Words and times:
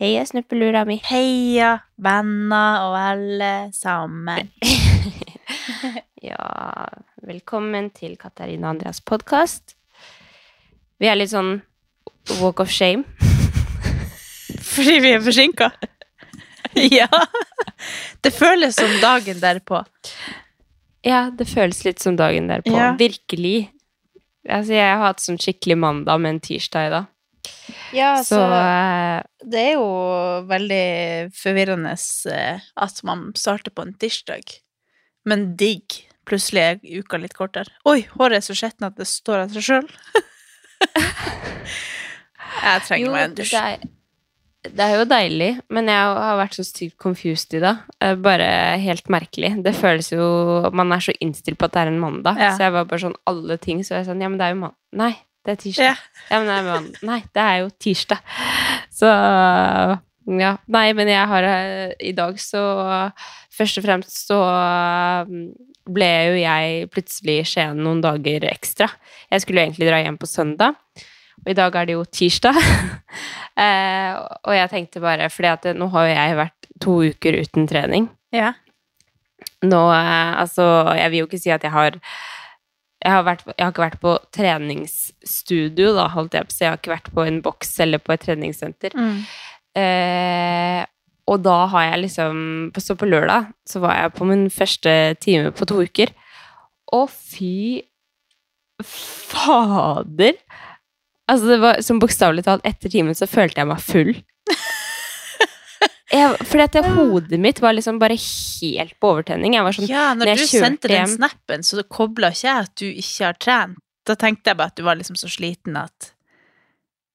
Heia 0.00 0.22
snuppelura 0.24 0.86
mi. 0.88 0.94
Heia 1.04 1.74
venner 2.00 2.86
og 2.88 2.94
alle 2.96 3.52
sammen. 3.76 4.48
Ja, 6.20 6.36
velkommen 7.24 7.86
til 7.96 8.12
Katarina 8.20 8.68
og 8.68 8.74
Andreas 8.74 8.98
podkast. 9.00 9.72
Vi 11.00 11.08
er 11.08 11.16
litt 11.16 11.32
sånn 11.32 11.62
walk 12.42 12.60
of 12.60 12.68
shame. 12.72 13.08
Fordi 14.72 14.98
vi 15.00 15.14
er 15.16 15.24
forsinka. 15.24 15.70
ja. 17.00 17.08
Det 18.20 18.34
føles 18.36 18.76
som 18.76 18.92
dagen 19.00 19.40
derpå. 19.40 19.80
Ja, 21.08 21.22
det 21.32 21.48
føles 21.48 21.80
litt 21.88 22.04
som 22.04 22.20
dagen 22.20 22.52
derpå. 22.52 22.76
Ja. 22.76 22.92
Virkelig. 23.00 23.70
Altså, 24.44 24.76
jeg 24.76 24.92
har 24.92 25.06
hatt 25.08 25.24
sånn 25.24 25.40
skikkelig 25.40 25.80
mandag 25.80 26.20
med 26.20 26.36
en 26.36 26.44
tirsdag 26.50 26.90
i 26.90 26.94
dag. 26.98 27.10
Ja, 27.94 28.22
Så 28.22 28.38
så 28.38 28.48
det 29.50 29.60
er 29.60 29.72
jo 29.74 29.86
veldig 30.50 30.84
forvirrende 31.34 31.94
eh, 32.30 32.60
at 32.76 33.02
man 33.06 33.30
starter 33.38 33.74
på 33.74 33.86
en 33.86 33.94
tirsdag. 33.98 34.56
Men 35.28 35.54
digg. 35.60 36.02
Plutselig 36.28 36.62
er 36.62 37.00
uka 37.00 37.18
litt 37.18 37.34
kortere. 37.34 37.72
Oi, 37.88 38.04
håret 38.14 38.38
er 38.38 38.44
så 38.44 38.54
skjettent 38.54 38.86
at 38.92 38.98
det 39.00 39.08
står 39.08 39.46
av 39.46 39.54
seg 39.56 39.64
sjøl. 39.66 39.88
Jeg 42.60 42.84
trenger 42.86 43.06
jo, 43.06 43.14
meg 43.14 43.24
en 43.24 43.34
dusj. 43.38 43.54
Det 43.54 43.62
er, 43.62 43.88
det 44.76 44.84
er 44.84 44.94
jo 44.98 45.06
deilig, 45.08 45.48
men 45.72 45.88
jeg 45.88 46.14
har 46.20 46.36
vært 46.40 46.56
så 46.58 46.64
sykt 46.66 46.96
confused 47.00 47.54
i 47.56 47.62
dag. 47.62 47.82
Eh, 48.04 48.16
Bare 48.20 48.48
helt 48.82 49.08
merkelig. 49.12 49.54
Det 49.64 49.72
føles 49.78 50.10
jo 50.12 50.26
Man 50.76 50.92
er 50.92 51.04
så 51.04 51.14
innstilt 51.24 51.60
på 51.60 51.68
at 51.70 51.76
det 51.76 51.84
er 51.86 51.92
en 51.94 52.02
mandag. 52.02 52.40
Ja. 52.40 52.52
Så 52.56 52.66
jeg 52.66 52.76
var 52.76 52.88
bare 52.90 53.04
sånn 53.06 53.16
alle 53.30 53.56
ting. 53.62 53.82
Så 53.86 53.96
jeg 53.96 54.04
sa, 54.04 54.12
sånn 54.12 54.22
Ja, 54.24 54.28
men 54.32 54.40
det 54.40 54.48
er 54.48 54.54
jo 54.54 54.62
mandag. 54.66 54.78
Nei, 55.00 55.14
det 55.46 55.54
er 55.54 55.60
tirsdag. 55.64 55.90
Ja. 55.90 56.26
Ja, 56.30 56.38
men 56.38 56.48
det 56.50 56.56
er. 56.60 56.86
Nei, 57.08 57.20
det 57.34 57.42
er 57.42 57.58
jo 57.62 57.70
tirsdag. 57.80 58.22
Så 58.92 59.10
ja. 60.38 60.52
Nei, 60.70 60.86
men 60.94 61.08
jeg 61.10 61.26
har 61.30 61.46
eh, 61.48 61.92
I 62.06 62.12
dag 62.14 62.36
så 62.38 62.62
Først 63.56 63.80
og 63.80 63.86
fremst 63.86 64.28
så 64.28 64.38
mm, 65.26 65.48
ble 65.90 66.10
jo 66.30 66.36
jeg 66.38 66.88
plutselig 66.92 67.40
i 67.40 67.46
Skien 67.48 67.80
noen 67.82 67.98
dager 68.04 68.44
ekstra. 68.46 68.86
Jeg 69.32 69.42
skulle 69.42 69.58
jo 69.60 69.66
egentlig 69.66 69.88
dra 69.88 69.98
hjem 70.04 70.16
på 70.20 70.28
søndag, 70.30 70.78
og 71.42 71.50
i 71.50 71.56
dag 71.58 71.76
er 71.76 71.88
det 71.88 71.96
jo 71.96 72.04
tirsdag. 72.06 72.56
eh, 73.64 74.14
og 74.14 74.54
jeg 74.54 74.70
tenkte 74.70 75.02
bare 75.02 75.26
fordi 75.32 75.50
at 75.50 75.68
nå 75.76 75.90
har 75.96 76.06
jo 76.06 76.14
jeg 76.14 76.38
vært 76.40 76.70
to 76.84 76.96
uker 77.10 77.40
uten 77.42 77.68
trening. 77.68 78.06
Ja. 78.32 78.54
Nå, 79.66 79.82
eh, 79.92 80.32
altså 80.40 80.68
Jeg 80.96 81.10
vil 81.10 81.24
jo 81.24 81.28
ikke 81.28 81.42
si 81.42 81.52
at 81.52 81.66
jeg 81.66 81.74
har 81.74 81.98
jeg 83.00 83.12
har, 83.14 83.22
vært, 83.24 83.44
jeg 83.48 83.64
har 83.64 83.72
ikke 83.72 83.86
vært 83.86 84.00
på 84.02 84.14
treningsstudio, 84.36 85.92
da, 85.96 86.06
holdt 86.12 86.36
jeg 86.36 86.48
på 86.48 86.52
å 86.52 86.56
si. 86.56 86.64
Jeg 86.66 86.72
har 86.74 86.80
ikke 86.80 86.92
vært 86.92 87.12
på 87.16 87.24
en 87.24 87.38
boks 87.44 87.70
eller 87.80 88.02
på 88.04 88.12
et 88.12 88.24
treningssenter. 88.26 88.96
Mm. 88.96 89.20
Eh, 89.80 90.80
og 91.30 91.44
da 91.44 91.56
har 91.70 91.84
jeg 91.86 92.00
liksom 92.02 92.38
Så 92.82 92.96
på 92.98 93.06
lørdag 93.06 93.52
så 93.68 93.78
var 93.84 93.94
jeg 93.94 94.12
på 94.16 94.26
min 94.26 94.48
første 94.50 94.94
time 95.22 95.52
på 95.54 95.68
to 95.70 95.84
uker. 95.86 96.12
Og 96.96 97.06
fy 97.12 97.86
fader! 98.82 100.34
Altså, 101.30 101.46
det 101.46 101.60
var 101.62 101.80
som 101.86 102.00
bokstavelig 102.02 102.44
talt 102.48 102.64
etter 102.66 102.90
timen 102.90 103.14
så 103.14 103.28
følte 103.30 103.62
jeg 103.62 103.70
meg 103.70 103.84
full. 103.84 104.12
Jeg, 106.10 106.36
fordi 106.42 106.62
at 106.64 106.72
det, 106.74 106.82
hodet 106.96 107.38
mitt 107.38 107.60
var 107.62 107.72
liksom 107.76 107.98
bare 108.02 108.16
helt 108.18 108.96
på 108.98 109.10
overtenning. 109.12 109.54
Jeg 109.54 109.62
var 109.66 109.76
sånn 109.76 109.86
Ja, 109.88 110.06
når, 110.18 110.26
når 110.32 110.40
du 110.40 110.46
sendte 110.50 110.88
den 110.90 110.96
hjem- 111.04 111.12
snappen, 111.20 111.62
så 111.62 111.84
kobla 111.86 112.32
ikke 112.34 112.48
jeg 112.48 112.64
at 112.64 112.72
du 112.80 112.86
ikke 112.90 113.24
har 113.28 113.38
trent. 113.38 113.78
Da 114.08 114.16
tenkte 114.18 114.50
jeg 114.50 114.56
bare 114.58 114.72
at 114.72 114.76
du 114.80 114.82
var 114.82 114.96
liksom 114.98 115.14
så 115.20 115.28
sliten 115.30 115.76
at 115.78 116.10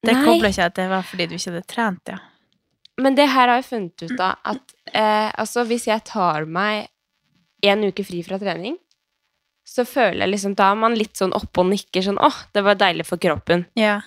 Det 0.06 0.14
kobla 0.24 0.48
ikke 0.54 0.62
jeg 0.62 0.72
at 0.72 0.76
det 0.80 0.88
var 0.90 1.04
fordi 1.04 1.26
du 1.28 1.36
ikke 1.36 1.52
hadde 1.52 1.66
trent, 1.68 2.14
ja. 2.14 2.20
Men 3.02 3.16
det 3.18 3.26
her 3.28 3.50
har 3.52 3.58
jeg 3.60 3.66
funnet 3.68 4.04
ut 4.08 4.20
av 4.24 4.38
at 4.46 4.74
eh, 4.94 5.32
altså 5.44 5.66
hvis 5.68 5.88
jeg 5.90 6.04
tar 6.08 6.46
meg 6.48 6.88
en 7.66 7.84
uke 7.90 8.06
fri 8.08 8.22
fra 8.24 8.38
trening, 8.40 8.78
så 9.68 9.84
føler 9.84 10.22
jeg 10.24 10.30
liksom 10.36 10.54
Da 10.56 10.70
er 10.72 10.76
man 10.80 10.94
litt 10.96 11.18
sånn 11.18 11.34
oppe 11.36 11.60
og 11.64 11.72
nikker 11.74 12.06
sånn 12.06 12.20
åh, 12.22 12.38
det 12.54 12.64
var 12.64 12.76
deilig 12.80 13.08
for 13.10 13.18
kroppen. 13.20 13.66
Ja. 13.76 13.98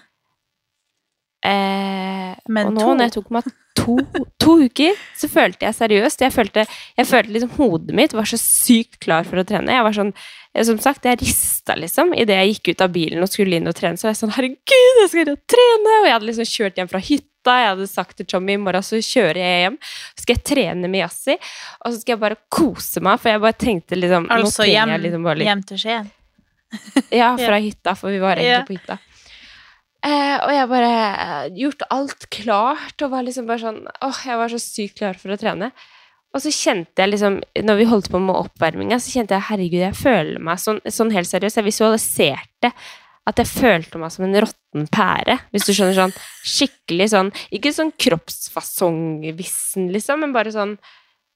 Eh, 1.45 2.35
Men 2.49 2.67
og 2.71 2.73
nå 2.75 2.81
to- 2.81 2.95
når 2.95 3.05
jeg 3.09 3.13
tok 3.19 3.31
meg 3.37 3.45
to, 3.79 3.95
to 4.43 4.57
uker, 4.67 4.99
så 5.19 5.29
følte 5.31 5.67
jeg 5.69 5.77
seriøst 5.79 6.25
Jeg 6.25 6.35
følte, 6.35 6.65
jeg 6.99 7.09
følte 7.09 7.35
liksom 7.35 7.55
hodet 7.59 7.95
mitt 7.97 8.15
var 8.17 8.29
så 8.29 8.39
sykt 8.41 8.99
klar 9.05 9.27
for 9.29 9.41
å 9.41 9.47
trene. 9.47 9.73
Jeg 9.75 9.87
var 9.87 9.97
sånn, 9.97 10.13
eh, 10.55 10.65
Som 10.67 10.81
sagt, 10.83 11.07
jeg 11.07 11.21
rista 11.23 11.77
liksom 11.79 12.15
idet 12.17 12.39
jeg 12.41 12.57
gikk 12.57 12.73
ut 12.75 12.85
av 12.87 12.93
bilen 12.95 13.25
og 13.25 13.31
skulle 13.31 13.59
inn 13.59 13.71
og 13.71 13.77
trene. 13.79 14.01
Så 14.01 14.09
var 14.09 14.15
jeg 14.17 14.23
sånn 14.23 14.35
Herregud, 14.37 15.01
jeg 15.03 15.11
skal 15.13 15.25
inn 15.25 15.35
og 15.35 15.43
trene! 15.55 15.97
Og 16.03 16.09
jeg 16.09 16.17
hadde 16.17 16.31
liksom 16.31 16.51
kjørt 16.53 16.81
hjem 16.83 16.93
fra 16.93 17.03
hytta. 17.11 17.57
Jeg 17.63 17.71
hadde 17.73 17.89
sagt 17.89 18.19
til 18.19 18.29
Tommy 18.29 18.59
i 18.59 18.61
morgen 18.61 18.85
så 18.85 19.01
kjører 19.01 19.41
jeg 19.41 19.65
hjem. 19.65 19.81
Så 20.13 20.25
skal 20.27 20.37
jeg 20.37 20.45
trene 20.53 20.91
med 20.91 21.05
Yassi, 21.05 21.39
og 21.39 21.93
så 21.93 21.97
skal 22.01 22.17
jeg 22.17 22.23
bare 22.27 22.41
kose 22.53 23.03
meg. 23.05 23.21
For 23.23 23.33
jeg 23.33 23.45
bare 23.47 23.59
tenkte 23.59 23.99
liksom 23.99 24.31
Altså 24.35 24.67
hjem, 24.69 24.97
liksom 25.07 25.29
bare 25.29 25.47
hjem 25.47 25.67
til 25.71 25.81
Skien. 25.81 26.11
ja, 27.15 27.33
fra 27.39 27.61
hytta, 27.67 27.95
for 27.97 28.13
vi 28.13 28.21
var 28.21 28.37
egentlig 28.41 28.67
på 28.69 28.77
hytta. 28.81 28.99
Eh, 30.07 30.37
og 30.45 30.53
jeg 30.55 30.71
bare 30.71 30.91
eh, 31.11 31.47
gjort 31.59 31.83
alt 31.91 32.29
klart, 32.31 32.95
og 33.03 33.11
var 33.11 33.25
liksom 33.27 33.49
bare 33.49 33.65
sånn 33.65 33.81
Åh, 34.07 34.21
jeg 34.31 34.39
var 34.39 34.53
så 34.53 34.61
sykt 34.63 35.01
klar 35.01 35.19
for 35.19 35.35
å 35.35 35.39
trene. 35.41 35.73
Og 36.37 36.45
så 36.45 36.53
kjente 36.53 37.03
jeg 37.03 37.11
liksom, 37.15 37.41
når 37.65 37.81
vi 37.81 37.89
holdt 37.89 38.11
på 38.13 38.21
med 38.23 38.37
oppvarminga, 38.37 38.99
så 39.01 39.15
kjente 39.17 39.35
jeg 39.35 39.49
herregud, 39.49 39.81
jeg 39.81 39.97
føler 39.99 40.43
meg 40.45 40.61
sånn, 40.61 40.81
sånn 40.85 41.11
helt 41.15 41.31
seriøst. 41.31 41.59
Jeg 41.59 41.67
visualiserte 41.67 42.73
at 43.29 43.41
jeg 43.43 43.49
følte 43.51 44.01
meg 44.01 44.13
som 44.13 44.27
en 44.27 44.39
råtten 44.45 44.87
pære, 44.93 45.39
hvis 45.53 45.67
du 45.67 45.73
skjønner 45.73 45.97
sånn 45.97 46.15
skikkelig 46.49 47.11
sånn 47.13 47.31
Ikke 47.53 47.75
sånn 47.77 47.91
kroppsfasongvissen, 48.01 49.91
liksom, 49.93 50.23
men 50.25 50.37
bare 50.37 50.53
sånn 50.55 50.77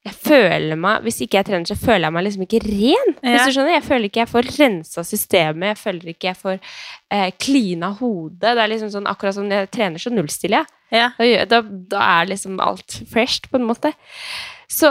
jeg 0.03 0.15
føler 0.19 0.79
meg, 0.79 1.05
Hvis 1.07 1.21
ikke 1.23 1.39
jeg 1.39 1.47
trener, 1.47 1.69
så 1.69 1.79
føler 1.79 2.09
jeg 2.09 2.15
meg 2.17 2.25
liksom 2.27 2.45
ikke 2.47 2.61
ren. 2.65 3.15
Hvis 3.23 3.47
du 3.47 3.55
skjønner, 3.55 3.77
Jeg 3.77 3.87
føler 3.87 4.09
ikke 4.09 4.23
jeg 4.23 4.31
får 4.33 4.51
rensa 4.59 5.05
systemet, 5.07 5.69
jeg 5.73 5.79
føler 5.79 6.13
ikke 6.13 6.29
jeg 6.29 6.39
får 6.41 6.59
eh, 6.59 7.31
klina 7.39 7.93
hodet. 8.01 8.41
Det 8.43 8.65
er 8.65 8.73
liksom 8.73 8.91
sånn, 8.91 9.07
Akkurat 9.07 9.37
som 9.37 9.47
når 9.47 9.63
jeg 9.63 9.73
trener, 9.77 10.03
så 10.03 10.11
nullstiller 10.11 10.63
jeg. 10.63 10.73
Ja. 10.93 11.45
Da, 11.47 11.63
da, 11.63 12.03
er 12.19 12.33
liksom 12.33 12.59
alt 12.61 12.99
fresh, 13.09 13.47
på 13.49 13.61
en 13.61 13.69
måte. 13.69 13.93
Så, 14.69 14.91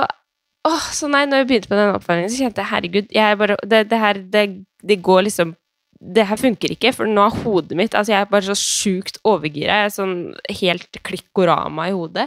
åh, 0.67 0.85
så 0.95 1.09
nei, 1.11 1.25
når 1.27 1.43
jeg 1.43 1.49
begynte 1.49 1.71
på 1.71 1.79
den 1.79 1.91
oppvarmingen, 1.97 2.31
så 2.31 2.45
kjente 2.45 2.63
jeg 2.63 2.71
herregud, 2.71 3.11
jeg 3.13 3.39
bare, 3.41 3.57
det, 3.67 3.81
det 3.91 3.99
her 3.99 4.21
det, 4.33 4.45
det 4.81 5.01
går 5.03 5.27
liksom 5.27 5.57
Det 6.01 6.23
her 6.25 6.39
funker 6.39 6.71
ikke, 6.73 6.95
for 6.97 7.05
nå 7.05 7.21
er 7.27 7.35
hodet 7.43 7.77
mitt 7.77 7.93
altså 7.93 8.15
Jeg 8.15 8.23
er 8.23 8.29
bare 8.31 8.47
så 8.47 8.55
sjukt 8.57 9.19
overgira. 9.27 9.83
Jeg 9.83 9.89
er 9.89 9.93
sånn 9.93 10.15
helt 10.49 10.97
klikkorama 11.05 11.91
i 11.91 11.93
hodet. 11.93 12.25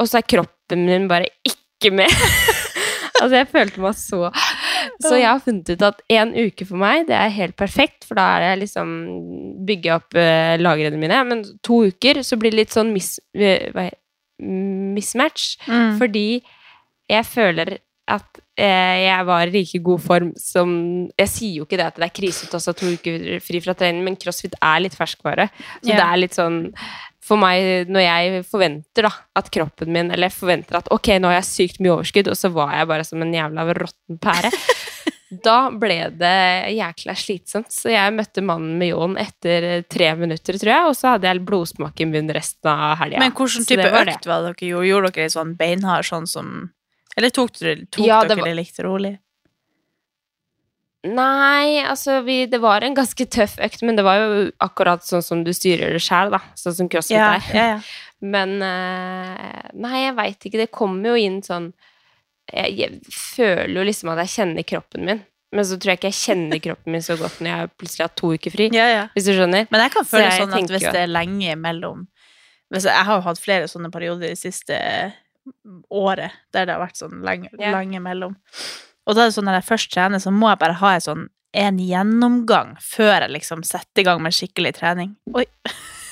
Og 0.00 0.08
så 0.10 0.18
er 0.18 0.26
kroppen 0.26 0.82
min 0.88 1.06
bare 1.06 1.28
ikke 1.46 1.62
med. 1.92 2.10
altså, 3.20 3.34
jeg 3.36 3.50
følte 3.52 3.82
meg 3.84 3.98
så 3.98 4.30
Så 5.02 5.16
jeg 5.18 5.28
har 5.28 5.42
funnet 5.44 5.70
ut 5.74 5.84
at 5.86 6.02
én 6.12 6.34
uke 6.36 6.66
for 6.68 6.80
meg, 6.80 7.06
det 7.08 7.16
er 7.18 7.32
helt 7.34 7.56
perfekt, 7.56 8.04
for 8.08 8.18
da 8.18 8.26
er 8.34 8.44
det 8.44 8.64
liksom 8.64 8.88
bygge 9.66 9.94
opp 9.96 10.16
uh, 10.16 10.54
lagrene 10.60 11.00
mine. 11.00 11.22
Men 11.28 11.44
to 11.64 11.84
uker, 11.90 12.22
så 12.22 12.38
blir 12.40 12.54
det 12.54 12.64
litt 12.64 12.76
sånn 12.76 12.92
mis, 12.94 13.16
uh, 13.36 13.88
mismatch. 14.40 15.54
Mm. 15.68 15.96
Fordi 16.00 16.28
jeg 17.10 17.26
føler 17.28 17.78
at 18.10 18.40
eh, 18.60 19.04
jeg 19.06 19.26
var 19.26 19.48
i 19.48 19.52
like 19.54 19.78
god 19.84 20.02
form 20.04 20.32
som 20.36 20.72
Jeg 21.16 21.30
sier 21.32 21.60
jo 21.60 21.64
ikke 21.64 21.78
det 21.80 21.86
at 21.86 22.00
det 22.00 22.08
er 22.08 22.16
krise 22.16 22.44
å 22.44 22.52
ta 22.52 22.74
to 22.76 22.90
uker 22.98 23.38
fri 23.44 23.60
fra 23.64 23.74
trening, 23.78 24.04
men 24.04 24.18
crossfit 24.20 24.56
er 24.60 24.82
litt 24.84 24.96
ferskvare. 24.98 25.48
Så 25.80 25.88
yeah. 25.88 26.00
det 26.00 26.04
er 26.04 26.20
litt 26.20 26.36
sånn 26.36 26.58
for 27.24 27.40
meg, 27.40 27.88
når 27.88 28.04
jeg 28.04 28.42
forventer 28.50 29.06
da, 29.08 29.12
at 29.40 29.46
kroppen 29.54 29.88
min 29.94 30.10
Eller 30.12 30.28
forventer 30.34 30.76
at 30.82 30.90
ok, 30.92 31.14
nå 31.18 31.30
har 31.30 31.38
jeg 31.40 31.48
sykt 31.48 31.80
mye 31.80 31.94
overskudd, 31.96 32.28
og 32.28 32.36
så 32.36 32.50
var 32.52 32.74
jeg 32.76 32.90
bare 32.90 33.06
som 33.08 33.22
en 33.24 33.32
jævla 33.32 33.64
råtten 33.80 34.20
pære. 34.20 34.52
Da 35.42 35.66
ble 35.72 35.96
det 36.14 36.74
jækla 36.76 37.14
slitsomt, 37.18 37.72
så 37.74 37.90
jeg 37.90 38.12
møtte 38.14 38.42
mannen 38.44 38.76
med 38.78 38.92
ljåen 38.92 39.16
etter 39.18 39.82
tre 39.90 40.12
minutter, 40.14 40.54
tror 40.60 40.70
jeg, 40.70 40.90
og 40.90 40.94
så 40.94 41.14
hadde 41.14 41.26
jeg 41.26 41.42
blodsmak 41.48 41.98
i 42.04 42.06
munnen 42.06 42.30
resten 42.36 42.70
av 42.70 42.92
helga. 43.00 43.18
Men 43.18 43.32
hvilken 43.34 43.66
type 43.66 43.88
var 43.90 44.12
økt 44.12 44.28
var 44.30 44.44
det 44.44 44.52
dere 44.52 44.68
gjorde? 44.68 44.86
Gjorde 44.92 45.10
dere 45.16 45.26
litt 45.26 45.34
sånn 45.34 45.56
beinhard, 45.58 46.06
sånn 46.06 46.28
som 46.30 46.52
Eller 47.16 47.30
tok 47.34 47.50
dere, 47.58 47.74
tok 47.90 48.06
Ja, 48.06 48.20
det 48.22 48.28
dere 48.36 48.44
var- 48.44 48.48
det 48.52 48.54
litt 48.60 48.78
rolig? 48.84 49.12
Nei, 51.04 51.82
altså 51.84 52.22
vi, 52.24 52.46
det 52.48 52.60
var 52.62 52.84
en 52.86 52.94
ganske 52.96 53.26
tøff 53.28 53.58
økt, 53.60 53.82
men 53.84 53.98
det 53.98 54.04
var 54.06 54.22
jo 54.22 54.44
akkurat 54.64 55.04
sånn 55.04 55.24
som 55.24 55.42
du 55.44 55.50
styrer 55.52 55.92
det 55.92 56.00
sjæl, 56.00 56.32
da. 56.32 56.40
Sånn 56.56 56.76
som 56.78 56.88
crossfit 56.88 57.18
Ja, 57.18 57.34
er. 57.36 57.50
ja, 57.52 57.66
ja. 57.74 57.80
Men 58.24 58.54
eh, 58.64 59.66
Nei, 59.76 59.98
jeg 60.06 60.14
veit 60.16 60.46
ikke. 60.48 60.62
Det 60.62 60.70
kommer 60.72 61.12
jo 61.12 61.26
inn 61.26 61.42
sånn 61.44 61.74
jeg, 62.52 62.72
jeg 62.76 63.12
føler 63.12 63.78
jo 63.78 63.84
liksom 63.88 64.10
at 64.12 64.22
jeg 64.24 64.32
kjenner 64.34 64.66
kroppen 64.68 65.04
min. 65.08 65.20
Men 65.54 65.66
så 65.68 65.76
tror 65.78 65.92
jeg 65.92 66.00
ikke 66.00 66.10
jeg 66.10 66.18
kjenner 66.22 66.60
kroppen 66.64 66.96
min 66.96 67.04
så 67.04 67.14
godt 67.20 67.36
når 67.44 67.50
jeg 67.52 67.72
plutselig 67.78 68.04
har 68.04 68.14
to 68.18 68.32
uker 68.34 68.54
fri. 68.56 68.70
ja, 68.74 68.88
ja. 68.90 69.04
Hvis 69.14 69.28
du 69.28 69.34
skjønner? 69.36 69.68
Men 69.70 69.84
jeg 69.84 69.94
kan 69.94 70.08
Så 70.08 70.16
føle 70.16 70.24
jeg 70.26 70.40
sånn 70.42 70.56
at 70.56 70.72
hvis 70.74 70.88
det 70.88 71.04
er 71.04 71.12
lenge 71.12 71.56
mellom 71.60 72.08
hvis 72.72 72.88
jeg, 72.88 73.04
har 73.06 73.20
jo 73.20 73.22
hatt 73.28 73.38
flere 73.38 73.68
sånne 73.70 73.90
perioder 73.92 74.32
det 74.32 74.40
siste 74.40 74.74
året 75.92 76.32
der 76.54 76.66
det 76.66 76.74
har 76.74 76.80
vært 76.82 76.98
sånn 76.98 77.20
lenge, 77.22 77.52
lenge 77.60 78.00
mellom. 78.02 78.34
Og 79.04 79.16
da 79.16 79.24
er 79.24 79.30
det 79.30 79.36
sånn 79.36 79.48
når 79.48 79.60
jeg 79.60 79.68
først 79.70 79.92
trener, 79.92 80.22
så 80.22 80.32
må 80.32 80.50
jeg 80.50 80.60
bare 80.62 80.78
ha 80.80 80.92
en 80.96 81.04
sånn 81.04 81.24
en 81.54 81.78
gjennomgang 81.78 82.72
før 82.82 83.12
jeg 83.24 83.30
liksom 83.36 83.62
setter 83.66 84.02
i 84.02 84.06
gang 84.08 84.22
med 84.22 84.34
skikkelig 84.34 84.74
trening. 84.80 85.12
Oi. 85.38 85.44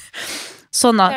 Sånn 0.83 1.01
at 1.03 1.17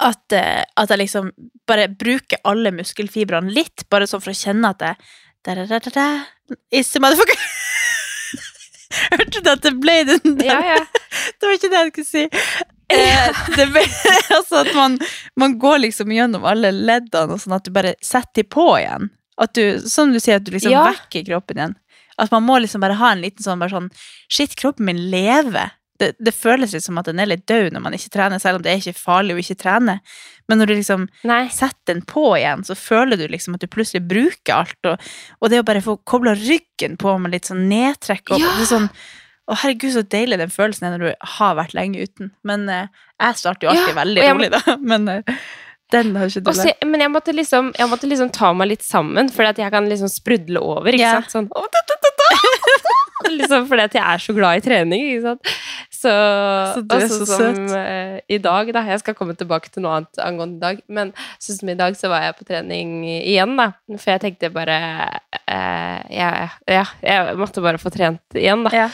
at, 0.00 0.32
eh, 0.32 0.62
at 0.64 0.92
jeg 0.92 1.02
liksom 1.02 1.30
bare 1.68 1.88
bruker 1.88 2.40
alle 2.48 2.72
muskelfibrene 2.74 3.52
litt, 3.52 3.84
bare 3.92 4.06
sånn 4.08 4.22
for 4.24 4.32
å 4.32 4.36
kjenne 4.36 4.70
at 4.72 4.84
jeg 4.86 4.96
da, 5.44 5.54
da, 5.58 5.66
da, 5.66 5.80
da, 5.82 5.92
da, 5.92 6.56
is 6.72 6.92
motherfucker. 7.02 7.40
Hørte 9.12 9.42
du 9.42 9.50
at 9.50 9.64
det 9.64 9.72
ble 9.82 9.96
den 10.08 10.36
der? 10.38 10.52
Ja, 10.52 10.76
ja. 10.76 10.84
Det 11.38 11.48
var 11.48 11.56
ikke 11.56 11.70
det 11.70 11.80
jeg 11.80 11.92
skulle 11.92 12.08
si. 12.08 12.22
Eh, 12.92 13.40
det 13.56 13.66
ble, 13.72 13.82
altså 14.36 14.62
at 14.62 14.70
man, 14.76 14.96
man 15.38 15.56
går 15.60 15.82
liksom 15.84 16.12
gjennom 16.14 16.44
alle 16.48 16.70
leddene, 16.74 17.34
og 17.36 17.42
sånn 17.42 17.56
at 17.56 17.66
du 17.66 17.72
bare 17.74 17.94
setter 18.04 18.42
de 18.42 18.46
på 18.48 18.66
igjen. 18.78 19.10
At 19.40 19.54
du, 19.54 19.78
som 19.88 20.12
du 20.12 20.18
sier, 20.20 20.36
at 20.36 20.44
du 20.44 20.50
liksom 20.52 20.72
Ja. 20.72 20.84
vekker 20.92 21.24
kroppen 21.30 21.56
igjen. 21.56 21.76
At 22.18 22.30
man 22.30 22.44
må 22.44 22.58
liksom 22.60 22.80
bare 22.84 22.98
ha 23.00 23.12
en 23.12 23.22
liten 23.22 23.42
sånn, 23.42 23.58
bare 23.58 23.70
sånn 23.72 23.90
Shit, 24.28 24.54
kroppen 24.56 24.84
min 24.84 25.10
lever. 25.10 25.70
Det, 25.98 26.16
det 26.18 26.32
føles 26.34 26.72
litt 26.74 26.82
som 26.82 26.98
at 26.98 27.06
den 27.06 27.20
er 27.20 27.26
litt 27.30 27.46
død 27.46 27.72
når 27.72 27.80
man 27.84 27.92
ikke 27.94 28.10
trener, 28.10 28.40
selv 28.42 28.56
om 28.58 28.62
det 28.64 28.72
er 28.72 28.80
ikke 28.80 28.98
farlig 28.98 29.34
å 29.36 29.38
ikke 29.38 29.58
trene. 29.62 30.00
Men 30.48 30.58
når 30.58 30.66
du 30.66 30.74
liksom 30.74 31.04
Nei. 31.24 31.46
setter 31.48 31.94
den 31.94 32.02
på 32.02 32.24
igjen, 32.36 32.64
så 32.66 32.74
føler 32.74 33.16
du 33.16 33.28
liksom 33.28 33.54
at 33.54 33.60
du 33.62 33.68
plutselig 33.70 34.02
bruker 34.08 34.54
alt. 34.56 34.76
Og, 34.84 34.98
og 35.40 35.50
det 35.52 35.60
å 35.62 35.66
bare 35.68 35.80
få 35.84 35.96
kobla 36.04 36.34
ryggen 36.34 36.96
på 36.98 37.14
med 37.22 37.30
litt 37.36 37.46
sånn 37.46 37.68
nedtrekk 37.70 38.34
og 38.34 38.40
Ja. 38.42 38.50
sånn, 38.66 38.88
Å, 39.50 39.56
herregud, 39.58 39.90
så 39.92 40.02
deilig 40.06 40.38
den 40.38 40.52
følelsen 40.54 40.84
er 40.86 40.92
når 40.96 41.02
du 41.10 41.14
har 41.36 41.54
vært 41.58 41.72
lenge 41.74 41.98
uten. 42.02 42.28
Men 42.46 42.68
eh, 42.70 42.86
jeg 43.20 43.34
starter 43.40 43.66
jo 43.66 43.70
alltid 43.72 43.88
Ja, 43.90 43.96
veldig 44.04 44.22
jeg 44.22 44.34
rolig, 44.36 44.50
da. 44.54 44.76
Men 44.92 45.08
eh, 45.08 45.22
den 45.92 46.14
har 46.16 46.30
ikke 46.30 46.42
du 46.44 46.52
så- 46.56 46.74
men 46.88 47.00
jeg 47.04 47.12
måtte, 47.12 47.34
liksom, 47.36 47.72
jeg 47.78 47.88
måtte 47.90 48.08
liksom 48.08 48.32
ta 48.32 48.52
meg 48.56 48.68
litt 48.72 48.82
sammen, 48.86 49.28
fordi 49.32 49.48
at 49.54 49.62
jeg 49.64 49.70
kan 49.74 49.88
liksom 49.88 50.08
sprudle 50.12 50.60
over. 50.60 50.90
Ikke 50.92 51.04
yeah. 51.04 51.20
sant? 51.20 51.32
Sånn, 51.36 51.48
«Å, 51.52 51.64
da, 51.72 51.84
da, 51.88 51.98
da, 52.02 52.12
da!» 52.22 52.28
liksom 53.38 53.66
fordi 53.70 53.84
at 53.86 53.94
jeg 53.96 54.02
er 54.02 54.22
så 54.24 54.34
glad 54.36 54.58
i 54.58 54.64
trening. 54.64 55.04
Ikke 55.12 55.22
sant? 55.22 55.52
Så, 56.02 56.10
Så 56.74 56.80
du 56.82 56.94
er 56.96 57.04
så 57.06 57.26
som 57.28 57.58
søt. 57.68 57.76
eh, 57.78 58.16
i 58.34 58.38
dag, 58.42 58.72
da. 58.74 58.82
Jeg 58.90 59.02
skal 59.04 59.14
komme 59.14 59.36
tilbake 59.38 59.70
til 59.70 59.84
noe 59.84 60.00
annet 60.00 60.18
angående 60.24 60.58
i 60.58 60.64
dag. 60.64 60.80
Men 60.88 61.12
sånn 61.38 61.60
som 61.60 61.70
i 61.70 61.76
dag, 61.78 61.94
så 61.98 62.10
var 62.10 62.26
jeg 62.26 62.38
på 62.40 62.48
trening 62.48 62.96
igjen, 63.06 63.54
da. 63.60 63.68
For 63.94 64.10
jeg 64.16 64.24
tenkte 64.24 64.50
bare 64.52 64.78
eh, 65.46 66.00
ja, 66.10 66.32
ja, 66.66 66.84
jeg 67.04 67.38
måtte 67.38 67.62
bare 67.62 67.78
få 67.78 67.92
trent 67.94 68.20
igjen, 68.34 68.66
da. 68.66 68.74
Ja. 68.74 68.88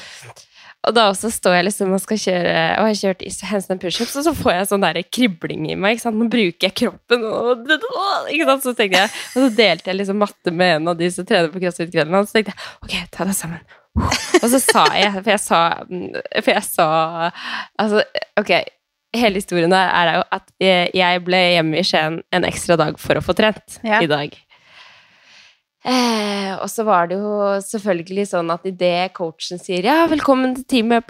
Og 0.87 0.95
da 0.95 1.09
også 1.11 1.29
står 1.35 1.57
jeg 1.59 1.65
liksom 1.67 1.91
og 1.93 2.01
skal 2.01 2.21
kjøre 2.23 2.53
Og 2.79 2.87
jeg 2.87 2.95
har 2.95 2.99
kjørt 3.01 3.25
handstand 3.51 3.81
pushups, 3.83 4.15
og 4.21 4.25
så 4.29 4.33
får 4.39 4.53
jeg 4.55 4.69
sånn 4.71 4.85
der 4.87 5.01
kribling 5.11 5.67
i 5.73 5.75
meg. 5.75 5.97
ikke 5.97 6.05
sant? 6.07 6.17
Nå 6.21 6.29
bruker 6.31 6.69
jeg 6.69 6.77
kroppen, 6.79 7.25
og, 7.27 7.67
ikke 8.31 8.47
sant? 8.47 8.63
Så 8.65 8.75
tenkte 8.79 9.03
jeg, 9.03 9.11
og 9.35 9.43
så 9.43 9.51
delte 9.59 9.91
jeg 9.91 9.99
liksom 9.99 10.23
matte 10.23 10.55
med 10.55 10.77
en 10.77 10.89
av 10.95 10.97
de 11.01 11.11
som 11.13 11.27
trener 11.29 11.51
på 11.53 11.61
CrossFit-kvelden, 11.65 12.15
og 12.15 12.31
så 12.31 12.39
tenkte 12.39 12.55
jeg 12.55 12.79
ok, 12.87 12.97
ta 13.17 13.27
deg 13.29 13.37
sammen. 13.37 13.77
Og 13.99 14.47
så 14.55 14.61
sa 14.63 14.85
jeg, 14.95 15.11
for 15.19 15.31
jeg 15.33 15.43
sa 15.43 15.61
For 16.39 16.51
jeg 16.53 16.67
sa 16.69 16.89
Altså, 17.81 18.05
ok. 18.39 18.53
Hele 19.17 19.41
historien 19.41 19.73
der 19.73 19.89
er 19.89 20.11
jo 20.19 20.25
at 20.37 20.45
jeg 20.63 20.91
jeg 20.95 21.23
ble 21.27 21.39
hjemme 21.57 21.81
i 21.81 21.85
Skien 21.89 22.21
en 22.37 22.45
ekstra 22.47 22.77
dag 22.79 22.99
for 23.03 23.19
å 23.19 23.25
få 23.25 23.35
trent 23.35 23.81
Ja. 23.83 23.99
i 24.05 24.07
dag. 24.11 24.37
Eh, 25.89 26.53
og 26.59 26.69
så 26.69 26.85
var 26.85 27.09
det 27.09 27.17
jo 27.17 27.57
selvfølgelig 27.65 28.27
sånn 28.29 28.51
at 28.53 28.67
idet 28.69 29.15
coachen 29.17 29.61
sier 29.63 29.87
'ja, 29.87 30.05
velkommen 30.11 30.55
til 30.59 30.65
teamet', 30.69 31.09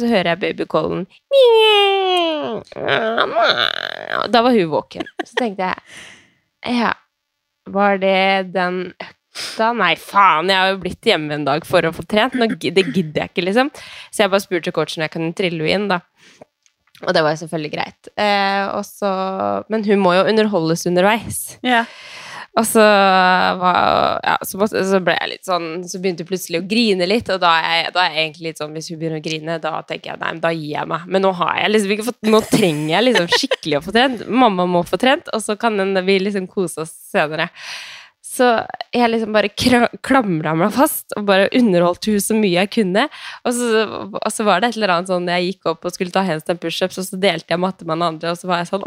så 0.00 0.06
hører 0.08 0.32
jeg 0.32 0.40
babycallen 0.40 1.06
Da 4.32 4.42
var 4.42 4.52
hun 4.56 4.70
våken. 4.72 5.04
Så 5.24 5.36
tenkte 5.36 5.68
jeg 5.68 5.76
ja, 6.80 6.92
var 7.68 7.98
det 7.98 8.52
den 8.54 8.92
økta? 9.00 9.72
Nei, 9.76 9.94
faen, 9.96 10.48
jeg 10.50 10.58
har 10.58 10.72
jo 10.72 10.80
blitt 10.82 11.06
hjemme 11.06 11.36
en 11.36 11.44
dag 11.46 11.64
for 11.64 11.86
å 11.86 11.92
få 11.94 12.04
trent. 12.08 12.34
Nå, 12.34 12.48
det 12.58 12.84
gidder 12.92 13.22
jeg 13.22 13.30
ikke, 13.30 13.44
liksom. 13.46 13.70
Så 14.10 14.24
jeg 14.24 14.32
bare 14.32 14.44
spurte 14.44 14.72
coachen 14.72 15.00
om 15.00 15.06
jeg 15.06 15.14
kunne 15.14 15.36
trille 15.38 15.64
henne 15.64 15.76
inn, 15.76 15.88
da. 15.92 16.00
Og 17.06 17.14
det 17.16 17.22
var 17.24 17.32
jo 17.32 17.40
selvfølgelig 17.40 17.72
greit. 17.72 18.10
Eh, 18.20 18.66
også, 18.76 19.10
men 19.72 19.84
hun 19.86 20.02
må 20.02 20.12
jo 20.18 20.26
underholdes 20.28 20.84
underveis. 20.90 21.40
Ja. 21.64 21.86
Og 22.58 22.66
så, 22.66 22.82
var, 23.60 24.18
ja, 24.26 24.32
så, 24.42 24.66
så 24.66 24.98
ble 25.06 25.14
jeg 25.14 25.30
litt 25.30 25.46
sånn 25.46 25.84
Så 25.86 26.00
begynte 26.02 26.24
hun 26.24 26.30
plutselig 26.32 26.58
å 26.58 26.66
grine 26.66 27.06
litt, 27.06 27.28
og 27.30 27.38
da 27.44 27.52
er, 27.60 27.76
jeg, 27.76 27.92
da 27.94 28.02
er 28.02 28.16
jeg 28.16 28.24
egentlig 28.24 28.48
litt 28.48 28.62
sånn 28.62 28.74
Hvis 28.74 28.90
hun 28.90 28.98
begynner 28.98 29.20
å 29.20 29.24
grine, 29.24 29.58
da 29.62 29.74
tenker 29.86 30.10
jeg 30.10 30.22
nei, 30.22 30.32
men 30.34 30.42
da 30.42 30.50
gir 30.56 30.72
jeg 30.72 30.90
meg. 30.90 31.06
Men 31.06 31.24
nå 31.26 31.30
har 31.38 31.60
jeg 31.60 31.74
liksom 31.76 31.94
ikke 31.94 32.08
fått 32.10 32.32
Nå 32.34 32.42
trenger 32.50 32.90
jeg 32.96 33.06
liksom 33.06 33.30
skikkelig 33.36 33.78
å 33.78 33.84
få 33.86 33.94
trent. 33.94 34.26
Mamma 34.42 34.66
må 34.66 34.82
få 34.88 34.98
trent, 35.00 35.30
og 35.30 35.44
så 35.44 35.54
kan 35.60 35.78
den, 35.78 35.94
vi 36.06 36.18
liksom 36.24 36.50
kose 36.50 36.82
oss 36.82 36.92
senere. 37.12 37.50
Så 38.30 38.46
jeg 38.94 39.10
liksom 39.10 39.34
bare 39.34 39.50
klamra 39.50 40.52
meg 40.58 40.70
fast 40.74 41.14
og 41.18 41.24
bare 41.26 41.48
underholdt 41.56 42.06
hun 42.06 42.20
så 42.22 42.36
mye 42.38 42.60
jeg 42.60 42.70
kunne. 42.76 43.06
Og 43.42 43.56
så, 43.56 43.84
og 44.20 44.30
så 44.30 44.46
var 44.46 44.62
det 44.62 44.70
et 44.70 44.78
eller 44.78 44.94
annet 44.94 45.10
sånn 45.10 45.30
jeg 45.32 45.48
gikk 45.48 45.70
opp 45.72 45.88
og 45.88 45.94
skulle 45.94 46.14
ta 46.14 46.22
handstand 46.26 46.62
pushups, 46.62 47.00
og 47.00 47.08
så 47.08 47.18
delte 47.20 47.50
jeg 47.50 47.62
matte 47.62 47.86
med 47.86 47.96
den 47.96 48.06
andre, 48.06 48.34
og 48.34 48.38
så 48.38 48.50
var 48.50 48.62
jeg 48.62 48.70
sånn 48.70 48.86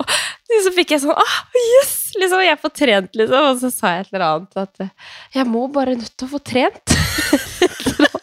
så 0.65 0.73
fikk 0.75 0.93
jeg 0.93 1.03
sånn 1.03 1.15
ah, 1.17 1.37
yes! 1.79 1.93
Liksom, 2.19 2.43
jeg 2.45 2.59
får 2.61 2.73
trent, 2.77 3.15
liksom. 3.17 3.49
Og 3.49 3.61
så 3.63 3.71
sa 3.73 3.95
jeg 3.95 4.05
et 4.05 4.13
eller 4.13 4.25
annet 4.27 4.59
at 4.65 4.83
jeg 5.39 5.49
må 5.49 5.65
bare 5.73 5.95
nødt 5.97 6.13
til 6.13 6.27
å 6.27 6.33
få 6.35 6.41
trent. 6.45 6.93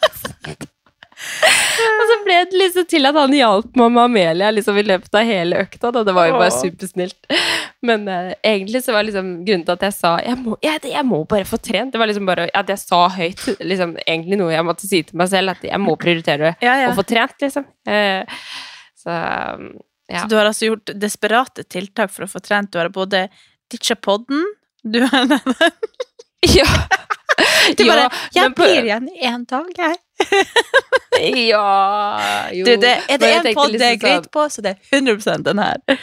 og 1.81 2.03
så 2.09 2.17
ble 2.25 2.37
det 2.49 2.57
liksom 2.57 2.87
til 2.89 3.09
at 3.09 3.17
han 3.17 3.33
hjalp 3.35 3.75
med 3.77 3.99
Amelia 4.01 4.51
liksom, 4.53 4.77
i 4.79 4.85
løpet 4.85 5.17
av 5.17 5.27
hele 5.27 5.59
økta. 5.65 5.91
Da. 5.91 6.05
Det 6.07 6.15
var 6.15 6.29
jo 6.29 6.39
bare 6.39 6.55
supersnilt. 6.55 7.19
Men 7.85 8.07
eh, 8.11 8.33
egentlig 8.53 8.83
så 8.85 8.95
var 8.95 9.05
liksom 9.07 9.33
grunnen 9.45 9.67
til 9.67 9.75
at 9.75 9.85
jeg 9.87 9.97
sa 9.97 10.15
jeg 10.21 10.37
må, 10.39 10.57
jeg, 10.63 10.81
jeg 10.93 11.05
må 11.07 11.23
bare 11.29 11.47
få 11.49 11.59
trent. 11.61 11.93
Det 11.93 12.01
var 12.01 12.09
liksom 12.11 12.27
bare 12.29 12.47
at 12.47 12.73
jeg 12.73 12.83
sa 12.83 13.03
høyt 13.11 13.45
liksom, 13.59 13.95
egentlig 14.05 14.39
noe 14.41 14.53
jeg 14.53 14.67
måtte 14.67 14.87
si 14.87 15.03
til 15.07 15.21
meg 15.21 15.31
selv, 15.33 15.55
at 15.55 15.65
jeg 15.67 15.81
må 15.81 15.97
prioritere 15.99 16.55
Ja, 16.63 16.77
ja. 16.85 16.91
å 16.91 16.97
få 16.97 17.07
trent, 17.07 17.37
liksom. 17.41 17.67
Eh, 17.89 18.21
så 19.01 19.17
ja. 20.11 20.21
Så 20.23 20.27
du 20.31 20.35
har 20.37 20.45
altså 20.49 20.67
gjort 20.71 20.91
desperate 20.99 21.63
tiltak 21.71 22.11
for 22.13 22.27
å 22.27 22.31
få 22.31 22.41
trent. 22.43 22.71
Du 22.73 22.79
har 22.81 22.89
både 22.93 23.25
ditcha 23.71 23.95
podden 23.95 24.43
du 24.83 24.99
har 25.05 25.27
ja. 26.55 26.65
Du 27.77 27.85
bare 27.85 28.09
Ja, 28.33 28.43
'Jeg 28.43 28.55
blir 28.55 28.83
igjen 28.83 29.07
i 29.09 29.25
én 29.29 29.45
dag, 29.47 29.67
jeg'. 29.77 29.97
Ja 31.51 32.49
Jo. 32.53 32.65
Du, 32.65 32.71
det, 32.81 32.91
er 33.09 33.17
det 33.21 33.29
én 33.35 33.53
podd 33.55 33.77
det 33.77 33.87
er 33.93 33.99
greit 34.01 34.27
på, 34.33 34.47
så 34.49 34.61
det 34.65 34.75
er 34.75 34.99
100% 34.99 35.45
den 35.45 35.59
her. 35.61 35.77
sånn, 35.85 35.97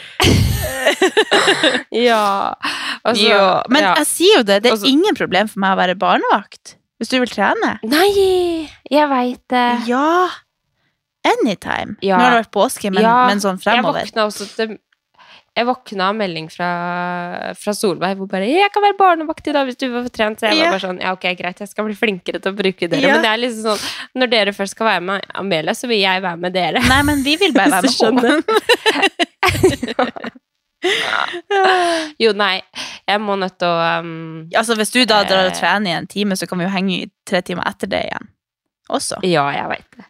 Ja. 1.91 2.55
Altså, 3.03 3.23
jo, 3.23 3.39
men 3.69 3.83
ja. 3.83 3.93
jeg 4.01 4.07
sier 4.09 4.37
jo 4.39 4.43
det, 4.47 4.61
det 4.63 4.71
er 4.71 4.75
Altså- 4.77 4.89
ingen 4.91 5.15
problem 5.15 5.47
for 5.51 5.59
meg 5.63 5.75
å 5.75 5.79
være 5.81 5.95
barnevakt. 5.99 6.75
Hvis 6.99 7.11
du 7.13 7.19
vil 7.19 7.31
trene. 7.31 7.77
Nei, 7.87 8.69
jeg 8.91 9.09
veit 9.09 9.41
det. 9.51 9.67
Ja. 9.87 10.29
Anytime. 11.27 11.95
Ja. 12.01 12.17
Nå 12.17 12.23
har 12.23 12.31
det 12.37 12.43
vært 12.45 12.51
påske, 12.55 12.91
men, 12.93 13.03
Ja, 13.03 13.27
men 13.27 13.39
sånn 13.43 13.57
Jeg 13.59 13.65
fremover. 13.73 14.05
våkna 14.07 14.25
også 14.29 14.45
til 14.55 14.77
Jeg 15.57 15.65
våkna 15.65 16.09
av 16.09 16.15
melding 16.15 16.45
fra, 16.49 16.67
fra 17.57 17.73
Solveig 17.73 18.15
hvor 18.17 18.27
bare 18.29 18.45
'Jeg 18.47 18.71
kan 18.71 18.83
være 18.83 18.95
barnevakt 18.97 19.47
i 19.47 19.51
dag 19.51 19.65
hvis 19.67 19.75
du 19.77 19.89
vil 19.89 20.03
få 20.05 20.09
trent.' 20.13 20.39
Så 20.39 20.47
jeg 20.47 20.57
var 20.63 20.71
bare 20.77 20.79
sånn 20.87 21.01
Ja, 21.01 21.11
ok, 21.11 21.25
greit, 21.35 21.59
jeg 21.59 21.67
skal 21.67 21.83
bli 21.85 21.95
flinkere 21.95 22.39
til 22.39 22.53
å 22.53 22.55
bruke 22.55 22.87
dere. 22.87 23.01
Ja. 23.01 23.13
Men 23.15 23.21
det 23.23 23.31
er 23.33 23.37
liksom 23.43 23.63
sånn 23.75 23.81
Når 24.15 24.27
dere 24.29 24.53
først 24.53 24.71
skal 24.77 24.85
være 24.87 25.01
med 25.01 25.25
Amelia, 25.35 25.73
så 25.73 25.87
vil 25.89 25.99
jeg 25.99 26.21
være 26.21 26.37
med 26.39 26.53
dere. 26.53 26.79
Nei, 26.87 27.01
men 27.03 27.23
vi 27.23 27.35
vil 27.35 27.51
bare 27.53 27.71
være 27.81 28.11
med 28.13 28.23
henne. 28.23 28.43
Jo, 32.19 32.31
nei. 32.37 32.61
Jeg 33.09 33.19
må 33.19 33.35
nødt 33.35 33.57
til 33.59 33.67
å 33.67 33.99
um, 33.99 34.47
Altså, 34.55 34.75
hvis 34.79 34.91
du 34.93 35.01
da 35.05 35.23
drar 35.27 35.49
og 35.49 35.51
Eh. 35.51 35.57
trener 35.59 35.91
i 35.91 35.97
en 35.97 36.07
time, 36.07 36.35
så 36.39 36.47
kan 36.47 36.57
vi 36.59 36.63
jo 36.65 36.71
henge 36.71 36.93
i 37.01 37.11
tre 37.27 37.41
timer 37.41 37.63
etter 37.67 37.87
det 37.91 38.03
igjen. 38.07 38.29
Også. 38.89 39.19
Ja, 39.27 39.49
jeg 39.51 39.67
veit 39.69 39.91
det. 39.97 40.05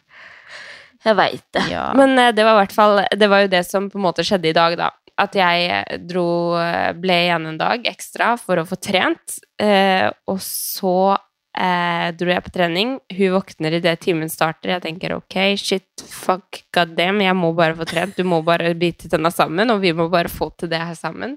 Jeg 1.06 1.16
veit 1.16 1.44
det. 1.56 1.64
Ja. 1.72 1.90
Men 1.96 2.18
eh, 2.18 2.32
det 2.36 2.44
var 2.44 2.58
i 2.58 2.60
hvert 2.64 2.74
fall 2.76 2.98
Det 3.16 3.28
var 3.32 3.44
jo 3.44 3.52
det 3.52 3.62
som 3.68 3.88
på 3.88 3.96
en 3.96 4.04
måte 4.04 4.24
skjedde 4.26 4.50
i 4.50 4.56
dag, 4.56 4.76
da. 4.80 4.90
At 5.20 5.36
jeg 5.36 5.70
eh, 5.72 5.98
dro 6.08 6.56
eh, 6.60 6.92
Ble 6.96 7.16
igjen 7.26 7.48
en 7.50 7.60
dag 7.60 7.88
ekstra 7.88 8.34
for 8.40 8.60
å 8.60 8.66
få 8.68 8.78
trent. 8.80 9.40
Eh, 9.60 10.08
og 10.28 10.40
så 10.44 11.16
eh, 11.56 12.10
dro 12.18 12.30
jeg 12.30 12.44
på 12.44 12.52
trening. 12.54 12.94
Hun 13.16 13.34
våkner 13.34 13.76
idet 13.78 13.96
timen 14.04 14.30
starter. 14.32 14.74
Jeg 14.76 14.84
tenker 14.86 15.16
ok, 15.16 15.36
shit, 15.60 16.04
fuck, 16.06 16.62
god 16.74 16.94
damn, 16.98 17.20
jeg 17.24 17.36
må 17.38 17.52
bare 17.56 17.76
få 17.78 17.86
trent. 17.88 18.16
Du 18.18 18.26
må 18.28 18.40
bare 18.46 18.74
bite 18.78 19.10
tenna 19.10 19.32
sammen, 19.34 19.70
og 19.72 19.82
vi 19.82 19.92
må 19.96 20.08
bare 20.12 20.30
få 20.32 20.50
til 20.60 20.70
det 20.72 20.80
her 20.82 20.96
sammen. 20.98 21.36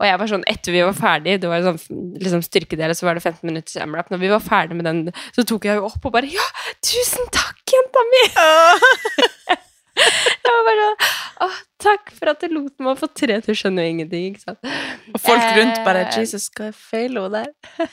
Og 0.00 0.08
jeg 0.08 0.18
var 0.18 0.32
sånn, 0.32 0.46
etter 0.50 0.74
vi 0.74 0.82
var 0.82 0.96
ferdig, 0.98 1.36
det 1.42 1.50
var 1.50 1.62
sånn 1.62 1.78
liksom 2.18 2.42
styrkedel, 2.42 2.94
så 2.98 3.06
var 3.06 3.18
det 3.18 3.22
15 3.22 3.46
minutter 3.46 3.84
AMRAP. 3.84 4.10
Når 4.10 4.22
vi 4.24 4.32
var 4.32 4.42
ferdig 4.42 4.78
med 4.78 4.88
den, 4.88 5.02
så 5.36 5.44
tok 5.46 5.68
jeg 5.68 5.78
jo 5.78 5.90
opp 5.90 6.08
og 6.08 6.16
bare 6.16 6.30
Ja, 6.32 6.46
tusen 6.82 7.28
takk, 7.34 7.62
jenta 7.70 8.06
mi! 8.10 8.24
Jeg 9.92 10.48
var 10.48 10.62
bare 10.66 10.84
sånn 10.86 11.02
Å, 11.44 11.46
takk 11.82 12.12
for 12.16 12.30
at 12.32 12.40
du 12.40 12.54
lot 12.54 12.80
meg 12.82 12.98
få 13.00 13.08
tre. 13.12 13.36
Du 13.44 13.52
skjønner 13.52 13.84
jo 13.84 13.92
ingenting, 13.92 14.32
ikke 14.32 14.44
sant? 14.46 14.70
Og 15.12 15.20
folk 15.20 15.44
rundt 15.58 15.82
bare 15.86 16.06
Eh. 16.06 16.14
'Jesus, 16.16 16.48
skal 16.48 16.70
jeg 16.70 16.78
feile 16.78 17.22
henne 17.26 17.42
der?' 17.44 17.90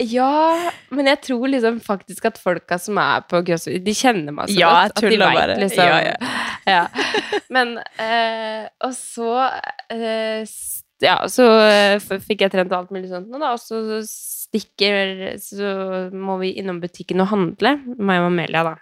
Ja, 0.00 0.70
men 0.90 1.06
jeg 1.10 1.20
tror 1.28 1.50
liksom 1.52 1.78
faktisk 1.84 2.24
at 2.30 2.38
folka 2.40 2.78
som 2.80 2.98
er 2.98 3.24
på 3.28 3.42
CrossFit, 3.46 3.82
de 3.84 3.94
kjenner 3.94 4.34
meg 4.34 4.50
så 4.50 4.56
Ja, 4.58 4.70
godt. 4.88 5.02
at 5.02 5.10
de 5.12 5.18
vet. 5.20 5.52
Liksom, 5.60 5.84
Ja, 5.84 5.98
ja. 6.08 6.14
ja. 6.66 7.42
Men 7.52 7.76
eh, 8.00 8.68
Og 8.82 8.94
så 8.96 9.28
eh, 9.92 10.54
Ja, 11.02 11.18
så 11.28 11.48
eh, 11.66 11.98
fikk 12.00 12.46
jeg 12.46 12.54
trent 12.54 12.72
alt 12.72 12.90
mulig 12.94 13.12
sånt 13.12 13.30
nå, 13.30 13.38
da, 13.42 13.52
og 13.54 13.62
så 13.62 14.00
stikker 14.08 15.36
Så 15.42 16.08
må 16.14 16.40
vi 16.42 16.54
innom 16.62 16.80
butikken 16.82 17.22
og 17.22 17.30
handle, 17.34 17.76
meg 17.98 18.24
og 18.24 18.32
Amelia, 18.32 18.64
da. 18.72 18.74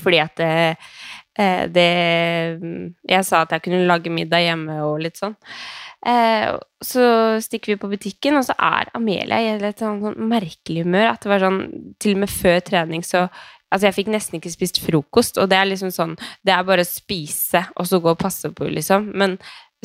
Fordi 0.00 0.18
at 0.22 0.40
eh, 0.42 0.88
Eh, 1.34 1.66
det 1.66 1.88
Jeg 3.10 3.24
sa 3.26 3.42
at 3.42 3.50
jeg 3.50 3.64
kunne 3.66 3.86
lage 3.88 4.10
middag 4.12 4.44
hjemme 4.46 4.78
og 4.86 5.00
litt 5.02 5.18
sånn. 5.18 5.34
Eh, 6.04 6.52
så 6.84 7.04
stikker 7.40 7.72
vi 7.72 7.80
på 7.80 7.88
butikken, 7.88 8.36
og 8.36 8.44
så 8.44 8.56
er 8.60 8.90
Amelia 8.96 9.40
i 9.40 9.52
et 9.56 9.80
sånn, 9.80 10.02
sånn 10.04 10.30
merkelig 10.30 10.84
humør. 10.84 11.14
At 11.14 11.24
det 11.24 11.32
var 11.32 11.44
sånn 11.46 11.60
Til 12.02 12.18
og 12.18 12.24
med 12.24 12.32
før 12.32 12.64
trening 12.64 13.04
så 13.06 13.28
Altså, 13.74 13.88
jeg 13.88 13.96
fikk 13.96 14.10
nesten 14.12 14.38
ikke 14.38 14.52
spist 14.52 14.76
frokost, 14.84 15.38
og 15.42 15.48
det 15.50 15.56
er 15.58 15.66
liksom 15.66 15.90
sånn 15.90 16.12
Det 16.46 16.52
er 16.54 16.66
bare 16.66 16.84
å 16.84 16.86
spise 16.86 17.64
og 17.74 17.88
så 17.90 17.98
gå 17.98 18.12
og 18.12 18.20
passe 18.20 18.52
på, 18.54 18.68
liksom. 18.70 19.08
Men 19.18 19.34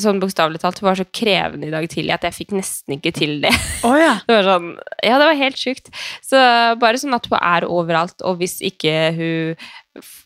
sånn 0.03 0.22
bokstavelig 0.22 0.62
talt, 0.63 0.82
var 0.84 0.98
så 1.00 1.06
krevende 1.06 1.68
i 1.68 1.74
dag 1.74 1.86
tidlig 1.91 2.13
at 2.15 2.25
jeg 2.27 2.38
fikk 2.38 2.56
nesten 2.58 2.98
ikke 2.98 3.13
til 3.15 3.38
det. 3.46 3.53
Oh, 3.88 3.96
ja. 3.96 4.18
Det 4.27 4.36
var 4.36 4.48
sånn 4.48 4.72
Ja, 5.06 5.20
det 5.22 5.27
var 5.29 5.38
helt 5.39 5.60
sjukt. 5.60 5.91
Så 6.25 6.39
bare 6.82 7.00
sånn 7.01 7.15
at 7.15 7.29
hun 7.32 7.38
er 7.39 7.68
overalt, 7.70 8.20
og 8.27 8.41
hvis 8.41 8.60
ikke 8.65 8.96
hun 9.15 9.70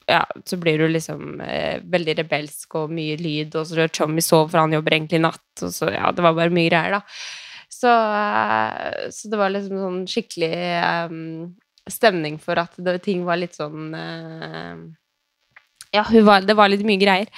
Ja, 0.09 0.23
så 0.45 0.57
blir 0.61 0.83
hun 0.83 0.93
liksom 0.93 1.41
eh, 1.45 1.79
veldig 1.93 2.17
rebelsk 2.21 2.75
og 2.81 2.91
mye 2.93 3.15
lyd, 3.21 3.55
og 3.55 3.69
så 3.69 3.79
rør 3.79 3.93
Tommy 3.93 4.23
sov, 4.25 4.49
for 4.51 4.61
han 4.61 4.75
jobber 4.75 4.97
egentlig 4.97 5.21
natt, 5.23 5.45
og 5.61 5.71
så 5.73 5.91
Ja, 5.93 6.11
det 6.13 6.25
var 6.25 6.35
bare 6.37 6.53
mye 6.53 6.69
greier, 6.71 6.99
da. 6.99 7.03
Så, 7.73 7.89
eh, 7.89 9.09
så 9.11 9.31
det 9.31 9.39
var 9.39 9.53
liksom 9.53 9.79
sånn 9.81 10.01
skikkelig 10.09 10.51
eh, 10.55 11.15
stemning 11.91 12.37
for 12.41 12.59
at 12.61 12.75
det, 12.79 12.99
ting 13.05 13.23
var 13.27 13.41
litt 13.41 13.57
sånn 13.57 13.93
eh, 13.97 14.83
ja, 15.93 16.03
var, 16.25 16.41
det 16.41 16.55
var 16.57 16.71
litt 16.71 16.81
mye 16.87 16.97
greier. 16.97 17.29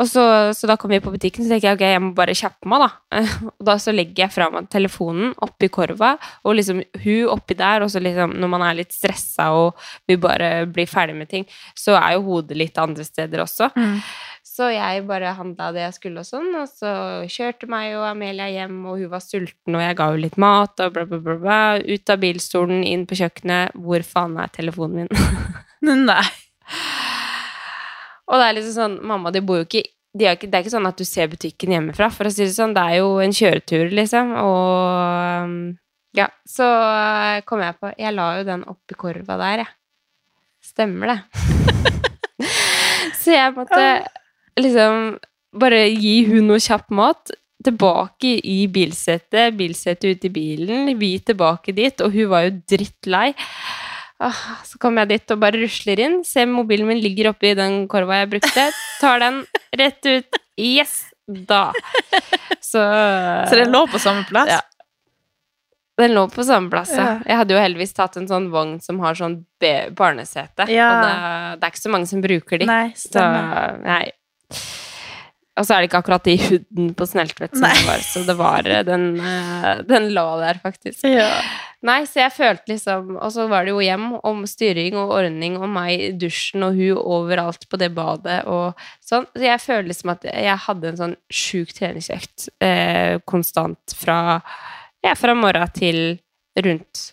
Og 0.00 0.08
så, 0.10 0.24
så 0.56 0.66
da 0.66 0.74
kom 0.80 0.90
vi 0.90 0.98
på 1.02 1.12
butikken, 1.14 1.44
så 1.46 1.52
tenker 1.52 1.70
jeg 1.70 1.78
ok, 1.78 1.84
jeg 1.92 2.02
må 2.02 2.10
bare 2.16 2.34
kjappe 2.34 2.70
meg, 2.70 2.82
da. 2.82 3.20
Og 3.60 3.68
da 3.68 3.76
så 3.82 3.94
legger 3.94 4.24
jeg 4.24 4.34
fra 4.34 4.48
meg 4.50 4.66
telefonen 4.72 5.30
oppi 5.46 5.70
korva, 5.72 6.16
og 6.42 6.56
liksom 6.58 6.82
hun 7.04 7.30
oppi 7.30 7.54
der, 7.58 7.84
og 7.84 7.92
så 7.92 8.02
liksom 8.02 8.34
når 8.40 8.50
man 8.50 8.64
er 8.66 8.80
litt 8.80 8.94
stressa 8.94 9.50
og 9.54 9.78
vil 10.10 10.18
bare 10.22 10.50
bli 10.70 10.86
ferdig 10.90 11.16
med 11.20 11.30
ting, 11.30 11.46
så 11.78 11.94
er 12.00 12.16
jo 12.16 12.26
hodet 12.26 12.58
litt 12.58 12.78
andre 12.82 13.06
steder 13.06 13.44
også. 13.44 13.70
Mm. 13.76 13.96
Så 14.50 14.66
jeg 14.74 15.06
bare 15.06 15.36
handla 15.38 15.70
det 15.72 15.84
jeg 15.86 15.96
skulle 15.96 16.24
og 16.24 16.28
sånn, 16.28 16.50
og 16.58 16.66
så 16.68 16.90
kjørte 17.30 17.70
meg 17.70 17.94
og 17.94 18.08
Amelia 18.10 18.50
hjem, 18.50 18.82
og 18.90 18.98
hun 18.98 19.12
var 19.14 19.22
sulten, 19.24 19.76
og 19.76 19.84
jeg 19.84 19.96
ga 19.96 20.10
henne 20.10 20.24
litt 20.26 20.38
mat, 20.40 20.74
og 20.82 20.94
bla, 20.96 21.06
bla, 21.06 21.22
bla, 21.22 21.38
bla. 21.40 21.62
Ut 21.78 22.12
av 22.12 22.20
bilstolen, 22.26 22.82
inn 22.84 23.06
på 23.08 23.22
kjøkkenet. 23.22 23.78
Hvor 23.78 24.04
faen 24.04 24.38
er 24.42 24.52
telefonen 24.52 25.04
min? 25.04 25.26
Nei. 26.10 26.49
Og 28.30 28.38
det 28.38 28.46
er 28.46 28.56
liksom 28.56 28.76
sånn 28.76 29.00
Mamma, 29.10 29.32
de 29.34 29.42
bor 29.44 29.58
jo 29.60 29.66
ikke 29.66 29.84
de 30.18 30.26
er 30.26 30.34
ikke, 30.34 30.48
Det 30.50 30.58
er 30.58 30.64
ikke 30.64 30.74
sånn 30.74 30.88
at 30.88 30.98
du 30.98 31.06
ser 31.06 31.30
butikken 31.30 31.74
hjemmefra, 31.74 32.08
for 32.10 32.26
å 32.26 32.32
si 32.34 32.42
det 32.42 32.54
sånn. 32.56 32.74
Det 32.74 32.82
er 32.82 32.96
jo 32.98 33.12
en 33.22 33.34
kjøretur, 33.34 33.92
liksom. 33.94 34.32
Og 34.42 35.44
um, 35.46 35.52
ja, 36.18 36.26
så 36.48 36.66
uh, 36.66 37.36
kom 37.46 37.62
jeg 37.62 37.76
på 37.78 37.92
Jeg 37.94 38.16
la 38.16 38.30
jo 38.40 38.46
den 38.48 38.64
oppi 38.70 38.98
korva 38.98 39.36
der, 39.38 39.62
jeg. 39.62 39.70
Stemmer 40.70 41.12
det. 41.12 41.18
så 43.20 43.36
jeg 43.36 43.54
måtte 43.54 43.84
liksom 44.58 45.14
bare 45.60 45.84
gi 45.88 46.16
hun 46.30 46.50
noe 46.50 46.62
kjapp 46.62 46.90
mat. 46.94 47.30
Tilbake 47.60 48.38
i 48.48 48.64
bilsetet, 48.72 49.52
bilsetet 49.52 50.16
ut 50.16 50.22
i 50.24 50.32
bilen, 50.32 50.90
vi 50.96 51.10
tilbake 51.20 51.74
dit, 51.76 51.98
og 52.00 52.14
hun 52.14 52.30
var 52.32 52.46
jo 52.46 52.54
drittlei. 52.72 53.34
Ah, 54.20 54.36
så 54.68 54.76
kommer 54.78 55.06
jeg 55.06 55.14
dit 55.14 55.32
og 55.32 55.38
bare 55.40 55.56
rusler 55.62 56.00
inn, 56.04 56.18
ser 56.28 56.44
mobilen 56.50 56.86
min 56.90 56.98
ligger 57.00 57.30
oppi 57.32 57.54
den 57.56 57.86
korva 57.88 58.18
jeg 58.20 58.28
brukte, 58.34 58.66
tar 59.00 59.22
den 59.22 59.38
rett 59.80 60.04
ut. 60.10 60.40
Yes! 60.60 61.06
Da. 61.30 61.70
Så 62.60 62.82
Så 63.48 63.54
det 63.56 63.68
lå 63.70 63.84
på 63.88 64.00
samme 64.02 64.26
plass? 64.28 64.50
Ja. 64.50 64.60
Den 66.00 66.14
lå 66.16 66.26
på 66.32 66.44
samme 66.44 66.68
plass, 66.72 66.90
ja. 66.96 67.20
Jeg 67.28 67.36
hadde 67.36 67.54
jo 67.54 67.60
heldigvis 67.60 67.92
tatt 67.96 68.16
en 68.20 68.28
sånn 68.28 68.48
vogn 68.52 68.76
som 68.84 69.00
har 69.04 69.16
sånn 69.18 69.38
barnesete, 69.96 70.66
Ja. 70.72 70.88
og 70.90 71.00
det, 71.06 71.60
det 71.60 71.66
er 71.68 71.72
ikke 71.74 71.82
så 71.86 71.92
mange 71.92 72.08
som 72.10 72.22
bruker 72.24 72.60
de. 72.62 72.68
Nei, 72.68 72.86
Så, 72.96 73.24
nei. 73.84 74.04
Og 75.60 75.66
så 75.68 75.74
er 75.76 75.82
det 75.82 75.90
ikke 75.90 76.00
akkurat 76.00 76.28
i 76.32 76.36
huden 76.40 76.92
på 76.96 77.04
Sneltvedt 77.08 77.52
som 77.56 77.66
Nei. 77.66 77.74
det 77.76 77.84
var, 77.88 78.04
så 78.06 78.22
det 78.28 78.36
var 78.38 78.68
den, 78.88 79.04
eh, 79.20 79.82
den 79.88 80.08
lå 80.16 80.24
der, 80.40 80.60
faktisk. 80.62 81.04
Ja. 81.08 81.28
Nei, 81.86 82.02
så 82.04 82.20
jeg 82.20 82.32
følte 82.36 82.68
liksom 82.74 83.14
Og 83.16 83.30
så 83.32 83.46
var 83.48 83.64
det 83.64 83.72
jo 83.72 83.78
hjem 83.80 84.10
om 84.28 84.42
styring 84.44 84.98
og 85.00 85.14
ordning 85.16 85.54
og 85.56 85.70
meg 85.72 85.94
i 85.96 86.10
dusjen 86.12 86.66
og 86.66 86.76
hun 86.76 86.98
overalt 87.00 87.64
på 87.72 87.78
det 87.80 87.88
badet 87.96 88.42
og 88.44 88.76
sånn. 89.00 89.24
Så 89.32 89.46
jeg 89.46 89.62
føler 89.64 89.88
liksom 89.88 90.12
at 90.12 90.26
jeg 90.28 90.58
hadde 90.66 90.90
en 90.90 90.98
sånn 90.98 91.14
sjuk 91.32 91.72
treningsøkt 91.78 92.50
eh, 92.60 93.16
konstant 93.24 93.96
fra 93.96 94.18
Ja, 95.00 95.14
fra 95.16 95.32
morgen 95.32 95.72
til 95.72 96.18
rundt 96.60 97.06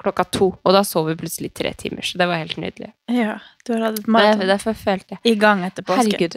klokka 0.00 0.24
to. 0.32 0.48
Og 0.64 0.72
da 0.72 0.80
sov 0.84 1.10
vi 1.10 1.18
plutselig 1.20 1.52
tre 1.56 1.74
timer, 1.76 2.04
så 2.04 2.16
det 2.20 2.28
var 2.28 2.40
helt 2.40 2.56
nydelig. 2.60 2.92
ja. 3.12 3.38
Du 3.64 3.72
har 3.72 3.86
hatt 3.86 4.00
et 4.00 4.08
maraton 4.08 4.48
derfor 4.48 4.74
følte 4.76 5.16
jeg 5.16 5.32
i 5.32 5.38
gang 5.40 5.62
etter 5.64 5.84
påske. 5.84 6.02
Herregud. 6.04 6.34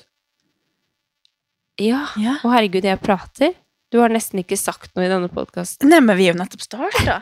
Ja. 1.80 2.04
Ja. 2.18 2.38
Og 2.44 2.52
herregud, 2.54 2.88
jeg 2.88 3.00
prater. 3.04 3.56
Du 3.94 4.00
har 4.02 4.12
nesten 4.12 4.42
ikke 4.42 4.58
sagt 4.60 4.92
noe 4.98 5.06
i 5.08 5.12
denne 5.12 5.30
podkasten. 5.32 5.88
Nei, 5.88 6.02
men 6.04 6.18
vi 6.20 6.28
er 6.28 6.36
jo 6.36 6.42
nettopp 6.42 6.64
starta. 6.66 7.22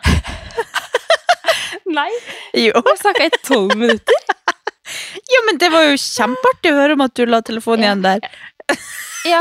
Nei. 1.98 2.10
Jo. 2.58 2.82
Jeg 2.82 2.98
snakka 3.04 3.28
i 3.28 3.34
tolv 3.46 3.76
minutter. 3.78 4.18
jo, 5.34 5.44
men 5.46 5.60
det 5.62 5.70
var 5.74 5.86
jo 5.86 6.00
kjempeartig 6.02 6.74
å 6.74 6.80
høre 6.80 6.98
om 6.98 7.04
at 7.06 7.14
du 7.18 7.24
la 7.30 7.42
telefonen 7.46 7.88
igjen 7.90 8.06
der. 8.06 8.30
Ja, 9.26 9.40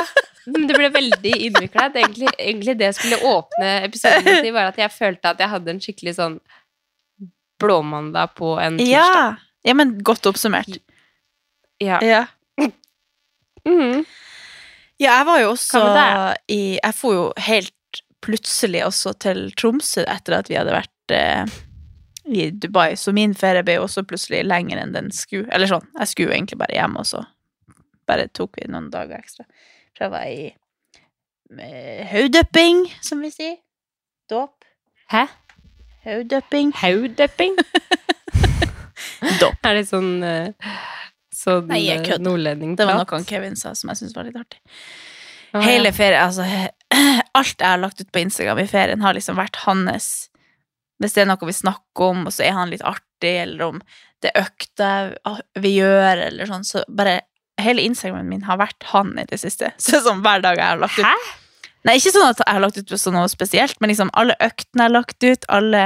men 0.49 0.62
det 0.64 0.78
ble 0.78 0.88
veldig 0.88 1.33
innvikla. 1.45 1.90
Egentlig, 1.93 2.31
egentlig 2.40 2.73
det 2.81 2.87
jeg 2.87 2.97
skulle 2.97 3.19
åpne 3.28 3.73
episoden 3.85 4.25
med, 4.25 4.47
var 4.57 4.71
at 4.71 4.78
jeg 4.81 4.93
følte 4.95 5.33
at 5.35 5.43
jeg 5.45 5.52
hadde 5.52 5.73
en 5.75 5.81
skikkelig 5.85 6.14
sånn 6.16 6.38
blåmandag 7.61 8.33
på 8.38 8.54
en 8.62 8.78
tirsdag. 8.81 8.97
Ja. 8.97 9.26
ja, 9.69 9.75
men 9.76 9.93
godt 10.00 10.25
oppsummert. 10.31 10.81
Ja. 11.85 12.00
Ja. 12.00 12.23
Mhm. 13.69 14.07
Ja, 15.02 15.18
jeg 15.18 15.26
var 15.26 15.40
jo 15.42 15.50
også 15.54 15.80
i 16.48 16.78
Jeg 16.78 16.94
for 16.94 17.14
jo 17.16 17.24
helt 17.48 17.72
plutselig 18.24 18.84
også 18.86 19.12
til 19.20 19.50
Tromsø 19.58 20.04
etter 20.08 20.38
at 20.38 20.48
vi 20.48 20.56
hadde 20.56 20.72
vært 20.72 21.12
eh, 21.12 21.50
i 22.24 22.46
Dubai, 22.50 22.94
så 22.96 23.12
min 23.12 23.34
ferie 23.36 23.64
ble 23.66 23.76
jo 23.76 23.84
også 23.84 24.04
plutselig 24.08 24.40
lenger 24.46 24.80
enn 24.80 24.94
den 24.94 25.10
skulle. 25.12 25.44
Eller 25.52 25.68
sånn, 25.68 25.84
jeg 25.98 26.08
skulle 26.08 26.30
jo 26.30 26.36
egentlig 26.38 26.56
bare 26.62 26.76
hjem, 26.78 26.96
og 26.96 27.08
så 27.10 27.20
bare 28.08 28.30
tok 28.32 28.56
vi 28.60 28.68
noen 28.72 28.88
dager 28.92 29.18
ekstra. 29.18 29.44
Så 29.92 30.06
jeg 30.06 30.14
var 30.14 30.24
i 30.30 30.46
eh, 31.60 32.00
haudøpping, 32.08 32.86
som 33.04 33.20
vi 33.24 33.32
sier. 33.34 33.58
Dåp. 34.32 34.64
Hæ? 35.12 35.26
Haudøpping. 36.04 36.72
Haudøpping? 36.80 37.60
Dåp. 39.40 39.60
Er 39.68 39.76
det 39.76 39.86
sånn 39.88 40.24
eh, 40.24 40.72
sånn 41.44 41.68
Nei, 41.70 41.82
jeg 41.86 42.04
kødder. 42.04 42.24
nordlendingprat? 42.26 42.80
Det 42.80 42.86
var 42.90 43.00
noe 43.02 43.18
han 43.18 43.26
Kevin 43.28 43.58
sa 43.60 43.74
som 43.78 43.92
jeg 43.92 44.00
syntes 44.00 44.16
var 44.16 44.28
litt 44.28 44.38
artig. 44.40 44.60
Ja. 45.54 45.60
Hele 45.62 45.92
ferien, 45.94 46.24
altså 46.24 46.42
Alt 47.38 47.60
jeg 47.60 47.68
har 47.68 47.78
lagt 47.78 48.00
ut 48.00 48.10
på 48.10 48.22
Instagram 48.24 48.58
i 48.64 48.66
ferien, 48.70 49.04
har 49.04 49.14
liksom 49.14 49.36
vært 49.38 49.60
hans 49.68 50.08
Hvis 51.02 51.14
det 51.14 51.22
er 51.22 51.30
noe 51.30 51.46
vi 51.46 51.54
snakker 51.54 52.08
om, 52.08 52.24
og 52.26 52.34
så 52.34 52.46
er 52.48 52.56
han 52.56 52.72
litt 52.72 52.82
artig, 52.86 53.36
eller 53.44 53.68
om 53.68 53.78
det 54.24 54.32
er 54.32 54.46
økta 54.46 54.90
vi 55.60 55.76
gjør, 55.76 56.24
eller 56.30 56.48
sånn, 56.48 56.66
så 56.66 56.82
bare 56.88 57.20
Hele 57.60 57.84
Instagramen 57.86 58.26
min 58.26 58.42
har 58.48 58.58
vært 58.58 58.82
han 58.90 59.12
i 59.20 59.22
det 59.30 59.38
siste. 59.38 59.68
Så 59.78 60.00
sånn 60.02 60.24
hver 60.24 60.40
dag 60.42 60.58
jeg 60.58 60.66
har 60.72 60.80
lagt 60.82 60.98
ut 60.98 61.06
Hæ? 61.06 61.14
Nei, 61.86 61.98
ikke 62.00 62.10
sånn 62.16 62.26
at 62.32 62.40
jeg 62.40 62.50
har 62.56 62.62
lagt 62.64 62.80
ut 62.80 62.94
sånn 62.98 63.14
noe 63.14 63.28
spesielt, 63.30 63.76
men 63.78 63.92
liksom 63.92 64.10
alle 64.16 64.34
øktene 64.42 64.80
jeg 64.80 64.88
har 64.88 64.94
lagt 64.96 65.26
ut, 65.28 65.46
alle 65.52 65.82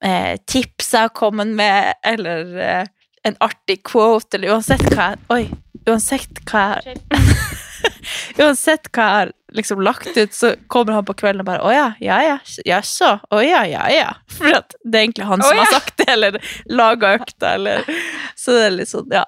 eh, 0.00 0.36
tips 0.46 0.92
jeg 0.94 1.08
har 1.08 1.12
kommet 1.18 1.50
med, 1.58 1.98
eller 2.06 2.54
eh, 2.62 2.92
en 3.24 3.36
artig 3.40 3.82
quote, 3.86 4.36
eller 4.36 4.54
uansett 4.54 4.84
hva 4.92 5.12
jeg 5.14 5.20
Oi. 5.32 5.44
Uansett 5.88 6.42
hva 6.48 6.64
jeg 6.84 7.00
Uansett 8.42 8.90
hva 8.92 9.04
jeg 9.04 9.16
har 9.18 9.32
liksom 9.54 9.82
lagt 9.84 10.16
ut, 10.16 10.32
så 10.34 10.54
kommer 10.72 10.98
han 10.98 11.06
på 11.06 11.14
kvelden 11.16 11.44
og 11.44 11.48
bare 11.48 11.62
'Å 11.64 11.72
ja, 11.72 11.86
ja 12.02 12.18
ja, 12.24 12.38
jaså, 12.66 13.18
å 13.30 13.40
ja, 13.44 13.62
ja 13.68 13.86
ja'. 13.92 14.14
For 14.28 14.50
det 14.50 14.98
er 14.98 15.04
egentlig 15.04 15.28
han 15.28 15.42
som 15.42 15.50
som 15.50 15.60
ja. 15.60 15.64
har 15.64 15.76
sagt 15.78 15.96
det, 16.00 16.08
eller 16.12 16.38
laga 16.66 17.14
økta, 17.20 17.54
eller 17.54 17.84
Så 18.36 18.56
det 18.56 18.66
er 18.66 18.76
litt 18.76 18.90
sånn, 18.90 19.08
ja. 19.12 19.24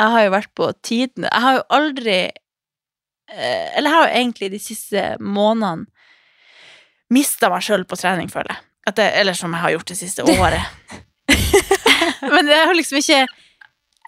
Jeg 0.00 0.14
har 0.14 0.24
jo 0.24 0.32
vært 0.36 0.54
på 0.56 0.72
tidene 0.86 1.28
Jeg 1.28 1.44
har 1.44 1.56
jo 1.58 1.62
aldri 1.76 2.18
eh, 2.24 3.66
Eller 3.76 3.88
jeg 3.90 3.96
har 3.96 4.06
jo 4.06 4.18
egentlig 4.20 4.50
de 4.50 4.60
siste 4.62 5.06
månedene 5.20 5.88
mista 7.10 7.48
meg 7.50 7.64
sjøl 7.66 7.82
på 7.90 7.96
trening, 7.98 8.28
føler 8.30 8.54
jeg. 8.54 8.94
Det, 8.94 9.06
eller 9.18 9.34
som 9.34 9.50
jeg 9.50 9.64
har 9.64 9.72
gjort 9.74 9.88
det 9.90 9.96
siste 9.98 10.22
året. 10.38 11.00
men 12.34 12.50
jeg 12.50 12.66
har 12.66 12.76
liksom 12.76 13.00
ikke 13.00 13.20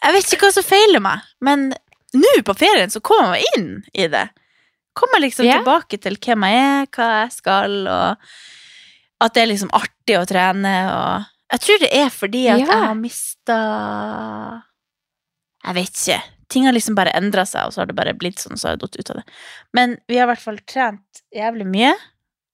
Jeg 0.02 0.14
vet 0.16 0.28
ikke 0.34 0.46
hva 0.46 0.54
som 0.56 0.66
feiler 0.66 1.02
meg, 1.02 1.26
men 1.44 1.68
nå 2.12 2.30
på 2.44 2.54
ferien 2.58 2.90
så 2.92 3.00
kommer 3.04 3.38
jeg 3.38 3.52
inn 3.56 3.68
i 3.94 4.08
det. 4.10 4.26
Kommer 4.98 5.22
liksom 5.22 5.46
yeah. 5.46 5.62
tilbake 5.62 5.96
til 6.02 6.18
hvem 6.20 6.44
jeg 6.48 6.64
er, 6.64 6.88
hva 6.92 7.06
jeg 7.22 7.30
skal, 7.38 7.76
og 7.88 8.32
at 9.22 9.36
det 9.36 9.44
er 9.44 9.52
liksom 9.52 9.70
artig 9.76 10.18
å 10.18 10.26
trene, 10.28 10.74
og 10.92 11.30
Jeg 11.52 11.60
tror 11.60 11.80
det 11.82 11.90
er 11.92 12.08
fordi 12.08 12.42
at 12.48 12.60
Ja. 12.62 12.66
jeg 12.66 12.84
har 12.88 12.94
mista 12.96 13.58
Jeg 15.62 15.74
vet 15.74 15.98
ikke. 16.00 16.22
Ting 16.48 16.66
har 16.66 16.72
liksom 16.72 16.96
bare 16.96 17.12
endra 17.16 17.44
seg, 17.46 17.66
og 17.66 17.72
så 17.72 17.80
har 17.80 17.86
det 17.86 17.96
bare 17.96 18.14
blitt 18.18 18.40
sånn, 18.42 18.58
så 18.58 18.68
har 18.68 18.74
jeg 18.74 18.82
datt 18.82 18.96
ut 18.98 19.10
av 19.10 19.16
det. 19.20 19.24
Men 19.72 19.96
vi 20.08 20.18
har 20.18 20.26
i 20.26 20.32
hvert 20.32 20.42
fall 20.42 20.58
trent 20.68 21.22
jævlig 21.32 21.64
mye, 21.70 21.94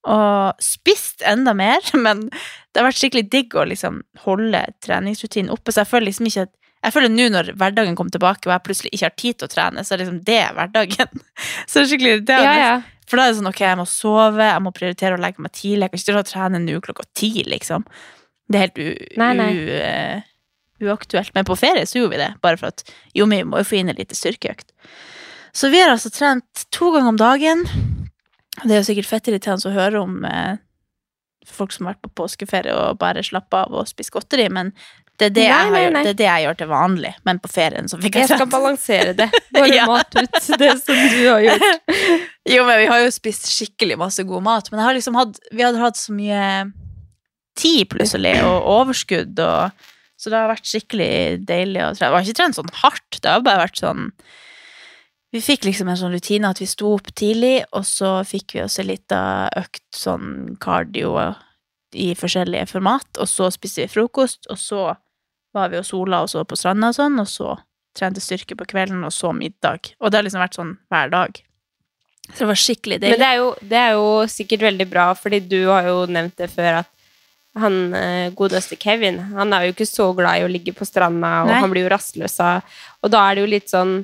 og 0.06 0.62
spist 0.62 1.24
enda 1.26 1.54
mer, 1.56 1.82
men 2.06 2.28
det 2.28 2.80
har 2.80 2.88
vært 2.88 3.00
skikkelig 3.00 3.26
digg 3.32 3.56
å 3.58 3.66
liksom 3.68 4.02
holde 4.24 4.62
treningsrutinen 4.84 5.52
oppe, 5.54 5.74
så 5.74 5.82
jeg 5.82 5.92
føler 5.94 6.10
liksom 6.10 6.30
ikke 6.30 6.46
at 6.48 6.54
Jeg 6.78 6.94
føler 6.94 7.10
nå 7.10 7.24
når 7.34 7.48
hverdagen 7.58 7.96
kommer 7.98 8.14
tilbake, 8.14 8.46
og 8.46 8.52
jeg 8.52 8.62
plutselig 8.62 8.90
ikke 8.94 9.08
har 9.08 9.14
tid 9.18 9.38
til 9.38 9.48
å 9.48 9.50
trene, 9.50 9.82
så 9.82 9.96
er 9.96 9.98
liksom 10.04 10.20
det 10.22 10.44
hverdagen. 10.54 11.24
Så 11.66 11.80
det 11.80 11.82
er 11.82 11.88
skikkelig 11.90 12.20
det 12.28 12.36
er 12.36 12.44
Ja, 12.44 12.52
ja. 12.54 12.76
For 13.08 13.18
da 13.18 13.24
er 13.24 13.32
det 13.32 13.38
sånn, 13.40 13.48
ok, 13.50 13.62
jeg 13.64 13.78
må 13.80 13.86
sove, 13.90 14.46
jeg 14.46 14.62
må 14.62 14.70
prioritere 14.76 15.16
å 15.16 15.20
legge 15.24 15.42
meg 15.42 15.56
tidlig. 15.56 15.88
Jeg 15.88 15.90
kan 15.90 15.98
ikke 15.98 16.12
dra 16.12 16.22
og 16.22 16.28
trene 16.28 16.60
nå 16.62 16.78
klokka 16.84 17.06
ti, 17.18 17.32
liksom. 17.48 17.86
Det 18.46 18.60
er 18.60 18.66
helt 18.68 18.78
u, 18.78 18.88
Nei, 19.18 19.30
nei. 19.40 19.48
U, 19.56 19.70
eh, 19.80 20.28
uaktuelt. 20.86 21.32
Men 21.34 21.48
på 21.48 21.56
ferie 21.58 21.86
så 21.88 21.98
gjorde 21.98 22.14
vi 22.14 22.20
det, 22.22 22.30
bare 22.44 22.60
for 22.60 22.70
at 22.70 22.84
jo, 23.16 23.26
vi 23.26 23.42
må 23.48 23.62
jo 23.62 23.68
få 23.68 23.80
inn 23.80 23.90
en 23.90 23.98
liten 23.98 24.18
styrkeøkt. 24.18 24.70
Så 25.56 25.72
vi 25.72 25.80
har 25.82 25.90
altså 25.90 26.12
trent 26.14 26.68
to 26.74 26.92
ganger 26.94 27.14
om 27.16 27.18
dagen. 27.18 27.64
Det 28.64 28.74
er 28.74 28.80
jo 28.82 28.86
sikkert 28.88 29.08
fett 29.10 29.28
irriterende 29.30 29.70
å 29.70 29.74
høre 29.76 30.00
om 30.02 30.24
eh, 30.28 30.56
folk 31.48 31.72
som 31.74 31.86
har 31.86 31.94
vært 31.96 32.06
på 32.08 32.14
påskeferie 32.22 32.74
og 32.76 32.98
bare 33.00 33.22
slapper 33.24 33.66
av 33.68 33.76
og 33.82 33.88
spiser 33.90 34.16
godteri, 34.18 34.48
men 34.52 34.72
det 35.18 35.30
er 35.30 35.34
det, 35.34 35.44
Nei, 35.44 35.50
jeg, 35.50 35.66
har, 35.66 35.72
nei, 35.74 35.86
nei. 35.96 36.02
det 36.06 36.10
er 36.12 36.18
det 36.20 36.26
jeg 36.28 36.42
gjør 36.44 36.58
til 36.60 36.68
vanlig. 36.70 37.08
Men 37.26 37.40
på 37.42 37.48
ferien 37.50 37.88
så 37.90 37.96
fikk 37.98 38.14
jeg 38.20 38.28
Jeg 38.28 38.38
skal 38.38 38.50
balansere 38.52 39.14
det. 39.18 39.26
Bare 39.56 39.70
Ja. 39.74 39.86
mat 39.90 40.14
ut 40.14 40.36
det 40.62 40.68
som 40.78 40.94
du 40.94 41.22
har 41.26 41.42
gjort. 41.42 41.64
Jo, 42.54 42.62
men 42.64 42.78
vi 42.80 42.86
har 42.88 43.00
jo 43.02 43.08
spist 43.12 43.48
skikkelig 43.50 43.96
masse 44.00 44.22
god 44.24 44.44
mat, 44.46 44.70
men 44.70 44.78
jeg 44.80 44.86
har 44.86 44.94
liksom 44.96 45.18
hatt, 45.18 45.40
vi 45.52 45.64
hadde 45.66 45.82
hatt 45.82 45.98
så 46.00 46.14
mye 46.16 46.44
tid 47.58 47.88
plutselig, 47.90 48.36
og 48.46 48.68
overskudd, 48.78 49.34
og, 49.42 49.88
så 50.16 50.30
det 50.32 50.38
har 50.38 50.48
vært 50.52 50.70
skikkelig 50.70 51.10
deilig 51.50 51.82
å 51.84 51.90
trene. 51.98 52.12
Vi 52.14 52.16
har 52.20 52.24
ikke 52.30 52.38
trent 52.38 52.56
sånn 52.56 52.70
hardt, 52.80 53.18
det 53.18 53.28
har 53.34 53.42
bare 53.44 53.64
vært 53.66 53.82
sånn 53.82 54.06
Vi 55.34 55.40
fikk 55.44 55.66
liksom 55.68 55.90
en 55.92 55.98
sånn 56.00 56.14
rutine 56.14 56.48
at 56.48 56.60
vi 56.62 56.66
sto 56.68 56.94
opp 56.96 57.10
tidlig, 57.12 57.60
og 57.76 57.84
så 57.84 58.18
fikk 58.24 58.56
vi 58.56 58.62
oss 58.64 58.78
en 58.80 58.88
liten 58.88 59.50
økt 59.60 59.84
sånn 59.92 60.56
cardio 60.60 61.12
i 61.92 62.14
forskjellige 62.16 62.68
format, 62.70 63.08
og 63.20 63.28
så 63.28 63.50
spiste 63.52 63.84
vi 63.84 63.92
frokost, 63.92 64.48
og 64.48 64.60
så 64.60 64.82
var 65.56 65.72
vi 65.72 65.80
og 65.80 65.86
sola 65.88 66.22
og 66.24 66.30
så 66.32 66.44
på 66.48 66.56
stranda 66.56 66.92
og 66.92 66.96
sånn, 66.96 67.20
og 67.20 67.28
så 67.28 67.56
trente 67.96 68.22
styrke 68.22 68.56
på 68.56 68.66
kvelden, 68.68 69.02
og 69.04 69.12
så 69.12 69.32
middag. 69.36 69.92
Og 70.00 70.10
det 70.10 70.20
har 70.20 70.26
liksom 70.26 70.44
vært 70.44 70.58
sånn 70.58 70.74
hver 70.92 71.12
dag. 71.12 71.40
Så 72.28 72.42
det 72.42 72.48
var 72.50 72.60
skikkelig 72.60 72.98
Men 73.00 73.20
det 73.20 73.26
er, 73.28 73.38
jo, 73.40 73.48
det 73.64 73.80
er 73.80 73.90
jo 73.96 74.08
sikkert 74.28 74.64
veldig 74.68 74.86
bra, 74.88 75.10
fordi 75.16 75.40
du 75.48 75.60
har 75.70 75.88
jo 75.88 75.98
nevnt 76.12 76.36
det 76.40 76.50
før 76.52 76.82
at 76.82 76.94
han 77.58 77.94
eh, 77.96 78.28
godeste 78.36 78.76
Kevin, 78.78 79.18
han 79.34 79.52
er 79.56 79.66
jo 79.66 79.74
ikke 79.74 79.88
så 79.88 80.10
glad 80.14 80.40
i 80.40 80.44
å 80.46 80.50
ligge 80.52 80.74
på 80.76 80.86
stranda, 80.86 81.32
og 81.42 81.50
Nei. 81.50 81.60
han 81.64 81.72
blir 81.72 81.86
jo 81.86 81.92
rastløs 81.92 82.36
av 82.44 82.80
Og 83.02 83.10
da 83.10 83.24
er 83.24 83.34
det 83.34 83.42
jo 83.42 83.50
litt 83.50 83.72
sånn 83.72 83.94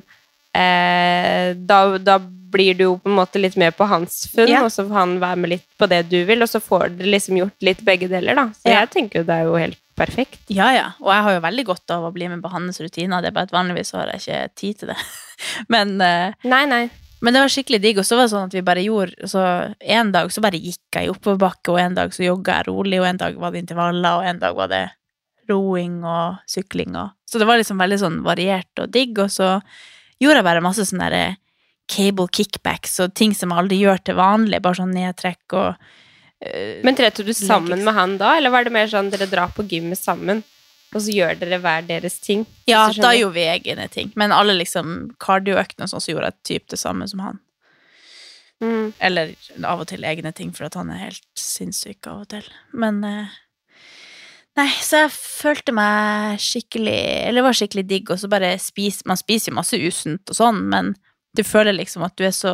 eh, 0.55 1.53
da, 1.67 1.79
da 1.99 2.17
blir 2.55 2.77
du 2.79 2.83
jo 2.85 2.91
på 3.03 3.09
en 3.11 3.17
måte 3.17 3.39
litt 3.41 3.57
med 3.59 3.75
på 3.75 3.87
hans 3.89 4.21
funn, 4.31 4.47
Ja. 4.47 4.61
og 4.63 4.71
så 4.71 4.85
får 4.87 4.95
han 4.95 5.15
være 5.19 5.39
med 5.41 5.49
litt 5.57 5.65
på 5.77 5.89
det 5.91 6.03
du 6.09 6.21
vil, 6.27 6.41
og 6.45 6.47
så 6.51 6.61
får 6.63 6.93
dere 6.97 7.11
liksom 7.17 7.39
gjort 7.41 7.65
litt 7.67 7.81
begge 7.83 8.07
deler, 8.11 8.35
da. 8.37 8.45
Så 8.55 8.71
jeg 8.71 8.89
tenker 8.93 9.19
jo 9.21 9.27
det 9.27 9.35
er 9.41 9.49
jo 9.49 9.57
helt 9.59 9.79
perfekt. 9.95 10.39
Ja, 10.51 10.69
ja. 10.75 10.85
Og 11.03 11.11
jeg 11.11 11.23
har 11.23 11.33
jo 11.35 11.41
veldig 11.43 11.65
godt 11.67 11.91
av 11.95 12.03
å 12.07 12.13
bli 12.15 12.27
med 12.31 12.41
på 12.43 12.51
hans 12.51 12.79
rutiner. 12.83 13.21
Det 13.23 13.31
er 13.31 13.35
bare 13.35 13.49
at 13.49 13.55
vanligvis 13.55 13.91
har 13.95 14.11
jeg 14.13 14.23
ikke 14.23 14.55
tid 14.55 14.79
til 14.79 14.91
det. 14.93 14.97
Men, 15.73 15.95
eh, 16.01 16.33
Nei, 16.47 16.65
nei. 16.65 16.83
men 17.21 17.33
det 17.33 17.41
var 17.41 17.49
skikkelig 17.51 17.81
digg. 17.81 17.97
Og 17.99 18.05
så 18.07 18.15
var 18.19 18.27
det 18.27 18.31
sånn 18.35 18.47
at 18.49 18.53
vi 18.55 18.61
bare 18.61 18.83
gjorde 18.83 19.27
Så 19.31 19.41
en 19.81 20.11
dag 20.11 20.29
så 20.31 20.41
bare 20.43 20.59
gikk 20.59 20.79
jeg 20.99 21.07
i 21.07 21.11
oppoverbakke, 21.11 21.71
og 21.73 21.79
en 21.79 21.95
dag 21.95 22.11
så 22.13 22.23
jogga 22.27 22.59
jeg 22.59 22.67
rolig, 22.69 22.99
og 23.01 23.07
en 23.07 23.17
dag 23.23 23.35
var 23.39 23.51
det 23.55 23.63
intervaller, 23.65 24.19
og 24.19 24.27
en 24.29 24.39
dag 24.43 24.55
var 24.55 24.67
det 24.71 24.83
roing 25.49 26.03
og 26.03 26.37
sykling 26.49 26.95
og 26.97 27.11
Så 27.29 27.39
det 27.39 27.47
var 27.47 27.57
liksom 27.59 27.79
veldig 27.81 27.99
sånn 27.99 28.19
variert 28.25 28.79
og 28.83 28.91
digg, 28.93 29.17
og 29.19 29.31
så 29.33 29.61
gjorde 30.21 30.41
jeg 30.41 30.47
bare 30.47 30.63
masse 30.63 30.87
sånne 30.87 31.09
derre 31.09 31.35
cable 31.91 32.27
kickbacks 32.33 32.97
og 33.03 33.13
ting 33.17 33.35
som 33.37 33.51
jeg 33.51 33.61
aldri 33.61 33.77
gjør 33.83 34.01
til 34.01 34.17
vanlig, 34.17 34.61
bare 34.63 34.79
sånn 34.79 34.95
nedtrekk 34.95 35.55
og 35.59 35.69
uh, 35.75 36.81
Men 36.85 36.97
trente 36.97 37.25
du 37.25 37.33
sammen 37.37 37.85
med 37.85 37.97
han 37.97 38.17
da, 38.21 38.35
eller 38.39 38.53
var 38.53 38.65
det 38.65 38.73
mer 38.73 38.89
sånn 38.91 39.11
dere 39.13 39.29
drar 39.29 39.53
på 39.53 39.67
gymmet 39.69 40.01
sammen, 40.01 40.41
og 40.95 41.01
så 41.03 41.13
gjør 41.13 41.37
dere 41.41 41.59
hver 41.61 41.85
deres 41.87 42.17
ting? 42.23 42.45
Ja, 42.69 42.87
da 42.89 43.11
gjorde 43.13 43.35
vi 43.35 43.47
egne 43.51 43.87
ting. 43.91 44.13
Men 44.15 44.33
alle 44.33 44.55
liksom 44.55 45.15
kardioøktene 45.21 45.85
og 45.85 45.91
sånn, 45.91 46.03
så 46.03 46.13
gjorde 46.13 46.31
jeg 46.31 46.45
typ 46.49 46.69
det 46.71 46.79
samme 46.79 47.07
som 47.11 47.23
han. 47.25 47.41
Mm. 48.63 48.93
Eller 49.03 49.33
av 49.67 49.83
og 49.83 49.89
til 49.91 50.05
egne 50.07 50.31
ting, 50.35 50.53
for 50.55 50.69
at 50.69 50.77
han 50.79 50.93
er 50.93 51.09
helt 51.09 51.25
sinnssyk 51.39 52.07
av 52.07 52.23
og 52.23 52.29
til. 52.31 52.47
Men 52.71 53.03
eh, 53.03 53.35
Nei, 54.55 54.69
så 54.79 55.03
jeg 55.03 55.11
følte 55.11 55.73
meg 55.75 56.39
skikkelig 56.39 56.95
Eller 57.25 57.41
det 57.41 57.45
var 57.49 57.57
skikkelig 57.59 57.83
digg, 57.89 58.11
og 58.13 58.21
så 58.21 58.29
bare 58.31 58.55
spis 58.61 59.01
Man 59.07 59.19
spiser 59.19 59.51
jo 59.51 59.59
masse 59.59 59.79
usunt 59.79 60.31
og 60.31 60.37
sånn, 60.37 60.61
men 60.71 60.93
du 61.35 61.43
føler 61.43 61.75
liksom 61.75 62.05
at 62.07 62.15
du 62.15 62.23
er 62.27 62.31
så 62.35 62.53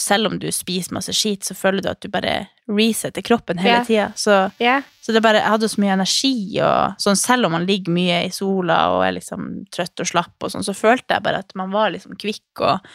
Selv 0.00 0.30
om 0.30 0.38
du 0.40 0.46
spiser 0.54 0.94
masse 0.96 1.12
skit, 1.16 1.44
så 1.44 1.56
føler 1.56 1.84
du 1.84 1.90
at 1.90 2.00
du 2.00 2.08
bare 2.12 2.46
resetter 2.72 3.24
kroppen 3.26 3.58
hele 3.60 3.82
yeah. 3.82 3.84
tida. 3.84 4.04
Så 4.16 4.36
yeah. 4.62 4.86
så 5.04 5.12
det 5.12 5.20
bare, 5.20 5.42
jeg 5.42 5.52
hadde 5.52 5.68
så 5.68 5.82
mye 5.82 5.96
energi, 5.98 6.36
og 6.64 7.02
sånn, 7.02 7.18
selv 7.20 7.48
om 7.48 7.52
man 7.52 7.66
ligger 7.68 7.92
mye 7.92 8.22
i 8.24 8.30
sola 8.32 8.78
og 8.94 9.02
er 9.04 9.18
liksom 9.18 9.50
trøtt 9.74 10.00
og 10.00 10.08
slapp, 10.08 10.36
og 10.38 10.54
sånn, 10.54 10.64
så 10.64 10.72
følte 10.72 11.18
jeg 11.18 11.26
bare 11.26 11.42
at 11.44 11.52
man 11.58 11.74
var 11.74 11.92
liksom 11.92 12.16
kvikk, 12.16 12.62
og 12.62 12.88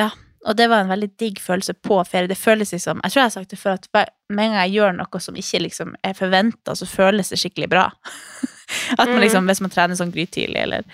ja. 0.00 0.08
Og 0.48 0.56
det 0.56 0.68
var 0.72 0.80
en 0.80 0.88
veldig 0.88 1.10
digg 1.20 1.38
følelse 1.42 1.74
på 1.84 1.98
ferie. 2.08 2.26
Det 2.30 2.38
føles 2.38 2.70
liksom 2.72 3.00
Jeg 3.04 3.12
tror 3.12 3.20
jeg 3.20 3.26
har 3.26 3.34
sagt 3.34 3.50
det 3.50 3.58
før, 3.60 3.74
at 3.76 3.88
med 4.30 4.44
en 4.46 4.52
gang 4.54 4.62
jeg 4.64 4.72
gjør 4.78 4.94
noe 4.96 5.20
som 5.20 5.34
ikke 5.36 5.60
liksom 5.66 5.94
er 6.02 6.14
forventa, 6.16 6.72
så 6.74 6.86
føles 6.88 7.28
det 7.28 7.38
skikkelig 7.42 7.68
bra. 7.68 7.90
At 8.98 9.08
man 9.08 9.16
Mhm. 9.18 9.20
liksom, 9.24 9.46
Hvis 9.50 9.60
man 9.60 9.70
trener 9.70 9.94
sånn 9.98 10.12
grytidlig, 10.14 10.62
eller 10.62 10.84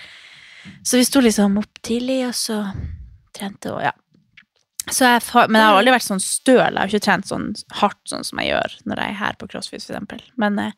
Så 0.82 0.96
vi 0.98 1.04
sto 1.04 1.20
liksom 1.20 1.59
opp 1.59 1.78
tidlig, 1.82 2.26
og 2.26 2.35
så 2.35 2.72
trente 3.32 3.70
og 3.70 3.82
ja. 3.82 3.92
Så 4.90 5.04
jeg, 5.04 5.22
men 5.50 5.61
jeg 5.61 5.66
har 5.68 5.76
aldri 5.78 5.92
vært 5.94 6.06
sånn 6.06 6.20
støl. 6.22 6.72
Jeg 6.72 6.78
har 6.78 6.87
ikke 6.88 7.04
trent 7.04 7.26
sånn 7.26 7.54
hardt 7.72 8.02
sånn 8.09 8.24
som 8.24 8.38
jeg 8.38 8.50
gjør 8.52 8.74
når 8.87 8.96
jeg 9.02 9.09
er 9.11 9.18
her 9.20 9.32
på 9.38 9.48
CrossFit, 9.50 9.82
eksempel. 9.82 10.20
Men 10.37 10.56
jeg 10.56 10.72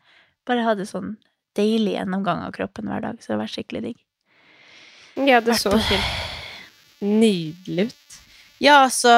bare 0.49 0.65
hadde 0.65 0.87
sånn 0.89 1.17
deilig 1.57 1.95
gjennomgang 1.97 2.41
av 2.45 2.53
kroppen 2.53 2.89
hver 2.89 3.01
dag, 3.05 3.17
så 3.21 3.33
det 3.35 3.39
var 3.39 3.47
skikkelig 3.53 3.83
digg. 3.83 3.97
ja, 5.27 5.41
det 5.41 5.53
Vært 5.55 5.61
så 5.61 5.73
fint 5.73 6.01
helt 6.01 7.03
nydelig 7.03 7.89
ut. 7.91 8.19
Ja, 8.63 8.81
altså 8.89 9.13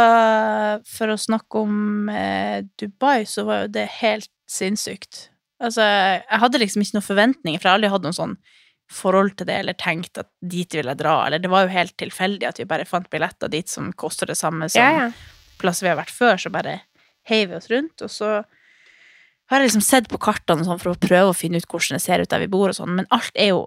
for 0.89 1.13
å 1.13 1.19
snakke 1.21 1.63
om 1.63 2.09
eh, 2.13 2.63
Dubai, 2.81 3.25
så 3.29 3.47
var 3.49 3.65
jo 3.65 3.75
det 3.79 3.87
helt 4.01 4.31
sinnssykt. 4.51 5.29
Altså, 5.61 5.85
jeg 5.85 6.41
hadde 6.43 6.61
liksom 6.61 6.83
ikke 6.85 6.97
noen 6.99 7.07
forventninger, 7.07 7.61
for 7.61 7.69
jeg 7.69 7.73
har 7.73 7.79
aldri 7.81 7.93
hatt 7.93 8.07
noen 8.07 8.17
sånn 8.17 8.37
forhold 8.91 9.37
til 9.39 9.47
det, 9.47 9.59
eller 9.63 9.77
tenkt 9.79 10.19
at 10.19 10.29
dit 10.43 10.75
vil 10.75 10.89
jeg 10.91 10.99
dra, 10.99 11.15
eller 11.27 11.43
det 11.43 11.51
var 11.53 11.67
jo 11.67 11.75
helt 11.77 11.95
tilfeldig 12.01 12.49
at 12.49 12.59
vi 12.59 12.67
bare 12.69 12.89
fant 12.89 13.07
billetter 13.13 13.53
dit 13.53 13.69
som 13.71 13.93
koster 13.95 14.27
det 14.27 14.39
samme 14.41 14.67
som 14.73 14.83
Ja, 14.83 15.05
ja. 15.05 15.11
plasser 15.63 15.87
vi 15.87 15.93
har 15.93 16.01
vært 16.01 16.15
før, 16.15 16.41
så 16.43 16.51
bare 16.51 16.81
heiv 17.31 17.53
vi 17.53 17.59
oss 17.61 17.71
rundt, 17.71 18.03
og 18.03 18.11
så 18.11 18.31
har 19.51 19.63
jeg 19.63 19.69
liksom 19.69 19.85
sett 19.85 20.09
på 20.11 20.19
kartene 20.23 20.67
sånn 20.67 20.81
for 20.83 20.93
å 20.93 20.99
prøve 20.99 21.31
å 21.31 21.37
finne 21.37 21.61
ut 21.61 21.69
hvordan 21.71 21.99
det 21.99 22.03
ser 22.03 22.23
ut 22.23 22.31
der 22.31 22.43
vi 22.43 22.51
bor 22.51 22.73
og 22.73 22.79
sånn, 22.81 22.97
men 22.99 23.09
alt 23.15 23.35
er 23.39 23.53
jo 23.53 23.65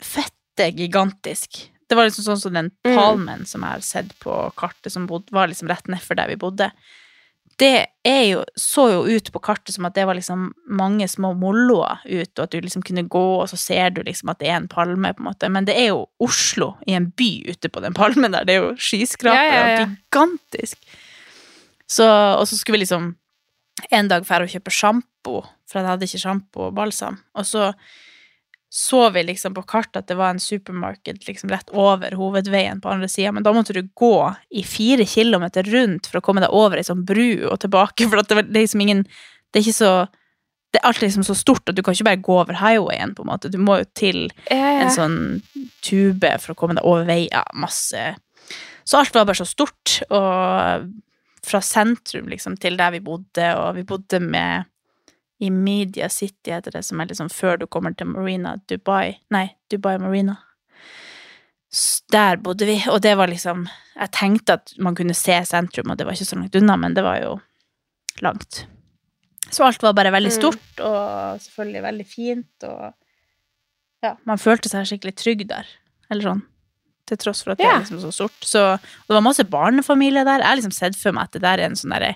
fette 0.00 0.70
gigantisk. 0.78 1.66
Det 1.88 1.96
var 1.96 2.04
liksom 2.08 2.24
sånn 2.26 2.40
som 2.40 2.52
den 2.52 2.70
Mm. 2.84 2.96
palmen 2.96 3.46
som 3.46 3.62
jeg 3.64 3.70
har 3.70 3.80
sett 3.80 4.14
på 4.20 4.32
kartet 4.56 4.92
som 4.92 5.06
bodde, 5.08 5.32
var 5.32 5.48
liksom 5.48 5.68
rett 5.68 5.86
nedfor 5.88 6.16
der 6.16 6.28
vi 6.28 6.36
bodde. 6.36 6.70
Det 7.58 7.86
jo, 8.04 8.44
så 8.54 8.84
jo 8.92 9.16
ut 9.16 9.32
på 9.32 9.40
kartet 9.42 9.74
som 9.74 9.84
at 9.88 9.94
det 9.94 10.04
var 10.06 10.14
liksom 10.14 10.52
mange 10.70 11.08
små 11.08 11.32
molloer 11.34 11.98
ut, 12.06 12.30
og 12.38 12.42
at 12.44 12.50
du 12.52 12.60
liksom 12.60 12.84
kunne 12.86 13.02
gå, 13.08 13.24
og 13.42 13.48
så 13.50 13.56
ser 13.58 13.90
du 13.90 14.02
liksom 14.06 14.30
at 14.30 14.38
det 14.38 14.48
er 14.48 14.60
en 14.60 14.68
palme, 14.68 15.10
på 15.14 15.24
en 15.24 15.30
måte. 15.32 15.48
Men 15.50 15.64
det 15.66 15.74
er 15.76 15.88
jo 15.88 16.04
Oslo 16.22 16.76
i 16.86 16.94
en 16.94 17.10
by 17.10 17.50
ute 17.50 17.68
på 17.68 17.80
den 17.82 17.94
palmen 17.94 18.30
der. 18.36 18.44
Det 18.44 18.54
er 18.54 18.62
jo 18.62 18.74
skyskraper 18.76 19.34
Ja, 19.34 19.42
ja, 19.42 19.66
ja. 19.68 19.82
og 19.82 19.96
gigantisk. 20.12 20.78
Så, 21.88 22.06
og 22.38 22.46
så 22.46 22.56
skulle 22.56 22.78
vi 22.78 22.84
liksom 22.84 23.16
en 23.90 24.08
dag 24.08 24.24
dra 24.26 24.42
og 24.44 24.48
kjøpe 24.52 24.70
sjampo, 24.74 25.40
for 25.66 25.80
jeg 25.80 25.88
hadde 25.88 26.06
ikke 26.06 26.22
sjampo 26.22 26.68
og 26.68 26.74
balsam. 26.78 27.18
Og 27.34 27.46
så 27.48 27.72
så 28.70 29.10
vi 29.10 29.22
liksom 29.22 29.54
på 29.56 29.62
kartet 29.62 30.02
at 30.02 30.08
det 30.10 30.16
var 30.18 30.34
en 30.34 30.40
supermarked 30.40 31.22
liksom 31.24 31.48
rett 31.50 31.70
over 31.72 32.12
hovedveien 32.18 32.82
på 32.84 32.90
andre 32.92 33.08
sida, 33.08 33.32
men 33.32 33.42
da 33.46 33.54
måtte 33.56 33.72
du 33.72 33.80
gå 33.96 34.34
i 34.50 34.62
fire 34.64 35.06
kilometer 35.08 35.64
rundt 35.72 36.08
for 36.10 36.20
å 36.20 36.24
komme 36.24 36.44
deg 36.44 36.52
over 36.52 36.76
ei 36.76 36.84
sånn 36.84 37.06
bru 37.08 37.48
og 37.48 37.56
tilbake, 37.64 38.08
for 38.10 38.20
det, 38.20 38.36
var, 38.36 38.50
liksom 38.52 38.84
ingen 38.84 39.06
Det 39.48 39.62
er 39.62 39.64
ikke 39.64 39.78
så 39.78 39.92
Det 40.68 40.82
er 40.82 40.88
alt 40.90 41.00
liksom 41.00 41.24
så 41.24 41.32
stort 41.38 41.70
at 41.70 41.78
du 41.78 41.82
kan 41.82 41.96
ikke 41.96 42.10
bare 42.10 42.24
gå 42.26 42.34
over 42.42 42.58
highwayen, 42.60 43.14
på 43.16 43.24
en 43.24 43.30
måte. 43.30 43.48
Du 43.48 43.56
må 43.56 43.78
jo 43.80 43.86
til 43.96 44.26
en 44.52 44.90
sånn 44.92 45.18
tube 45.80 46.32
for 46.42 46.52
å 46.52 46.58
komme 46.60 46.76
deg 46.76 46.84
over 46.84 47.08
vei. 47.08 47.22
Masse 47.56 48.02
Så 48.84 48.98
alt 49.00 49.16
var 49.16 49.24
bare 49.24 49.40
så 49.40 49.48
stort, 49.48 50.02
og 50.12 50.90
fra 51.48 51.60
sentrum 51.64 52.28
liksom 52.28 52.58
til 52.60 52.76
der 52.76 52.92
vi 52.92 53.00
bodde, 53.00 53.48
og 53.56 53.78
vi 53.78 53.86
bodde 53.88 54.20
med 54.20 54.68
i 55.40 55.50
Media 55.50 56.08
City, 56.08 56.50
heter 56.50 56.70
det, 56.74 56.84
som 56.84 57.00
er 57.00 57.06
liksom 57.06 57.28
før 57.30 57.58
du 57.60 57.66
kommer 57.66 57.94
til 57.96 58.06
Marina 58.10 58.56
Dubai 58.68 59.18
Nei, 59.30 59.44
Dubai 59.70 59.96
Marina. 59.98 60.36
Der 62.12 62.36
bodde 62.40 62.64
vi, 62.66 62.78
og 62.88 63.02
det 63.04 63.12
var 63.18 63.28
liksom 63.28 63.66
Jeg 63.98 64.10
tenkte 64.16 64.54
at 64.56 64.72
man 64.80 64.94
kunne 64.96 65.14
se 65.14 65.36
sentrum, 65.44 65.90
og 65.90 65.98
det 65.98 66.06
var 66.06 66.14
ikke 66.16 66.24
så 66.30 66.36
langt 66.38 66.54
unna, 66.56 66.76
men 66.80 66.94
det 66.94 67.02
var 67.04 67.18
jo 67.20 67.32
langt. 68.22 68.64
Så 69.50 69.64
alt 69.66 69.82
var 69.82 69.92
bare 69.96 70.12
veldig 70.12 70.30
Mm. 70.30 70.36
stort, 70.38 70.80
og 70.80 71.40
selvfølgelig 71.40 71.82
veldig 71.82 72.06
fint, 72.06 72.64
og 72.64 72.94
ja, 74.02 74.14
man 74.24 74.38
følte 74.38 74.68
seg 74.68 74.86
skikkelig 74.86 75.14
trygg 75.16 75.46
der. 75.48 75.66
Eller 76.10 76.22
sånn. 76.22 76.42
Til 77.06 77.16
tross 77.16 77.42
for 77.42 77.52
at 77.52 77.58
det 77.58 77.66
Ja. 77.66 77.74
er 77.76 77.80
liksom 77.80 78.00
så 78.00 78.12
stort. 78.12 78.38
Så, 78.40 78.62
og 78.74 79.08
det 79.08 79.14
var 79.14 79.20
masse 79.20 79.44
barnefamilier 79.44 80.24
der. 80.24 80.38
Jeg 80.38 80.46
har 80.46 80.56
liksom 80.56 80.72
sett 80.72 80.96
for 80.96 81.12
meg 81.12 81.24
at 81.24 81.32
det 81.32 81.42
der 81.42 81.58
er 81.58 81.64
en 81.66 81.74
sånn 81.74 81.90
derre 81.90 82.14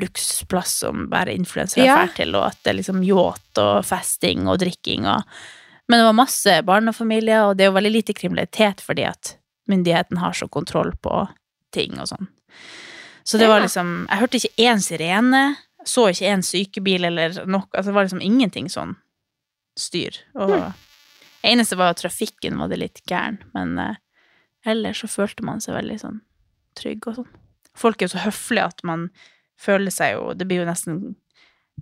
luksusplass 0.00 0.76
som 0.84 1.08
bare 1.10 1.34
influensere 1.34 1.84
Ja. 1.84 1.96
drar 2.06 2.14
til, 2.16 2.34
og 2.36 2.46
at 2.50 2.58
det 2.62 2.70
er 2.72 2.78
liksom 2.82 3.02
yacht 3.04 3.58
og 3.62 3.84
festing 3.84 4.46
og 4.48 4.58
drikking 4.62 5.06
og 5.06 5.22
Men 5.88 6.00
det 6.00 6.04
var 6.08 6.12
masse 6.18 6.62
barnefamilier, 6.66 7.44
og 7.46 7.56
det 7.56 7.62
er 7.64 7.68
jo 7.70 7.76
veldig 7.76 7.92
lite 7.92 8.12
kriminalitet 8.14 8.80
fordi 8.82 9.04
at 9.06 9.36
myndigheten 9.68 10.18
har 10.18 10.32
så 10.32 10.48
kontroll 10.50 10.90
på 11.00 11.28
ting 11.72 11.92
og 12.00 12.08
sånn. 12.08 12.26
Så 13.24 13.38
det 13.38 13.46
var 13.48 13.60
liksom 13.60 14.06
Jeg 14.08 14.18
hørte 14.18 14.36
ikke 14.40 14.64
én 14.66 14.82
sirene, 14.82 15.56
så 15.84 16.08
ikke 16.10 16.26
én 16.34 16.42
sykebil 16.42 17.04
eller 17.04 17.46
noe. 17.46 17.66
Altså 17.72 17.86
det 17.92 17.94
var 17.94 18.04
liksom 18.08 18.20
ingenting 18.22 18.66
sånn 18.68 18.96
styr. 19.78 20.18
Og 20.34 20.50
Mm. 20.50 20.74
eneste 21.44 21.76
var 21.76 21.90
at 21.90 21.98
trafikken 22.02 22.58
var 22.58 22.68
det 22.68 22.78
litt 22.78 23.00
gæren, 23.06 23.38
men 23.54 23.78
eh, 23.78 23.94
ellers 24.66 25.02
så 25.02 25.06
følte 25.08 25.44
man 25.44 25.60
seg 25.60 25.74
veldig 25.76 26.00
sånn 26.00 26.20
trygg 26.74 27.06
og 27.06 27.14
sånn. 27.16 27.28
Folk 27.76 28.02
er 28.02 28.08
jo 28.08 28.18
så 28.18 28.24
høflige 28.24 28.64
at 28.64 28.82
man 28.84 29.10
føler 29.60 29.94
seg 29.94 30.16
jo 30.16 30.34
Det 30.36 30.46
blir 30.48 30.62
jo 30.62 30.68
nesten 30.68 31.00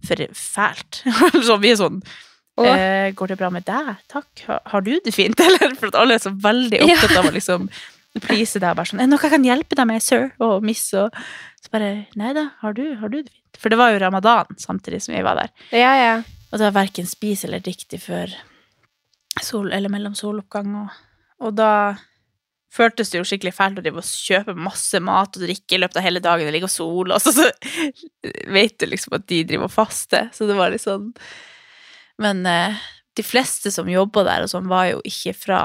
for 0.05 0.21
fælt. 0.35 1.03
så 1.47 1.57
vi 1.63 1.71
er 1.73 1.81
sånn 1.81 2.01
Og 2.59 2.67
Eh, 2.71 3.11
går 3.19 3.33
det 3.33 3.39
bra 3.41 3.51
med 3.51 3.65
deg? 3.67 3.97
Takk. 4.11 4.31
Har, 4.47 4.61
har 4.71 4.85
du 4.87 4.93
det 5.05 5.15
fint, 5.15 5.39
eller? 5.47 5.75
For 5.79 5.91
at 5.91 5.99
alle 5.99 6.19
er 6.19 6.23
så 6.23 6.31
veldig 6.35 6.83
opptatt 6.87 7.17
av 7.19 7.31
å 7.31 7.35
liksom 7.35 7.69
please 8.23 8.61
deg. 8.63 8.69
og 8.71 8.79
Bare 8.79 8.87
sånn, 8.91 9.01
er 9.03 9.09
det 9.09 9.13
noe 9.15 9.27
jeg 9.27 9.35
kan 9.35 9.47
hjelpe 9.49 9.79
deg 9.79 9.89
med, 9.91 10.03
sir? 10.03 10.29
Og 10.45 10.63
miss, 10.63 10.85
og 10.95 11.11
så 11.63 11.73
bare 11.75 11.91
Nei 12.21 12.31
da, 12.37 12.49
har 12.61 12.77
du, 12.77 12.85
har 13.01 13.11
du 13.11 13.19
det 13.23 13.31
fint? 13.33 13.59
For 13.59 13.71
det 13.71 13.79
var 13.79 13.91
jo 13.95 13.99
ramadan 14.03 14.59
samtidig 14.59 15.01
som 15.03 15.15
vi 15.15 15.23
var 15.27 15.39
der. 15.39 15.51
ja, 15.75 15.93
ja. 15.99 16.15
Og 16.55 16.61
det 16.61 16.69
var 16.69 16.85
verken 16.85 17.07
spis 17.11 17.41
eller 17.47 17.59
riktig 17.67 17.99
før 18.05 18.31
sol, 19.43 19.73
eller 19.75 19.91
mellom 19.91 20.13
soloppgang. 20.15 20.69
Og, 20.85 20.93
og 21.43 21.57
da 21.59 21.71
føltes 22.75 23.13
det 23.13 23.21
jo 23.21 23.27
skikkelig 23.29 23.55
fælt 23.55 23.79
å 23.79 23.85
drive 23.85 24.03
og 24.03 24.09
kjøpe 24.09 24.57
masse 24.59 24.99
mat 25.05 25.37
og 25.37 25.45
drikke 25.47 25.77
i 25.77 25.81
løpet 25.81 26.01
av 26.01 26.07
hele 26.07 26.23
dagen 26.25 26.49
og 26.49 26.55
ligge 26.55 26.69
og 26.69 26.75
sole, 26.75 27.17
og 27.17 27.23
så, 27.23 27.33
så 27.35 27.49
vet 28.57 28.79
du 28.81 28.89
liksom 28.91 29.17
at 29.19 29.27
de 29.31 29.43
driver 29.47 29.69
og 29.69 29.75
faster. 29.75 30.31
Så 30.35 30.49
det 30.51 30.59
var 30.59 30.75
litt 30.75 30.85
sånn 30.85 31.13
Men 32.23 32.45
eh, 32.47 32.81
de 33.15 33.25
fleste 33.27 33.71
som 33.75 33.91
jobba 33.91 34.25
der 34.27 34.47
og 34.47 34.51
sånn, 34.53 34.71
var 34.71 34.89
jo 34.91 35.03
ikke 35.07 35.35
fra 35.39 35.61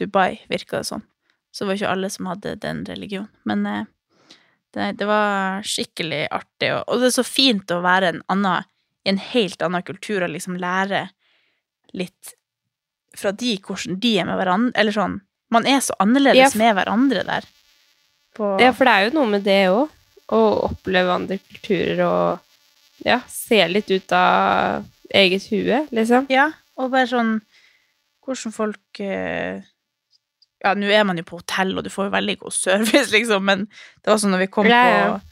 Dubai, 0.00 0.40
virka 0.48 0.80
det 0.80 0.88
som. 0.88 1.04
Så 1.52 1.64
det 1.64 1.68
var 1.68 1.78
ikke 1.78 1.94
alle 1.94 2.10
som 2.12 2.28
hadde 2.30 2.56
den 2.62 2.82
religionen. 2.88 3.32
Men 3.48 3.64
eh, 3.68 3.86
det, 4.76 4.92
det 5.00 5.08
var 5.08 5.64
skikkelig 5.66 6.26
artig, 6.32 6.72
og, 6.74 6.84
og 6.86 7.00
det 7.00 7.10
er 7.10 7.16
så 7.16 7.26
fint 7.26 7.72
å 7.74 7.80
være 7.84 8.12
en 8.14 8.20
annen, 8.32 8.68
i 9.04 9.12
en 9.12 9.22
helt 9.30 9.62
annen 9.64 9.84
kultur 9.84 10.22
og 10.24 10.32
liksom 10.34 10.58
lære 10.60 11.06
litt 11.96 12.36
fra 13.16 13.32
de, 13.34 13.56
hvordan 13.64 13.98
de 14.02 14.12
er 14.20 14.28
med 14.28 14.38
hverandre, 14.38 14.76
eller 14.78 14.94
sånn. 14.94 15.18
Man 15.50 15.66
er 15.66 15.80
så 15.82 15.96
annerledes 16.02 16.38
Ja, 16.38 16.48
for- 16.52 16.58
med 16.62 16.76
hverandre 16.78 17.24
der. 17.26 17.48
På, 18.36 18.52
ja, 18.62 18.70
for 18.72 18.86
det 18.86 18.92
er 18.94 19.08
jo 19.08 19.14
noe 19.18 19.26
med 19.32 19.42
det 19.44 19.58
òg. 19.72 19.88
Å 20.30 20.40
oppleve 20.68 21.10
andre 21.10 21.38
kulturer 21.42 22.04
og 22.06 22.38
ja, 23.04 23.16
se 23.26 23.58
litt 23.68 23.88
ut 23.90 24.12
av 24.14 24.84
eget 25.10 25.48
hue, 25.50 25.80
liksom. 25.90 26.28
Ja, 26.30 26.52
og 26.78 26.92
bare 26.92 27.08
sånn 27.10 27.40
Hvordan 28.22 28.52
folk 28.54 29.00
eh, 29.02 29.62
Ja, 30.62 30.74
nå 30.78 30.86
er 30.92 31.02
man 31.08 31.18
jo 31.18 31.24
på 31.26 31.40
hotell, 31.40 31.72
og 31.80 31.82
du 31.82 31.90
får 31.90 32.06
jo 32.06 32.12
veldig 32.14 32.36
god 32.44 32.52
service, 32.54 33.10
liksom, 33.16 33.42
men 33.48 33.64
det 34.04 34.12
var 34.12 34.20
sånn 34.22 34.30
når 34.36 34.44
vi 34.44 34.50
kom 34.54 34.68
Ja, 34.70 34.82
ja. 34.86 35.08
på 35.18 35.26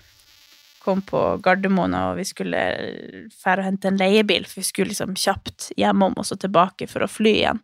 Kom 0.89 1.03
på 1.05 1.21
Gardermoen, 1.45 1.93
og 1.95 2.17
vi 2.17 2.25
skulle 2.25 2.59
fære 3.39 3.61
og 3.61 3.67
hente 3.69 3.91
en 3.91 3.99
leiebil, 4.01 4.47
for 4.49 4.63
vi 4.63 4.67
skulle 4.67 4.89
liksom 4.95 5.15
kjapt 5.21 5.69
hjemom 5.77 6.15
og 6.17 6.25
så 6.25 6.39
tilbake 6.41 6.87
for 6.89 7.05
å 7.05 7.09
fly 7.13 7.33
igjen. 7.43 7.59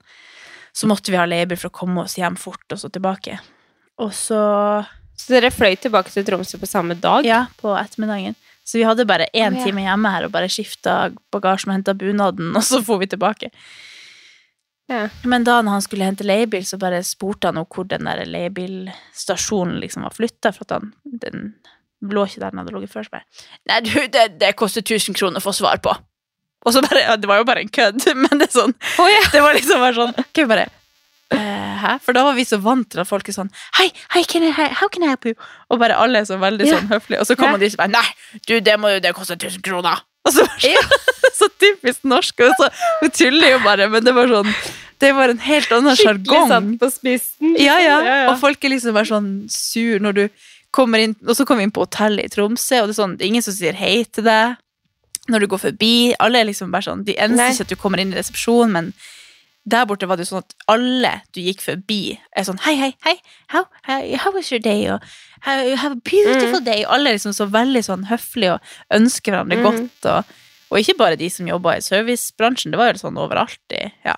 Så 0.74 0.88
måtte 0.90 1.12
vi 1.12 1.18
ha 1.20 1.26
leiebil 1.28 1.58
for 1.60 1.70
å 1.70 1.78
komme 1.82 2.04
oss 2.04 2.16
hjem 2.18 2.36
fort, 2.40 2.64
og 2.74 2.80
så 2.80 2.90
tilbake. 2.90 3.38
Og 4.02 4.10
så 4.14 4.40
Så 5.14 5.30
dere 5.30 5.52
fløy 5.54 5.76
tilbake 5.78 6.10
til 6.10 6.24
Tromsø 6.26 6.58
på 6.58 6.66
samme 6.66 6.96
dag? 6.98 7.22
Ja, 7.22 7.44
på 7.60 7.70
ettermiddagen. 7.78 8.34
Så 8.66 8.80
vi 8.80 8.86
hadde 8.88 9.04
bare 9.06 9.28
én 9.36 9.54
time 9.62 9.84
hjemme 9.84 10.10
her 10.10 10.26
og 10.26 10.32
bare 10.34 10.48
skifta 10.50 11.12
bagasjen 11.30 11.70
og 11.70 11.76
henta 11.78 11.94
bunaden, 11.94 12.50
og 12.58 12.64
så 12.66 12.80
for 12.82 12.98
vi 12.98 13.06
tilbake. 13.12 13.52
Ja. 14.90 15.06
Men 15.22 15.46
da 15.46 15.60
når 15.62 15.78
han 15.78 15.84
skulle 15.84 16.08
hente 16.08 16.26
leiebil, 16.26 16.64
så 16.66 16.80
bare 16.80 16.98
spurte 17.06 17.48
han 17.52 17.62
hvor 17.62 17.86
den 17.88 18.08
der 18.08 18.24
leiebilstasjonen 18.28 19.78
liksom 19.80 20.04
var 20.04 20.16
flytta, 20.16 20.52
for 20.52 20.66
at 20.66 20.74
han 20.80 20.90
den 21.22 21.54
lå 22.04 22.26
ikke 22.26 22.42
der 22.42 22.52
den 22.52 22.60
hadde 22.60 22.74
ligget 22.74 22.92
før. 22.92 23.06
Så 23.06 23.14
bare 23.14 23.24
Nei, 23.70 23.78
du, 23.86 23.94
det, 24.12 24.26
det 24.42 24.52
koster 24.58 24.84
1000 24.84 25.16
kroner 25.16 25.40
å 25.40 25.44
få 25.46 25.54
svar 25.56 25.80
på. 25.84 25.94
Og 26.64 26.72
så 26.72 26.80
bare 26.84 27.02
ja, 27.04 27.16
Det 27.20 27.28
var 27.28 27.42
jo 27.42 27.44
bare 27.48 27.60
en 27.64 27.68
kødd, 27.68 28.00
men 28.22 28.40
det 28.40 28.48
er 28.48 28.54
sånn 28.56 28.72
oh, 28.98 29.10
ja. 29.10 29.20
Det 29.32 29.42
var 29.44 29.56
liksom 29.56 29.82
bare 29.84 29.96
sånn 29.98 30.14
okay, 30.24 30.48
bare 30.48 30.70
«Eh, 31.34 31.74
Hæ? 31.80 31.94
For 32.04 32.14
da 32.16 32.22
var 32.26 32.36
vi 32.36 32.44
så 32.46 32.58
vant 32.62 32.86
til 32.92 33.00
at 33.02 33.08
folk 33.08 33.28
er 33.28 33.34
sånn 33.34 33.48
Hei, 33.78 33.88
hei, 34.14 34.22
can 34.28 34.44
I, 34.44 34.50
how 34.52 34.88
can 34.92 35.02
I 35.06 35.08
help 35.12 35.24
you? 35.28 35.34
Og 35.72 35.80
bare 35.80 35.96
alle 35.98 36.20
er 36.20 36.28
så 36.28 36.36
veldig 36.38 36.68
sånn 36.68 36.90
høflige. 36.92 37.20
Og 37.22 37.26
så 37.28 37.36
kommer 37.38 37.58
de 37.58 37.70
og 37.72 37.78
bare 37.80 37.92
Nei, 37.94 38.06
du, 38.46 38.58
det, 38.60 38.74
må, 38.78 38.92
jo- 38.92 39.00
det 39.02 39.14
koster 39.16 39.38
1000 39.40 39.64
kroner. 39.64 40.02
Og 40.28 40.32
så, 40.36 40.44
bare 40.46 40.72
så, 40.84 40.98
så 41.40 41.48
typisk 41.60 42.04
norsk. 42.08 42.44
Og 42.44 42.52
så, 42.60 42.68
hun 43.00 43.12
tuller 43.16 43.54
jo 43.56 43.60
bare, 43.64 43.88
men 43.92 44.04
det 44.06 44.14
var 44.16 44.30
sånn 44.30 44.50
Det 45.02 45.10
var 45.16 45.32
en 45.32 45.40
helt 45.44 45.72
annen 45.74 45.96
Skikkelig 45.98 46.28
sjargong. 46.28 46.52
satt 46.52 46.68
på 46.84 46.90
spissen. 46.92 47.56
Ja, 47.58 47.80
ja. 47.82 47.96
Ja, 48.04 48.18
ja. 48.22 48.26
Og 48.30 48.38
folk 48.44 48.64
er 48.64 48.76
liksom 48.76 48.94
bare 48.96 49.10
sånn 49.10 49.30
sur 49.52 50.04
når 50.04 50.20
du 50.20 50.24
kommer 50.74 51.02
inn 51.02 51.16
Og 51.24 51.34
så 51.38 51.44
kommer 51.48 51.64
vi 51.64 51.70
inn 51.70 51.74
på 51.74 51.84
hotellet 51.84 52.28
i 52.28 52.34
Tromsø, 52.36 52.82
og 52.84 52.92
det 52.92 52.94
er 52.94 53.00
sånn, 53.00 53.16
det 53.18 53.26
er 53.26 53.32
ingen 53.32 53.44
som 53.48 53.56
sier 53.56 53.76
hei 53.80 53.96
til 54.12 54.28
deg 54.28 54.60
når 55.28 55.40
du 55.40 55.46
går 55.54 55.58
forbi. 55.62 55.92
Alle 56.20 56.40
er 56.42 56.48
liksom 56.50 56.70
bare 56.74 56.82
sånn 56.88 57.04
De 57.06 57.14
eneste 57.16 57.50
ikke 57.54 57.64
at 57.68 57.68
du 57.68 57.76
kommer 57.80 57.98
inn 58.02 58.12
i 58.12 58.16
resepsjonen, 58.18 58.72
men 58.72 58.92
der 59.64 59.86
borte 59.88 60.04
var 60.06 60.18
det 60.20 60.26
jo 60.26 60.34
sånn 60.34 60.42
at 60.44 60.54
alle 60.68 61.10
du 61.32 61.40
gikk 61.40 61.62
forbi, 61.64 62.18
er 62.36 62.44
sånn 62.44 62.58
Hei, 62.66 62.74
hei, 62.76 62.90
hei, 63.06 63.14
how, 63.48 63.62
how, 63.88 64.02
how 64.20 64.32
was 64.34 64.50
your 64.52 64.60
day? 64.60 64.82
Og 64.92 65.00
how, 65.46 65.62
have 65.80 65.92
a 65.96 66.00
beautiful 66.04 66.60
day. 66.60 66.84
Alle 66.84 67.08
er 67.08 67.16
liksom 67.16 67.32
så 67.32 67.46
veldig 67.48 67.80
sånn 67.86 68.04
høflige 68.10 68.58
og 68.58 68.60
ønsker 68.92 69.32
hverandre 69.32 69.56
Mm. 69.56 69.64
godt. 69.64 70.10
Og, 70.12 70.34
og 70.74 70.78
ikke 70.82 70.98
bare 70.98 71.16
de 71.16 71.30
som 71.30 71.48
jobba 71.48 71.78
i 71.78 71.80
servicebransjen, 71.86 72.72
det 72.72 72.78
var 72.82 72.92
jo 72.92 73.00
sånn 73.06 73.16
overalt 73.20 73.72
i 73.72 73.86
Ja. 74.04 74.16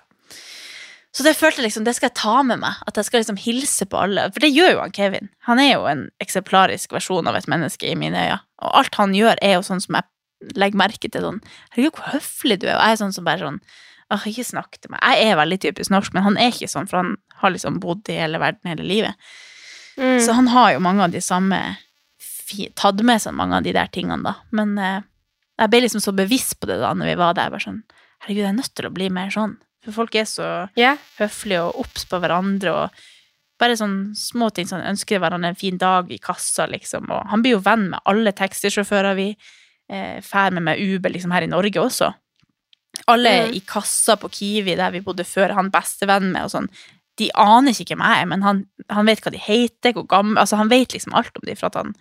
Så 1.17 1.23
det 1.23 1.33
følte 1.39 1.61
jeg 1.63 1.69
liksom, 1.71 1.83
det 1.87 1.95
skal 1.95 2.11
jeg 2.11 2.17
ta 2.19 2.43
med 2.45 2.59
meg. 2.61 2.75
At 2.85 2.97
jeg 2.99 3.05
skal 3.07 3.23
liksom 3.23 3.37
hilse 3.41 3.85
på 3.89 3.97
alle. 4.03 4.27
For 4.35 4.43
det 4.43 4.51
gjør 4.53 4.71
jo 4.75 4.81
han 4.83 4.91
Kevin. 4.93 5.29
Han 5.47 5.57
er 5.63 5.71
jo 5.71 5.87
en 5.89 6.03
eksemplarisk 6.21 6.91
versjon 6.93 7.25
av 7.27 7.35
et 7.39 7.47
menneske 7.49 7.87
i 7.89 7.95
mine 7.97 8.19
øyne. 8.27 8.37
Og 8.61 8.75
alt 8.83 8.95
han 8.99 9.15
gjør, 9.17 9.39
er 9.41 9.55
jo 9.55 9.63
sånn 9.65 9.81
som 9.81 9.95
jeg 9.97 10.05
legger 10.57 10.79
merke 10.79 11.09
til. 11.09 11.25
Sånn, 11.25 11.41
Herregud, 11.73 11.97
hvor 11.97 12.15
høflig 12.15 12.59
du 12.61 12.67
er. 12.67 12.77
Og 12.77 12.83
jeg 12.85 12.97
er 12.97 13.01
sånn 13.03 13.15
som 13.15 13.27
bare 13.27 13.45
sånn 13.45 13.61
Åh, 14.07 14.23
ikke 14.29 14.45
snakk 14.47 14.77
til 14.79 14.93
meg. 14.93 15.01
Jeg 15.03 15.33
er 15.33 15.35
veldig 15.35 15.57
typisk 15.65 15.91
norsk, 15.91 16.13
men 16.15 16.23
han 16.23 16.37
er 16.39 16.53
ikke 16.53 16.69
sånn, 16.71 16.85
for 16.87 17.01
han 17.01 17.09
har 17.41 17.51
liksom 17.51 17.81
bodd 17.83 18.07
i 18.07 18.15
hele 18.15 18.39
verden 18.39 18.69
hele 18.71 18.85
livet. 18.87 19.19
Mm. 19.99 20.21
Så 20.23 20.31
han 20.37 20.47
har 20.53 20.69
jo 20.77 20.83
mange 20.85 21.03
av 21.03 21.11
de 21.15 21.23
samme 21.23 21.59
Tatt 22.79 23.01
med 23.03 23.19
seg 23.19 23.33
mange 23.35 23.57
av 23.57 23.65
de 23.65 23.73
der 23.75 23.89
tingene, 23.91 24.23
da. 24.23 24.37
Men 24.55 24.77
eh, 24.79 25.01
jeg 25.59 25.71
ble 25.73 25.81
liksom 25.83 25.99
så 25.99 26.13
bevisst 26.15 26.55
på 26.61 26.69
det 26.69 26.77
da 26.79 26.93
når 26.95 27.09
vi 27.09 27.15
var 27.19 27.35
der. 27.35 27.51
Bare 27.51 27.65
sånn 27.65 27.81
Herregud, 28.23 28.39
jeg 28.39 28.47
er 28.53 28.55
nødt 28.55 28.73
til 28.79 28.87
å 28.87 28.93
bli 28.95 29.09
mer 29.11 29.33
sånn. 29.35 29.57
For 29.83 29.97
folk 29.97 30.15
er 30.15 30.23
så 30.31 30.47
yeah. 30.79 30.95
høflige 31.19 31.65
og 31.65 31.81
obs 31.83 32.07
på 32.07 32.21
hverandre 32.23 32.71
og 32.71 33.03
bare 33.59 33.77
sånn 33.77 34.13
små 34.17 34.47
ting 34.53 34.69
sånn 34.69 34.85
ønsker 34.85 35.19
hverandre 35.21 35.51
en 35.51 35.59
fin 35.59 35.77
dag 35.81 36.07
i 36.13 36.21
kassa, 36.21 36.67
liksom. 36.71 37.11
Og 37.11 37.27
han 37.31 37.43
blir 37.43 37.57
jo 37.57 37.63
venn 37.65 37.89
med 37.91 38.03
alle 38.09 38.33
taxisjåfører 38.37 39.17
vi 39.19 39.31
eh, 39.89 40.19
fær 40.21 40.51
med 40.55 40.63
meg 40.67 40.79
Uber 40.83 41.09
liksom 41.13 41.31
her 41.35 41.45
i 41.45 41.51
Norge 41.51 41.79
også. 41.81 42.13
Alle 43.07 43.29
Mm. 43.47 43.53
i 43.53 43.59
kassa 43.61 44.15
på 44.17 44.29
Kiwi 44.33 44.75
der 44.75 44.91
vi 44.91 45.01
bodde 45.05 45.23
før, 45.23 45.53
han 45.53 45.69
bestevenn 45.71 46.31
med 46.33 46.43
og 46.47 46.51
sånn. 46.51 46.69
De 47.17 47.29
aner 47.33 47.71
ikke 47.73 47.95
hvem 47.95 48.01
jeg 48.05 48.21
er, 48.21 48.25
men 48.29 48.41
han, 48.45 48.63
han 48.89 49.05
vet 49.05 49.21
hva 49.21 49.31
de 49.33 49.37
heter, 49.41 49.93
hvor 49.93 50.05
gammel 50.07 50.37
Altså, 50.37 50.55
han 50.57 50.69
vet 50.69 50.93
liksom 50.93 51.13
alt 51.17 51.35
om 51.37 51.45
dem 51.45 51.55
for 51.55 51.67
at 51.67 51.75
han 51.75 51.95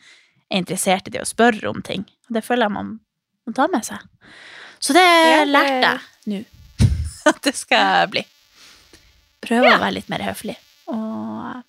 er 0.51 0.59
interessert 0.63 1.09
i 1.09 1.11
det 1.11 1.21
og 1.23 1.27
spør 1.31 1.59
om 1.71 1.83
ting. 1.83 2.05
Og 2.29 2.35
det 2.37 2.45
føler 2.45 2.67
jeg 2.69 2.73
man 2.77 2.91
må 3.47 3.55
ta 3.57 3.67
med 3.73 3.85
seg. 3.85 3.99
Så 4.81 4.93
det 4.97 5.05
Ja, 5.05 5.45
lærte 5.45 5.81
jeg 5.81 6.01
nå. 6.27 6.45
At 7.31 7.41
det 7.43 7.55
skal 7.57 7.79
jeg 8.03 8.11
bli. 8.13 8.25
Prøve 9.47 9.73
å 9.73 9.79
være 9.81 9.95
litt 9.99 10.09
mer 10.13 10.23
høflig 10.27 10.57
og 10.93 11.63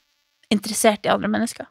interessert 0.53 1.05
i 1.05 1.09
andre 1.09 1.27
mennesker. 1.31 1.65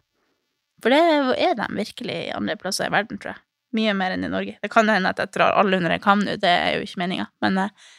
For 0.82 0.90
det 0.92 0.98
er 1.40 1.54
de 1.56 1.66
virkelig 1.76 2.16
andre 2.36 2.56
plasser 2.60 2.88
i 2.88 2.92
verden, 2.92 3.18
tror 3.18 3.32
jeg. 3.34 3.42
Mye 3.76 3.94
mer 3.98 4.14
enn 4.16 4.24
i 4.26 4.32
Norge. 4.32 4.56
Det 4.62 4.70
kan 4.72 4.88
hende 4.92 5.12
at 5.12 5.20
jeg 5.22 5.32
drar 5.36 5.56
alle 5.60 5.78
under 5.80 5.94
en 5.96 6.02
kam 6.02 6.24
nå, 6.24 6.36
det 6.42 6.52
er 6.52 6.76
jo 6.78 6.86
ikke 6.86 7.02
meninga, 7.04 7.28
men 7.44 7.58
eh, 7.66 7.92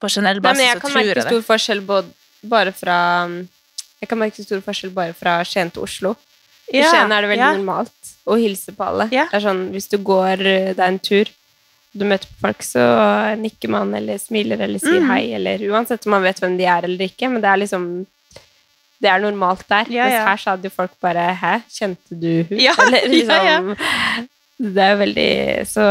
på 0.00 0.10
generell 0.14 0.40
basis 0.40 0.58
så 0.58 0.64
tror 0.64 0.72
jeg 0.72 0.80
kan 0.80 0.90
tror 0.90 1.00
jeg 1.02 1.08
merke 1.10 1.26
stor 1.28 1.46
forskjell 1.52 1.84
bare 2.54 2.72
fra 2.72 2.98
Jeg 3.98 4.08
kan 4.12 4.20
merke 4.20 4.44
stor 4.46 4.60
forskjell 4.62 4.92
bare 4.94 5.14
fra 5.18 5.40
Skien 5.48 5.72
til 5.74 5.82
Oslo. 5.82 6.14
I 6.70 6.84
Skien 6.84 7.10
er 7.12 7.24
det 7.24 7.32
veldig 7.32 7.42
ja. 7.44 7.54
normalt 7.56 8.12
å 8.28 8.36
hilse 8.38 8.74
på 8.76 8.84
alle. 8.84 9.08
Ja. 9.10 9.24
Det 9.30 9.40
er 9.40 9.44
sånn, 9.48 9.64
Hvis 9.74 9.88
du 9.90 9.98
går 10.04 10.44
eh, 10.46 10.70
deg 10.76 10.84
en 10.86 11.00
tur, 11.02 11.32
du 11.98 12.04
møter 12.06 12.28
folk, 12.40 12.62
så 12.62 12.84
nikker 13.40 13.72
man 13.72 13.94
eller 13.96 14.20
smiler 14.22 14.60
eller 14.60 14.78
sier 14.82 15.00
Mm. 15.00 15.10
hei, 15.10 15.32
eller 15.34 15.64
uansett 15.72 16.06
om 16.06 16.12
man 16.14 16.22
vet 16.22 16.38
hvem 16.42 16.58
de 16.60 16.66
er 16.68 16.84
eller 16.84 17.08
ikke, 17.08 17.30
men 17.32 17.42
det 17.42 17.50
er 17.50 17.62
liksom 17.64 17.88
det 19.00 19.10
er 19.10 19.22
normalt 19.22 19.62
der. 19.70 19.86
Ja, 19.94 20.06
Mens 20.08 20.16
ja. 20.16 20.24
her 20.26 20.40
sa 20.42 20.56
jo 20.58 20.70
folk 20.74 20.90
bare 21.00 21.30
'hæ, 21.34 21.62
kjente 21.70 22.18
du 22.18 22.44
hun?' 22.50 22.60
Ja, 22.60 22.74
eller 22.78 23.06
ja, 23.30 23.42
ja. 23.42 23.76
Det 24.58 24.82
er 24.82 24.90
jo 24.94 25.00
veldig 25.04 25.30
Så 25.70 25.84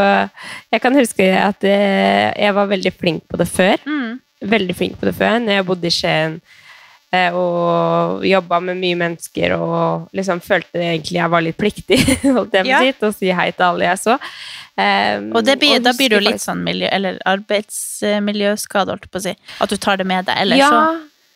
jeg 0.74 0.82
kan 0.84 0.96
huske 1.00 1.28
at 1.40 1.64
eh, 1.64 2.34
jeg 2.36 2.54
var 2.58 2.68
veldig 2.68 2.94
flink 3.00 3.24
på 3.32 3.38
det 3.40 3.48
før 3.48 3.78
Mm. 3.88 4.20
veldig 4.44 4.76
flink 4.76 5.00
på 5.00 5.06
det 5.08 5.16
før. 5.18 5.40
Når 5.42 5.56
jeg 5.56 5.66
bodde 5.66 5.88
i 5.88 5.94
Skien 5.96 6.36
eh, 7.16 7.32
og 7.34 8.26
jobba 8.28 8.60
med 8.62 8.78
mye 8.78 8.98
mennesker 9.00 9.56
og 9.56 10.10
liksom 10.14 10.42
følte 10.44 10.78
egentlig 10.84 11.18
jeg 11.22 11.32
var 11.32 11.42
litt 11.46 11.58
pliktig 11.58 11.98
holdt 12.38 12.54
jeg 12.60 12.68
Ja. 12.68 12.82
si, 12.84 12.92
til 13.00 13.08
å 13.10 13.14
si 13.16 13.32
hei 13.32 13.50
til 13.52 13.66
alle 13.70 13.88
jeg 13.88 13.98
så. 14.04 14.18
Um, 14.78 15.32
Og 15.34 15.42
det 15.48 15.56
blir, 15.58 15.80
da 15.82 15.90
blir 15.98 16.10
det 16.12 16.20
jo 16.20 16.26
litt 16.28 16.44
sånn 16.44 16.60
miljø, 16.62 16.86
eller 16.94 17.16
arbeidsmiljøskade, 17.26 18.92
holdt 18.94 19.08
jeg 19.08 19.12
på 19.16 19.22
å 19.22 19.24
si. 19.26 19.34
At 19.64 19.72
du 19.74 19.78
tar 19.82 19.98
det 19.98 20.06
med 20.06 20.28
deg. 20.28 20.38
Eller 20.44 20.60
ja, 20.62 20.68
så 20.70 20.82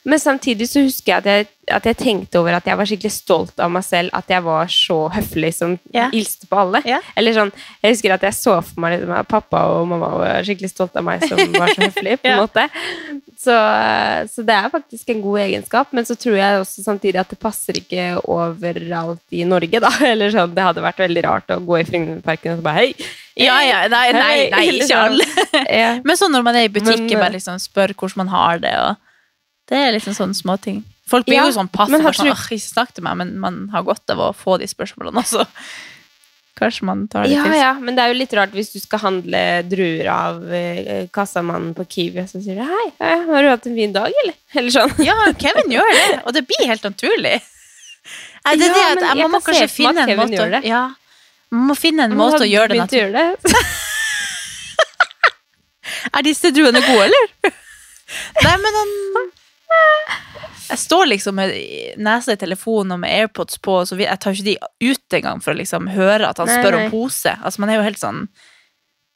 men 0.04 0.20
samtidig 0.20 0.70
så 0.70 0.82
husker 0.82 1.12
jeg 1.14 1.22
at, 1.22 1.30
jeg 1.30 1.50
at 1.76 1.86
jeg 1.86 1.98
tenkte 2.00 2.40
over 2.40 2.56
at 2.58 2.66
jeg 2.68 2.78
var 2.78 2.90
skikkelig 2.90 3.12
stolt 3.14 3.62
av 3.62 3.72
meg 3.72 3.84
selv, 3.86 4.12
at 4.18 4.32
jeg 4.32 4.44
var 4.46 4.72
så 4.74 4.98
høflig 5.14 5.52
som 5.56 5.76
yeah. 5.94 6.10
hilste 6.14 6.50
på 6.50 6.58
alle. 6.64 6.82
Yeah. 6.88 7.06
Eller 7.16 7.36
sånn, 7.36 7.52
Jeg 7.84 7.96
husker 7.96 8.16
at 8.16 8.26
jeg 8.26 8.38
så 8.38 8.56
for 8.66 8.82
meg 8.82 8.96
liksom, 8.96 9.14
at 9.16 9.30
pappa 9.30 9.62
og 9.76 9.86
mamma 9.92 10.10
var 10.18 10.48
skikkelig 10.48 10.72
stolt 10.72 10.98
av 10.98 11.06
meg 11.06 11.26
som 11.28 11.40
var 11.54 11.74
så 11.74 11.86
høflig. 11.86 12.18
på 12.22 12.28
en 12.28 12.32
yeah. 12.34 12.42
måte. 12.42 12.66
Så, 13.42 13.56
så 14.34 14.46
det 14.46 14.58
er 14.58 14.74
faktisk 14.74 15.14
en 15.14 15.22
god 15.24 15.44
egenskap, 15.46 15.94
men 15.98 16.06
så 16.06 16.18
tror 16.20 16.38
jeg 16.38 16.62
også 16.62 16.86
samtidig 16.86 17.22
at 17.22 17.32
det 17.34 17.40
passer 17.42 17.78
ikke 17.80 18.10
overalt 18.22 19.38
i 19.38 19.46
Norge, 19.48 19.82
da. 19.82 19.94
Eller 20.12 20.34
sånn, 20.34 20.56
Det 20.58 20.66
hadde 20.66 20.86
vært 20.86 21.06
veldig 21.06 21.26
rart 21.28 21.54
å 21.56 21.62
gå 21.66 21.80
i 21.80 21.86
Frognerparken 21.88 22.56
og 22.56 22.62
så 22.62 22.68
bare 22.70 22.84
hei! 22.84 23.12
Ja, 23.40 23.62
ja, 23.64 23.86
nei, 23.88 24.10
nei, 24.12 24.22
nei 24.22 24.50
nei 24.52 24.66
ikke 24.74 24.90
sånn. 24.92 25.14
alle. 25.14 25.64
Ja. 25.72 25.94
Men 26.04 26.20
sånn 26.20 26.34
når 26.36 26.44
man 26.50 26.58
er 26.60 26.68
i 26.68 26.74
butikken, 26.74 27.16
bare 27.16 27.38
liksom 27.38 27.62
spør 27.64 27.96
hvordan 27.96 28.26
man 28.26 28.34
har 28.34 28.62
det, 28.66 28.76
og 28.82 29.11
Det 29.70 29.78
er 29.78 29.94
liksom 29.96 30.14
sånne 30.18 30.36
småting. 30.36 30.82
Folk 31.12 31.26
blir 31.28 31.36
Ja, 31.42 31.46
jo 31.48 31.56
sånn 31.58 31.70
passe 31.72 31.92
men 31.92 32.02
sånn, 32.02 32.26
du- 32.26 32.32
«Åh, 32.32 32.44
ikke 32.56 32.64
snakk 32.74 32.94
til 32.96 33.04
meg, 33.04 33.18
men 33.18 33.38
man 33.40 33.70
har 33.74 33.84
godt 33.84 34.10
av 34.14 34.18
å 34.20 34.30
få 34.36 34.58
de 34.60 34.68
spørsmålene 34.68 35.20
også. 35.24 35.46
Kanskje 36.62 36.84
man 36.86 37.08
tar 37.08 37.24
det 37.26 37.32
Ja, 37.32 37.44
til 37.44 37.52
seg. 37.54 37.60
ja, 37.62 37.74
men 37.80 37.96
det 37.96 38.04
er 38.04 38.12
jo 38.12 38.18
litt 38.20 38.34
rart 38.38 38.52
hvis 38.54 38.72
du 38.74 38.80
skal 38.80 39.00
handle 39.00 39.40
druer 39.72 40.08
av 40.14 40.42
eh, 40.54 41.08
kassamannen 41.16 41.74
på 41.74 41.86
Kiwi, 41.90 42.22
og 42.22 42.30
så 42.30 42.42
sier 42.44 42.60
du 42.60 42.64
hei, 42.68 42.88
har 43.00 43.42
du 43.42 43.50
hatt 43.50 43.66
en 43.68 43.76
fin 43.80 43.94
dag, 43.96 44.12
eller? 44.24 44.36
Eller 44.60 44.72
sånn. 44.76 44.92
Ja, 45.04 45.16
Kevin 45.40 45.72
gjør 45.74 45.90
det, 45.96 46.22
og 46.26 46.34
det 46.36 46.44
blir 46.50 46.68
helt 46.68 46.84
naturlig. 46.86 47.38
Nei, 48.46 48.56
det 48.58 48.68
er 48.68 48.74
Ja, 48.74 48.74
det 48.74 48.82
at 48.82 49.02
jeg, 49.02 49.18
jeg 49.18 49.24
man 49.24 49.32
må 49.32 49.40
kan 49.42 49.54
kanskje 49.54 49.70
finne 49.72 50.06
en 50.06 50.18
måte 50.20 50.42
å 50.42 50.62
ja, 50.66 50.84
Man 51.52 51.68
må 51.72 51.76
finne 51.78 52.06
en 52.10 52.16
måte 52.18 52.42
å 52.46 52.50
gjøre 52.50 52.72
det 52.74 52.80
naturlig. 52.82 53.26
Er 56.12 56.24
disse 56.26 56.50
druene 56.56 56.82
gode, 56.84 57.06
eller? 57.10 57.54
Nei, 58.44 58.56
men 58.64 58.78
han 58.80 58.92
Jeg 60.72 60.80
står 60.80 61.10
liksom 61.12 61.36
med 61.36 61.52
nesa 62.00 62.32
i 62.32 62.40
telefonen 62.40 62.96
og 62.96 63.02
med 63.04 63.12
AirPods 63.12 63.58
på, 63.64 63.74
så 63.86 63.98
jeg 64.00 64.20
tar 64.24 64.32
ikke 64.38 64.46
de 64.48 64.92
ut 64.94 65.16
engang 65.18 65.42
for 65.44 65.52
å 65.52 65.58
liksom 65.60 65.90
høre 65.92 66.30
at 66.32 66.40
han 66.40 66.48
Nei, 66.48 66.60
spør 66.62 66.78
nei. 66.78 66.86
om 66.86 66.94
pose. 66.94 67.34
Altså, 67.44 67.60
man 67.64 67.74
er 67.74 67.80
jo 67.82 67.88
helt 67.90 68.00
sånn 68.02 68.22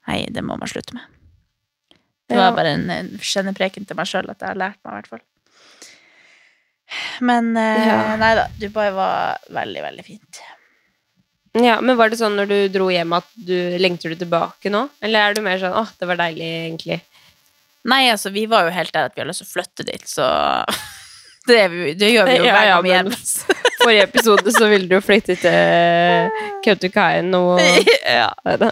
Nei, 0.06 0.20
det 0.30 0.44
må 0.46 0.58
man 0.62 0.70
slutte 0.70 0.94
med. 0.94 1.06
Det 2.30 2.38
var 2.38 2.52
bare 2.58 2.76
en, 2.76 2.84
en 2.94 3.08
kjennepreken 3.22 3.88
til 3.90 3.98
meg 3.98 4.10
sjøl 4.10 4.28
at 4.30 4.42
jeg 4.42 4.52
har 4.52 4.60
lært 4.60 4.78
meg, 4.84 4.92
i 4.92 4.96
hvert 5.00 5.10
fall. 5.16 5.24
Men 7.26 7.56
eh, 7.58 7.88
Ja. 7.88 7.96
nei 8.20 8.32
da, 8.38 8.44
Dubai 8.62 8.90
var 8.94 9.40
veldig, 9.54 9.82
veldig 9.88 10.06
fint. 10.06 10.42
Ja, 11.56 11.78
men 11.82 11.96
var 11.98 12.12
det 12.12 12.20
sånn 12.20 12.36
når 12.36 12.50
du 12.52 12.56
dro 12.74 12.90
hjem 12.92 13.14
at 13.16 13.28
du 13.48 13.56
lengter 13.80 14.12
du 14.12 14.20
tilbake 14.20 14.70
nå? 14.74 14.84
Eller 15.06 15.30
er 15.30 15.38
du 15.38 15.42
mer 15.46 15.58
sånn 15.62 15.74
åh, 15.78 15.90
det 16.00 16.10
var 16.10 16.20
deilig, 16.20 16.50
egentlig? 16.68 17.00
Nei, 17.86 18.06
altså, 18.10 18.32
vi 18.34 18.46
var 18.50 18.66
jo 18.66 18.74
helt 18.74 18.94
der 18.96 19.10
at 19.10 19.16
vi 19.16 19.22
har 19.22 19.30
lyst 19.30 19.44
til 19.44 19.50
å 19.50 19.54
flytte 19.54 19.86
dit, 19.88 20.06
så 20.10 20.28
det, 21.50 21.62
vi, 21.74 21.94
det 22.00 22.12
gjør 22.14 22.32
vi 22.32 22.38
jo 22.40 22.50
hver 22.50 22.70
gang 22.72 22.86
vi 22.86 22.94
er. 22.98 23.10
Forrige 23.86 24.06
episode 24.08 24.54
så 24.56 24.70
ville 24.72 24.90
du 24.90 24.98
flytte 25.04 25.36
til 25.38 26.30
Kautokeino 26.66 27.42
og 27.54 27.60
ja. 28.18 28.32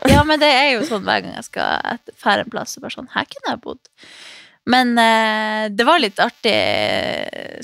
Ja, 0.10 0.24
men 0.26 0.42
det 0.42 0.50
er 0.50 0.70
jo 0.74 0.86
sånn 0.88 1.04
hver 1.06 1.22
gang 1.22 1.36
jeg 1.38 1.50
skal 1.52 2.00
fære 2.18 2.48
en 2.48 2.54
plass, 2.54 2.74
så 2.74 2.82
bare 2.82 2.96
sånn, 2.96 3.12
her 3.14 3.28
kunne 3.30 3.54
jeg 3.54 3.62
bodd. 3.66 3.84
Men 4.74 4.96
eh, 4.98 5.68
det 5.76 5.86
var 5.86 6.00
litt 6.00 6.22
artig, 6.24 6.56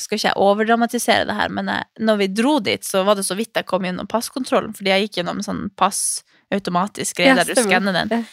skal 0.03 0.19
ikke 0.19 0.27
jeg 0.27 0.41
overdramatisere 0.43 1.25
det 1.29 1.37
her, 1.37 1.51
men 1.55 1.71
eh, 1.71 1.85
når 2.03 2.19
vi 2.21 2.27
dro 2.41 2.57
dit, 2.63 2.83
så 2.85 3.05
var 3.07 3.17
det 3.17 3.23
så 3.25 3.37
vidt 3.39 3.55
jeg 3.55 3.67
kom 3.69 3.87
gjennom 3.87 4.09
passkontrollen, 4.11 4.75
fordi 4.75 4.91
jeg 4.91 5.07
gikk 5.07 5.21
gjennom 5.21 5.39
sånn 5.45 5.69
pass 5.79 6.25
automatisk 6.53 7.21
greie 7.21 7.31
Ja, 7.31 7.39
der 7.39 7.55
du 7.55 7.61
skanner 7.63 7.95
den. 7.95 8.27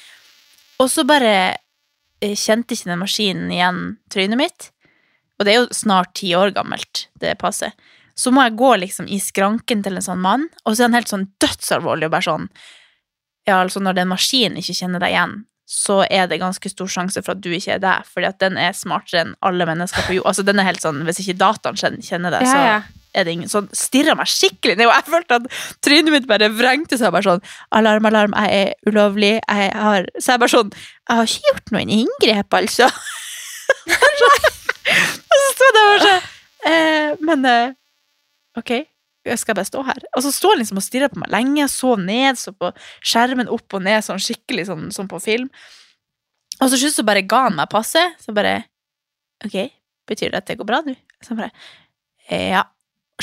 Og 0.83 0.91
så 0.93 1.07
bare 1.09 1.57
kjente 2.23 2.73
ikke 2.77 2.91
den 2.91 3.03
maskinen 3.03 3.51
igjen 3.53 3.83
trynet 4.13 4.39
mitt. 4.41 4.71
Og 5.39 5.45
det 5.45 5.53
er 5.53 5.59
jo 5.61 5.75
snart 5.77 6.15
ti 6.17 6.31
år 6.37 6.55
gammelt, 6.57 7.09
det 7.21 7.35
passet. 7.39 7.73
Så 8.17 8.33
må 8.33 8.41
jeg 8.47 8.57
gå 8.57 8.71
liksom 8.81 9.09
i 9.13 9.19
skranken 9.21 9.83
til 9.85 9.99
en 9.99 10.03
sånn 10.07 10.23
mann, 10.25 10.47
og 10.65 10.73
så 10.73 10.83
er 10.85 10.89
han 10.89 10.97
helt 10.97 11.11
sånn 11.13 11.27
dødsalvorlig 11.43 12.09
og 12.09 12.15
bare 12.17 12.29
sånn 12.31 12.49
Ja, 13.47 13.61
altså, 13.63 13.79
når 13.79 13.95
den 13.95 14.09
maskinen 14.11 14.57
ikke 14.59 14.75
kjenner 14.75 14.99
deg 14.99 15.13
igjen, 15.13 15.35
så 15.71 16.01
er 16.11 16.27
det 16.27 16.41
ganske 16.41 16.71
stor 16.71 16.89
sjanse 16.91 17.23
for 17.23 17.37
at 17.37 17.43
du 17.45 17.51
ikke 17.55 17.77
er 17.77 17.83
deg, 17.83 18.07
fordi 18.11 18.27
at 18.27 18.41
den 18.43 18.57
er 18.59 18.73
smartere 18.75 19.21
enn 19.23 19.35
alle 19.47 19.67
mennesker 19.69 20.03
på 20.09 20.17
jord. 20.17 20.27
Altså, 20.33 20.43
den 20.47 20.59
er 20.59 20.67
helt 20.67 20.83
sånn, 20.83 21.05
Hvis 21.07 21.21
ikke 21.23 21.37
dataen 21.39 21.77
kjenner- 21.79 22.31
deg, 22.33 22.41
deg, 22.41 22.43
Ja, 22.43 22.51
så 22.51 22.65
ja. 22.65 22.81
Er 23.17 23.25
det 23.27 23.33
ingen 23.37 23.51
sånn 23.53 23.69
stirra 23.77 24.15
meg 24.19 24.29
skikkelig 24.31 24.77
ned, 24.77 24.87
og 24.91 24.95
jeg 24.95 25.09
følte 25.15 25.39
at 25.41 25.47
trynet 25.85 26.13
mitt 26.15 26.27
bare 26.31 26.51
vrengte 26.53 26.99
seg. 27.01 27.13
bare 27.15 27.25
sånn, 27.27 27.43
Alarm, 27.79 28.07
alarm, 28.11 28.35
jeg 28.37 28.67
er 28.67 28.91
ulovlig. 28.91 29.35
jeg 29.41 29.71
har, 29.75 30.07
Så 30.21 30.33
jeg 30.35 30.43
bare 30.45 30.53
sånn 30.53 30.73
Jeg 30.77 31.17
har 31.17 31.31
ikke 31.31 31.51
gjort 31.53 31.73
noen 31.77 31.95
inngrep, 32.01 32.59
altså. 32.61 32.91
og 35.31 35.41
så 35.41 35.49
sto 35.55 35.67
jeg 35.67 35.77
bare 35.79 36.03
sånn 36.05 36.29
eh, 36.71 37.17
Men 37.27 37.49
eh, 37.51 37.73
ok, 38.61 38.73
jeg 39.27 39.41
skal 39.43 39.57
bare 39.59 39.69
stå 39.69 39.83
her. 39.87 40.05
Og 40.17 40.23
så 40.25 40.31
står 40.35 40.55
han 40.55 40.63
liksom 40.63 40.79
og 40.81 40.85
stirrer 40.87 41.11
på 41.13 41.19
meg 41.23 41.33
lenge, 41.35 41.67
så 41.73 41.97
ned, 41.99 42.39
så 42.39 42.53
på 42.55 42.71
skjermen 43.03 43.51
opp 43.53 43.75
og 43.77 43.83
ned, 43.85 44.05
sånn 44.07 44.23
skikkelig 44.23 44.69
sånn, 44.71 44.87
sånn 44.95 45.11
på 45.11 45.19
film. 45.23 45.49
Og 46.61 46.71
så 46.71 46.79
slutt 46.81 46.95
så 46.97 47.05
bare 47.05 47.25
ga 47.29 47.47
han 47.49 47.59
meg 47.59 47.69
passet, 47.73 48.15
så 48.23 48.33
bare 48.37 48.61
Ok, 49.45 49.53
betyr 50.09 50.31
det 50.33 50.39
at 50.41 50.47
det 50.49 50.55
går 50.57 50.65
bra 50.71 50.79
nå? 50.87 50.95
Så 51.21 51.35
bare 51.37 51.51
«Eh, 52.31 52.55
Ja. 52.55 52.63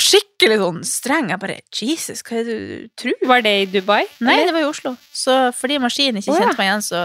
Skikkelig 0.00 0.56
sånn 0.58 0.80
streng. 0.88 1.28
Jeg 1.30 1.40
bare 1.42 1.60
Jesus, 1.70 2.22
hva 2.26 2.40
er 2.40 2.48
det 2.48 2.54
du 2.58 2.88
tror? 2.98 3.18
Var 3.30 3.44
det 3.46 3.52
i 3.60 3.66
Dubai? 3.70 4.02
Nei, 4.18 4.34
eller? 4.34 4.48
det 4.48 4.54
var 4.56 4.64
i 4.64 4.70
Oslo. 4.70 4.96
Så 5.14 5.36
fordi 5.54 5.78
maskinen 5.82 6.18
ikke 6.18 6.32
Å, 6.32 6.38
ja. 6.38 6.48
kjente 6.48 6.58
meg 6.58 6.70
igjen, 6.70 6.82
så 6.82 7.02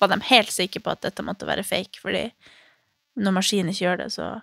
var 0.00 0.12
de 0.14 0.18
helt 0.30 0.54
sikre 0.54 0.80
på 0.84 0.94
at 0.94 1.02
dette 1.04 1.24
måtte 1.26 1.48
være 1.48 1.66
fake. 1.66 2.00
Fordi 2.00 2.30
når 3.20 3.36
maskinen 3.36 3.74
ikke 3.74 3.84
gjør 3.84 4.00
det, 4.04 4.12
så 4.16 4.38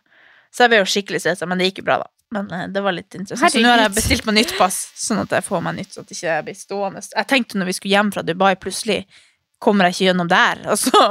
Så 0.54 0.64
jeg 0.64 0.72
ble 0.72 0.78
jo 0.80 0.86
skikkelig 0.88 1.20
stressa, 1.20 1.46
men 1.46 1.60
det 1.60 1.66
gikk 1.68 1.82
jo 1.82 1.88
bra, 1.90 1.98
da. 2.00 2.08
Men 2.32 2.48
eh, 2.56 2.68
det 2.72 2.82
var 2.82 2.96
litt 2.96 3.14
interessant. 3.18 3.52
Så 3.52 3.60
nå 3.62 3.68
har 3.68 3.82
jeg 3.84 3.94
bestilt 3.98 4.26
meg 4.26 4.38
nytt 4.38 4.54
pass, 4.58 4.78
sånn 4.96 5.20
at 5.22 5.36
jeg 5.36 5.44
får 5.44 5.62
meg 5.66 5.76
nytt, 5.76 5.92
så 5.94 6.06
at 6.06 6.14
jeg 6.14 6.18
ikke 6.22 6.46
blir 6.48 6.58
stående. 6.58 7.04
Jeg 7.04 7.28
tenkte 7.30 7.60
når 7.60 7.70
vi 7.70 7.76
skulle 7.76 7.94
hjem 7.98 8.12
fra 8.16 8.24
Dubai, 8.26 8.54
plutselig 8.56 9.02
kommer 9.60 9.90
jeg 9.90 9.98
ikke 9.98 10.08
gjennom 10.08 10.32
der, 10.32 10.64
og 10.72 10.80
så 10.80 11.04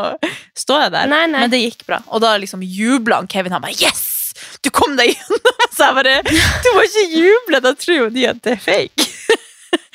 står 0.57 0.87
jeg 0.87 0.95
der. 0.97 1.13
Nei, 1.13 1.23
nei. 1.31 1.45
Men 1.45 1.53
det 1.53 1.63
gikk 1.67 1.85
bra. 1.89 2.01
Og 2.09 2.25
da 2.25 2.33
liksom 2.41 2.65
jubla 2.65 3.21
Kevin. 3.29 3.53
Han 3.59 3.65
bare 3.65 3.77
'Yes! 3.77 4.16
Du 4.65 4.71
kom 4.75 4.97
deg 4.99 5.15
gjennom!' 5.15 5.67
Så 5.77 5.91
jeg 5.91 5.99
bare 6.01 6.21
'Du 6.23 6.71
må 6.77 6.87
ikke 6.87 7.09
juble, 7.13 7.61
da 7.65 7.75
tror 7.77 7.99
jo 7.99 8.09
de 8.13 8.29
at 8.31 8.43
det 8.45 8.57
er 8.57 8.65
fake'. 8.65 9.11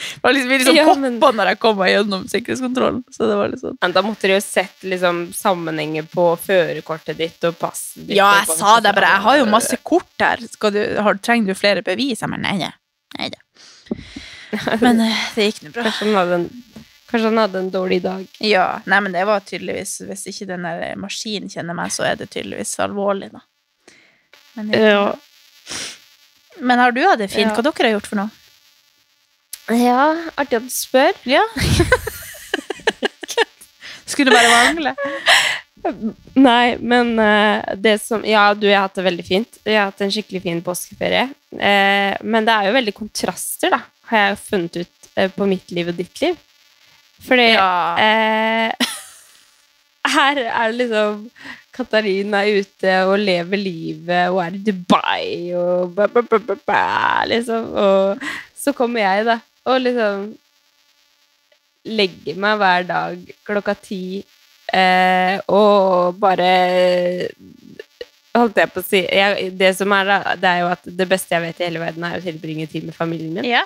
Det 0.01 0.19
var 0.23 0.34
liksom, 0.34 0.49
liksom 0.49 0.75
Ja, 0.75 0.95
men... 0.95 1.19
poppa 1.19 1.38
når 1.38 1.51
jeg 1.51 1.60
kom 1.62 1.77
meg 1.80 1.91
gjennom 1.93 2.23
sikkerhetskontrollen. 2.30 3.04
Så 3.13 3.27
det 3.30 3.38
var 3.38 3.54
sånn 3.62 3.77
Men 3.82 3.93
da 3.95 4.04
måtte 4.06 4.30
de 4.30 4.36
jo 4.36 4.41
sett 4.43 4.86
liksom, 4.86 5.21
sammenhenger 5.36 6.08
på 6.12 6.25
førerkortet 6.41 7.19
ditt 7.21 7.47
og 7.49 7.58
passet 7.62 8.04
ditt. 8.06 8.17
Ja, 8.17 8.32
jeg 8.41 8.58
sa 8.58 8.80
det 8.84 8.93
bare. 8.97 9.13
Jeg 9.15 9.25
har 9.27 9.39
jo 9.41 9.47
masse 9.51 9.77
kort 9.84 10.25
her. 10.25 10.41
Du, 10.41 10.82
har, 11.06 11.21
trenger 11.23 11.54
du 11.54 11.58
flere 11.58 11.86
bevis? 11.86 12.23
Jeg 12.23 12.32
mener 12.32 12.58
nei, 12.58 12.71
nei. 13.17 13.30
da. 13.34 13.41
Men 14.86 15.06
eh, 15.06 15.27
det 15.38 15.51
gikk 15.51 15.63
nå 15.65 15.75
bra. 15.75 15.88
Kanskje 15.88 16.08
han, 16.10 16.17
hadde 16.19 16.39
en, 16.41 16.47
kanskje 17.12 17.30
han 17.30 17.43
hadde 17.45 17.63
en 17.65 17.71
dårlig 17.73 18.01
dag. 18.06 18.25
Ja, 18.43 18.67
nei, 18.89 18.99
men 19.04 19.15
det 19.15 19.23
var 19.27 19.43
tydeligvis 19.47 20.01
Hvis 20.08 20.25
ikke 20.32 20.47
den 20.49 20.67
der 20.67 20.99
maskinen 20.99 21.51
kjenner 21.51 21.77
meg, 21.77 21.93
så 21.95 22.06
er 22.10 22.19
det 22.19 22.32
tydeligvis 22.34 22.75
alvorlig, 22.84 23.32
da. 23.36 23.45
Men, 24.53 24.71
Ja. 24.73 25.15
men 26.59 26.79
har 26.79 26.91
du 26.91 27.01
hatt 27.07 27.19
det 27.19 27.29
fint? 27.31 27.47
Ja. 27.49 27.55
Hva 27.55 27.63
dere 27.63 27.87
har 27.87 27.95
gjort 27.99 28.07
for 28.11 28.15
noe? 28.21 28.29
ja, 29.71 30.09
artig 30.35 30.57
at 30.57 30.65
du 30.67 30.69
spør. 30.73 31.13
Ja. 31.29 31.43
Skulle 34.11 34.31
bare 34.33 34.49
mangle. 34.51 34.91
Nei, 36.37 36.75
men 36.77 37.13
eh, 37.19 37.75
det 37.79 37.95
som 38.03 38.25
Ja, 38.27 38.51
du, 38.53 38.67
jeg 38.67 38.75
har 38.77 38.87
hatt 38.89 38.97
det 38.99 39.05
veldig 39.07 39.25
fint. 39.25 39.57
Jeg 39.65 39.79
har 39.79 39.87
hatt 39.89 40.03
en 40.05 40.11
skikkelig 40.13 40.41
fin 40.43 40.59
påskeferie. 40.65 41.23
Eh, 41.55 42.13
men 42.21 42.45
det 42.47 42.53
er 42.57 42.67
jo 42.69 42.75
veldig 42.77 42.93
kontraster, 42.97 43.71
da, 43.73 43.79
har 44.11 44.25
jeg 44.27 44.41
funnet 44.43 44.81
ut 44.83 45.09
eh, 45.15 45.31
på 45.33 45.47
mitt 45.49 45.71
liv 45.73 45.89
og 45.93 45.97
ditt 45.97 46.21
liv. 46.21 46.35
Fordi 47.25 47.47
Ja. 47.53 47.69
eh, 48.01 48.71
her 50.11 50.43
er 50.43 50.71
det 50.73 50.77
liksom 50.83 51.25
Katarina 51.81 52.43
er 52.45 52.61
ute 52.61 52.95
og 53.09 53.15
lever 53.19 53.59
livet 53.59 54.29
og 54.31 54.41
er 54.45 54.57
i 54.57 54.61
Dubai 54.69 55.53
og 55.57 55.95
ba, 55.97 56.07
ba, 56.07 56.23
ba, 56.65 56.83
liksom. 57.29 57.73
Og 57.73 58.23
så 58.57 58.73
kommer 58.77 59.03
jeg, 59.03 59.25
da, 59.27 59.39
og 59.65 59.81
liksom 59.81 60.29
legger 61.91 62.37
meg 62.37 62.59
hver 62.61 62.85
dag 62.85 63.33
klokka 63.47 63.73
ti 63.81 64.21
eh, 64.73 65.39
og 65.49 66.17
bare 66.21 66.51
Holdt 68.31 68.61
jeg 68.61 68.71
på 68.71 68.79
å 68.79 68.85
si 68.85 69.01
jeg, 69.01 69.49
Det 69.59 69.73
som 69.75 69.91
er 69.91 70.05
da, 70.07 70.19
det 70.39 70.47
er 70.47 70.61
jo 70.61 70.69
at 70.71 70.85
det 70.85 71.07
beste 71.09 71.35
jeg 71.35 71.43
vet 71.43 71.57
i 71.59 71.65
hele 71.65 71.81
verden, 71.81 72.05
er 72.07 72.21
å 72.21 72.23
tilbringe 72.23 72.69
tid 72.71 72.85
med 72.87 72.95
familien 72.95 73.33
min. 73.35 73.49
ja. 73.49 73.65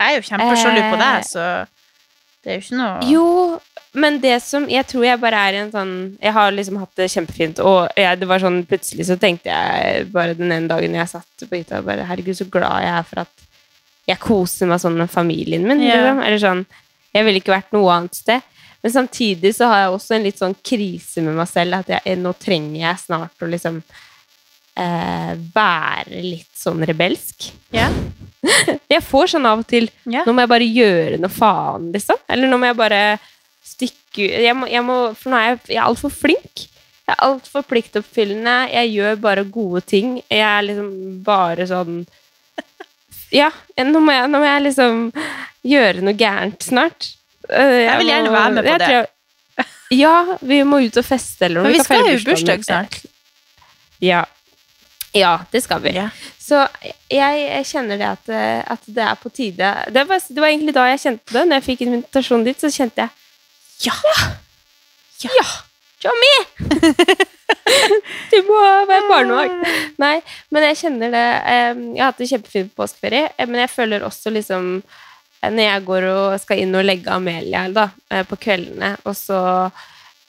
Jeg 0.00 0.14
er 0.14 0.16
jo 0.20 0.26
kjempesjalu 0.28 0.78
på 0.86 0.98
deg, 1.00 1.24
så 1.28 1.46
det 2.40 2.52
er 2.52 2.54
jo 2.54 2.62
ikke 2.62 2.76
noe 2.78 3.08
Jo, 3.10 3.24
men 3.92 4.20
det 4.22 4.36
som 4.44 4.68
Jeg 4.70 4.86
tror 4.86 5.02
jeg 5.02 5.18
bare 5.18 5.38
er 5.48 5.56
i 5.56 5.60
en 5.64 5.72
sånn 5.72 5.94
Jeg 6.22 6.30
har 6.36 6.52
liksom 6.54 6.76
hatt 6.78 6.92
det 7.00 7.08
kjempefint, 7.10 7.58
og 7.58 7.88
jeg, 7.98 8.20
det 8.20 8.28
var 8.30 8.42
sånn 8.42 8.60
plutselig 8.70 9.08
så 9.08 9.16
tenkte 9.18 9.50
jeg 9.50 10.04
bare 10.14 10.36
den 10.38 10.52
ene 10.54 10.70
dagen 10.70 10.94
jeg 10.94 11.10
satt 11.10 11.46
på 11.46 11.58
hytta 11.58 11.82
bare 11.86 12.06
Herregud, 12.06 12.38
så 12.38 12.46
glad 12.46 12.84
jeg 12.84 12.92
er 12.94 13.08
for 13.08 13.24
at 13.24 13.46
jeg 14.10 14.22
koser 14.22 14.70
meg 14.70 14.80
sånn 14.82 14.96
med 14.98 15.10
familien 15.12 15.66
min. 15.66 15.82
Yeah. 15.84 16.00
Liksom. 16.00 16.22
Eller 16.26 16.42
sånn 16.42 16.62
Jeg 17.14 17.26
ville 17.26 17.42
ikke 17.42 17.54
vært 17.54 17.74
noe 17.74 17.90
annet 17.94 18.18
sted. 18.18 18.46
Men 18.80 18.92
samtidig 18.94 19.52
så 19.56 19.68
har 19.68 19.82
jeg 19.82 19.96
også 19.96 20.14
en 20.16 20.24
litt 20.24 20.38
sånn 20.40 20.54
krise 20.64 21.24
med 21.24 21.36
meg 21.36 21.48
selv, 21.50 21.82
at 21.82 21.90
jeg, 21.92 22.16
nå 22.16 22.32
trenger 22.40 22.78
jeg 22.80 23.02
snart 23.02 23.42
å 23.44 23.48
liksom 23.50 23.80
eh, 24.80 25.34
være 25.52 26.22
litt 26.24 26.54
sånn 26.56 26.80
rebelsk. 26.88 27.50
Ja. 27.76 27.90
Jeg 28.90 29.02
får 29.04 29.34
sånn 29.34 29.44
av 29.44 29.60
og 29.60 29.66
til 29.68 29.90
yeah. 30.08 30.24
Nå 30.24 30.32
må 30.32 30.40
jeg 30.40 30.50
bare 30.50 30.66
gjøre 30.66 31.18
noe 31.20 31.30
faen, 31.30 31.90
liksom. 31.92 32.16
Eller 32.24 32.48
nå 32.48 32.56
må 32.56 32.70
jeg 32.70 32.78
bare 32.78 33.00
stikke 33.64 34.24
ut 34.26 34.40
jeg 34.44 34.56
må, 34.56 34.66
jeg 34.70 34.82
må, 34.86 34.96
For 35.18 35.30
nå 35.32 35.36
er 35.38 35.48
jeg, 35.50 35.60
jeg 35.74 35.80
er 35.82 35.86
altfor 35.88 36.10
flink. 36.14 36.64
Jeg 37.06 37.14
er 37.16 37.22
altfor 37.26 37.62
pliktoppfyllende. 37.66 38.56
Jeg 38.72 38.92
gjør 38.94 39.16
bare 39.22 39.44
gode 39.44 39.80
ting. 39.86 40.16
Jeg 40.30 40.42
er 40.46 40.62
liksom 40.66 40.90
bare 41.26 41.66
sånn 41.70 42.04
Ja, 43.30 43.50
nå 43.78 44.00
må 44.02 44.10
jeg, 44.14 44.26
nå 44.30 44.40
må 44.42 44.46
jeg 44.48 44.62
liksom 44.64 45.02
gjøre 45.70 46.02
noe 46.02 46.16
gærent 46.18 46.64
snart. 46.66 47.12
Jeg, 47.46 47.84
Jeg 47.86 47.98
vil 48.00 48.10
gjerne 48.10 48.32
være 48.34 48.52
med 48.56 48.66
på 48.66 48.78
det. 48.82 48.88
jeg- 48.90 49.08
ja, 49.90 50.36
vi 50.42 50.62
må 50.62 50.78
ut 50.86 50.96
og 50.96 51.04
feste 51.04 51.44
eller 51.46 51.62
noe. 51.62 51.70
Men 51.70 51.72
vi 51.72 51.78
kan 51.78 51.84
skal 51.84 52.10
jo 52.10 52.16
i 52.16 52.24
bursdag 52.24 52.64
snart. 52.64 52.98
Ja. 54.00 54.24
ja, 55.14 55.32
det 55.52 55.62
skal 55.62 55.80
vi. 55.84 55.90
Ja. 55.94 56.08
Så 56.38 56.62
jeg, 57.10 57.40
jeg 57.46 57.66
kjenner 57.70 57.98
det 58.00 58.06
at, 58.08 58.30
at 58.74 58.86
det 58.86 59.02
er 59.04 59.18
på 59.20 59.30
tide 59.34 59.70
det 59.92 60.06
var, 60.08 60.18
det 60.26 60.40
var 60.42 60.48
egentlig 60.50 60.74
da 60.74 60.86
jeg 60.90 61.02
kjente 61.04 61.34
det. 61.36 61.42
Når 61.46 61.58
jeg 61.60 61.66
fikk 61.68 61.82
invitasjonen 61.86 62.44
dit, 62.48 62.58
så 62.62 62.70
kjente 62.72 63.04
jeg 63.04 63.10
Ja. 63.80 63.94
Ja! 65.22 65.46
Tommy! 66.00 66.34
du 68.30 68.36
må 68.48 68.58
være 68.88 69.06
barnevakt. 69.08 69.70
Nei, 70.00 70.16
men 70.52 70.66
jeg 70.70 70.78
kjenner 70.80 71.12
det 71.12 71.24
eh, 71.52 71.80
Jeg 71.96 72.00
har 72.00 72.12
hatt 72.12 72.22
en 72.24 72.30
kjempefin 72.30 72.70
påskeferie, 72.76 73.28
eh, 73.36 73.48
men 73.48 73.60
jeg 73.64 73.72
føler 73.72 74.06
også 74.06 74.32
liksom 74.32 74.70
eh, 74.80 75.50
Når 75.50 75.62
jeg 75.66 75.86
går 75.90 76.08
og 76.12 76.38
skal 76.40 76.62
inn 76.62 76.76
og 76.78 76.86
legge 76.86 77.12
Amelia 77.12 77.66
da, 77.74 77.88
på 78.28 78.40
kveldene, 78.40 78.94
og 79.04 79.16
så 79.18 79.40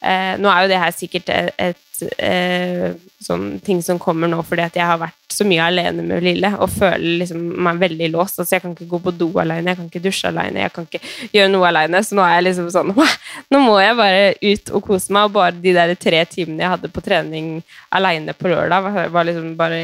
Nå 0.02 0.50
er 0.50 0.64
jo 0.64 0.70
det 0.72 0.78
her 0.82 0.94
sikkert 0.96 1.28
et 1.30 1.81
eh, 2.18 2.92
sånn 3.22 3.60
ting 3.64 3.82
som 3.84 4.00
kommer 4.02 4.30
nå 4.30 4.40
fordi 4.46 4.64
at 4.64 4.78
jeg 4.78 4.86
har 4.86 5.00
vært 5.00 5.18
så 5.32 5.46
mye 5.48 5.64
alene 5.64 6.04
med 6.04 6.24
Lille 6.24 6.50
og 6.58 6.70
føler 6.72 7.22
liksom 7.22 7.42
meg 7.64 7.80
veldig 7.80 8.08
låst. 8.12 8.40
Altså, 8.40 8.56
jeg 8.56 8.64
kan 8.64 8.74
ikke 8.74 8.90
gå 8.90 9.00
på 9.06 9.14
do 9.16 9.28
alene, 9.40 9.72
jeg 9.72 9.78
kan 9.78 9.88
ikke 9.88 10.02
dusje 10.04 10.28
alene, 10.28 10.64
jeg 10.64 10.74
kan 10.74 10.88
ikke 10.88 11.00
gjøre 11.32 11.52
noe 11.52 11.68
alene. 11.70 12.02
Så 12.04 12.18
nå 12.18 12.24
er 12.26 12.36
jeg 12.36 12.48
liksom 12.50 12.68
sånn 12.74 12.92
Nå 13.52 13.62
må 13.62 13.78
jeg 13.80 13.98
bare 13.98 14.26
ut 14.42 14.74
og 14.76 14.84
kose 14.90 15.14
meg. 15.14 15.30
Og 15.30 15.36
bare 15.38 15.56
de 15.62 15.74
der 15.76 15.94
tre 16.00 16.24
timene 16.28 16.64
jeg 16.64 16.74
hadde 16.74 16.92
på 16.92 17.04
trening 17.04 17.54
alene 17.94 18.36
på 18.36 18.52
lørdag, 18.52 18.90
var, 19.12 19.26
liksom 19.28 19.54
bare 19.58 19.80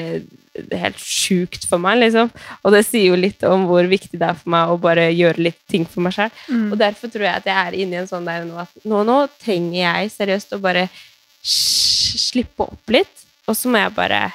helt 0.83 0.99
sjukt 1.01 1.67
for 1.69 1.81
meg, 1.83 2.01
liksom. 2.03 2.31
Og 2.65 2.75
det 2.75 2.85
sier 2.87 3.13
jo 3.13 3.19
litt 3.19 3.45
om 3.47 3.69
hvor 3.69 3.87
viktig 3.89 4.19
det 4.19 4.31
er 4.31 4.39
for 4.39 4.53
meg 4.55 4.73
å 4.73 4.81
bare 4.83 5.09
gjøre 5.13 5.49
litt 5.49 5.61
ting 5.71 5.87
for 5.89 6.05
meg 6.05 6.17
sjøl. 6.17 6.33
Mm. 6.49 6.67
Og 6.73 6.81
derfor 6.81 7.13
tror 7.13 7.29
jeg 7.29 7.43
at 7.43 7.49
jeg 7.49 7.59
er 7.59 7.79
inne 7.79 7.99
i 7.99 8.03
en 8.03 8.11
sånn 8.11 8.27
der 8.29 8.47
nå 8.49 8.59
at 8.65 8.73
nå, 8.89 9.05
nå 9.07 9.21
trenger 9.39 9.79
jeg 9.81 10.17
seriøst 10.17 10.57
å 10.57 10.63
bare 10.63 10.89
slippe 11.43 12.67
opp 12.67 12.93
litt, 12.93 13.25
og 13.49 13.57
så 13.57 13.71
må 13.73 13.81
jeg 13.81 13.95
bare 13.97 14.27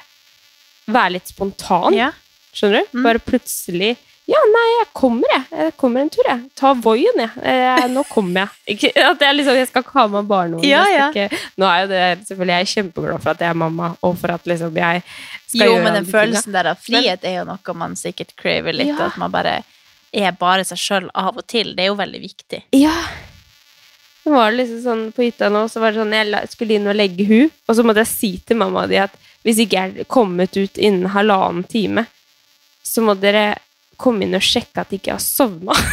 være 0.90 1.16
litt 1.16 1.30
spontan. 1.30 1.94
Ja. 1.96 2.10
Skjønner 2.54 2.84
du? 2.84 2.98
Mm. 2.98 3.06
Bare 3.06 3.22
plutselig 3.22 3.94
Ja, 4.30 4.40
nei, 4.48 4.66
jeg 4.78 4.86
kommer, 4.96 5.28
jeg. 5.28 5.42
Jeg 5.52 5.72
kommer 5.76 6.00
en 6.00 6.10
tur, 6.14 6.24
jeg. 6.24 6.44
Ta 6.56 6.70
Voien, 6.80 7.18
jeg. 7.20 7.32
Eh, 7.44 7.82
nå 7.92 8.06
kommer 8.08 8.46
jeg. 8.46 8.54
Ikke, 8.74 8.92
at 9.04 9.20
jeg, 9.20 9.36
liksom, 9.36 9.58
jeg 9.58 9.68
skal 9.68 9.84
ikke 9.84 9.98
ha 9.98 10.04
med 10.14 10.30
barnevogn. 10.30 10.64
Ja, 10.64 10.84
ja. 10.88 11.10
Ikke, 11.10 11.42
nå 11.60 11.68
er 11.68 11.82
jo 11.82 11.90
det 11.90 12.00
selvfølgelig 12.30 12.54
Jeg 12.54 12.64
er 12.64 12.70
kjempeglad 12.72 13.20
for 13.26 13.34
at 13.34 13.44
jeg 13.44 13.52
er 13.52 13.60
mamma, 13.60 13.90
og 14.00 14.16
for 14.22 14.32
at 14.32 14.48
liksom 14.48 14.80
jeg 14.80 15.02
skal 15.04 15.66
Jo, 15.66 15.74
gjøre 15.74 15.84
men 15.84 15.98
den 15.98 16.08
følelsen 16.08 16.56
der 16.56 16.70
av 16.72 16.80
frihet 16.80 17.28
er 17.28 17.36
jo 17.42 17.44
noe 17.50 17.76
man 17.82 17.98
sikkert 18.00 18.32
craver 18.40 18.72
litt. 18.72 18.94
Ja. 18.94 19.10
At 19.10 19.20
man 19.20 19.34
bare 19.34 19.58
er 20.14 20.34
bare 20.40 20.64
seg 20.64 20.80
sjøl 20.80 21.12
av 21.12 21.36
og 21.36 21.44
til. 21.50 21.74
Det 21.76 21.84
er 21.84 21.92
jo 21.92 22.00
veldig 22.00 22.24
viktig. 22.24 22.64
Ja. 22.80 22.96
Så 24.24 24.32
var 24.32 24.50
det 24.50 24.62
liksom 24.62 24.80
sånn 24.80 25.12
på 25.12 25.26
hytta 25.26 25.50
nå, 25.52 25.66
så 25.68 25.82
var 25.82 25.92
det 25.92 26.00
sånn 26.00 26.14
jeg 26.16 26.48
skulle 26.48 26.78
inn 26.78 26.88
og 26.88 26.96
legge 26.96 27.26
hu, 27.28 27.40
og 27.68 27.76
så 27.76 27.84
måtte 27.84 28.00
jeg 28.06 28.08
si 28.14 28.30
til 28.40 28.56
mamma 28.56 28.86
di 28.88 28.96
at 29.02 29.12
hvis 29.44 29.58
ikke 29.60 29.76
jeg 29.76 30.00
er 30.00 30.08
kommet 30.08 30.56
ut 30.56 30.80
innen 30.80 31.10
halvannen 31.12 31.66
time, 31.68 32.06
så 32.80 33.04
må 33.04 33.12
dere 33.20 33.58
komme 34.00 34.24
inn 34.24 34.36
og 34.36 34.44
sjekke 34.44 34.80
at 34.80 34.88
jeg 34.92 35.02
ikke 35.02 35.12
har 35.18 35.20
sovna. 35.20 35.76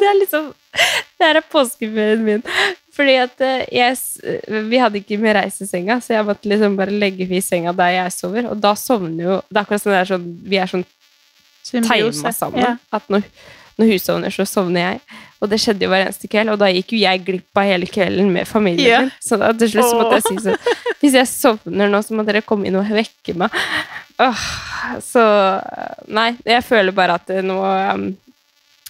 det 0.00 0.08
er 0.10 0.18
liksom 0.18 0.50
Det 1.18 1.26
her 1.26 1.38
er 1.38 1.46
påskeferien 1.50 2.22
min. 2.26 2.42
Fordi 2.94 3.14
at 3.22 3.40
eh, 3.46 3.64
jeg 3.74 3.96
Vi 4.70 4.78
hadde 4.82 4.98
ikke 5.00 5.18
med 5.22 5.36
reisesenga, 5.38 6.00
så 6.02 6.16
jeg 6.16 6.26
måtte 6.26 6.50
liksom 6.50 6.76
bare 6.78 6.94
legge 6.94 7.26
i 7.30 7.40
senga 7.44 7.72
der 7.76 7.94
jeg 7.94 8.14
sover, 8.16 8.50
og 8.50 8.58
da 8.62 8.74
sovner 8.78 9.24
jo 9.24 9.38
Det 9.46 9.56
er 9.56 9.62
akkurat 9.62 9.84
sånn, 9.84 9.94
det 9.94 10.00
er 10.00 10.10
sånn 10.12 10.28
Vi 10.42 10.58
er 10.58 10.74
sånn 10.74 10.86
tima 11.68 12.32
sammen. 12.32 12.62
Ja. 12.64 12.76
At 12.94 13.06
når, 13.12 13.26
når 13.78 13.90
hun 13.92 13.98
sovner, 14.02 14.34
så 14.34 14.44
sovner 14.48 14.80
jeg. 14.80 15.00
Og 15.40 15.50
det 15.52 15.60
skjedde 15.62 15.84
jo 15.86 15.90
hver 15.92 16.02
eneste 16.08 16.26
kveld, 16.30 16.50
og 16.50 16.58
da 16.58 16.66
gikk 16.74 16.92
jo 16.96 16.98
jeg 17.04 17.20
glipp 17.26 17.60
av 17.60 17.68
hele 17.68 17.86
kvelden 17.86 18.32
med 18.34 18.48
familien 18.50 18.88
Ja. 18.90 19.00
min. 19.06 19.12
Så 19.22 19.38
da, 19.38 19.52
til 19.54 19.70
slutt 19.70 19.86
så 19.92 19.98
måtte 20.00 20.18
jeg 20.18 20.24
si 20.26 20.48
sånn 20.48 20.72
Hvis 21.02 21.14
jeg 21.14 21.28
sovner 21.30 21.92
nå, 21.92 22.00
så 22.02 22.16
må 22.18 22.24
dere 22.26 22.42
komme 22.42 22.66
inn 22.66 22.78
og 22.80 22.88
vekke 22.90 23.36
meg. 23.38 23.54
Åh, 24.18 24.40
så 25.04 25.22
Nei, 26.10 26.32
jeg 26.42 26.64
føler 26.66 26.90
bare 26.96 27.20
at 27.20 27.30
nå 27.46 27.58
um, 27.62 28.08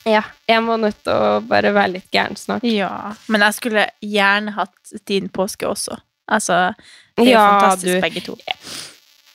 Ja, 0.08 0.22
jeg 0.48 0.62
må 0.64 0.78
nødt 0.80 0.96
til 1.04 1.12
å 1.12 1.40
bare 1.44 1.74
være 1.76 1.98
litt 1.98 2.08
gæren 2.14 2.38
snart. 2.40 2.64
Ja. 2.64 3.12
Men 3.28 3.44
jeg 3.44 3.58
skulle 3.58 3.84
gjerne 4.00 4.54
hatt 4.56 4.94
din 5.10 5.28
påske 5.28 5.68
også. 5.68 5.98
Altså, 6.32 6.70
det 7.18 7.26
er 7.26 7.28
jo 7.28 7.34
Ja, 7.34 7.44
fantastisk, 7.60 7.92
du. 7.92 8.00
begge 8.06 8.24
to. 8.24 8.38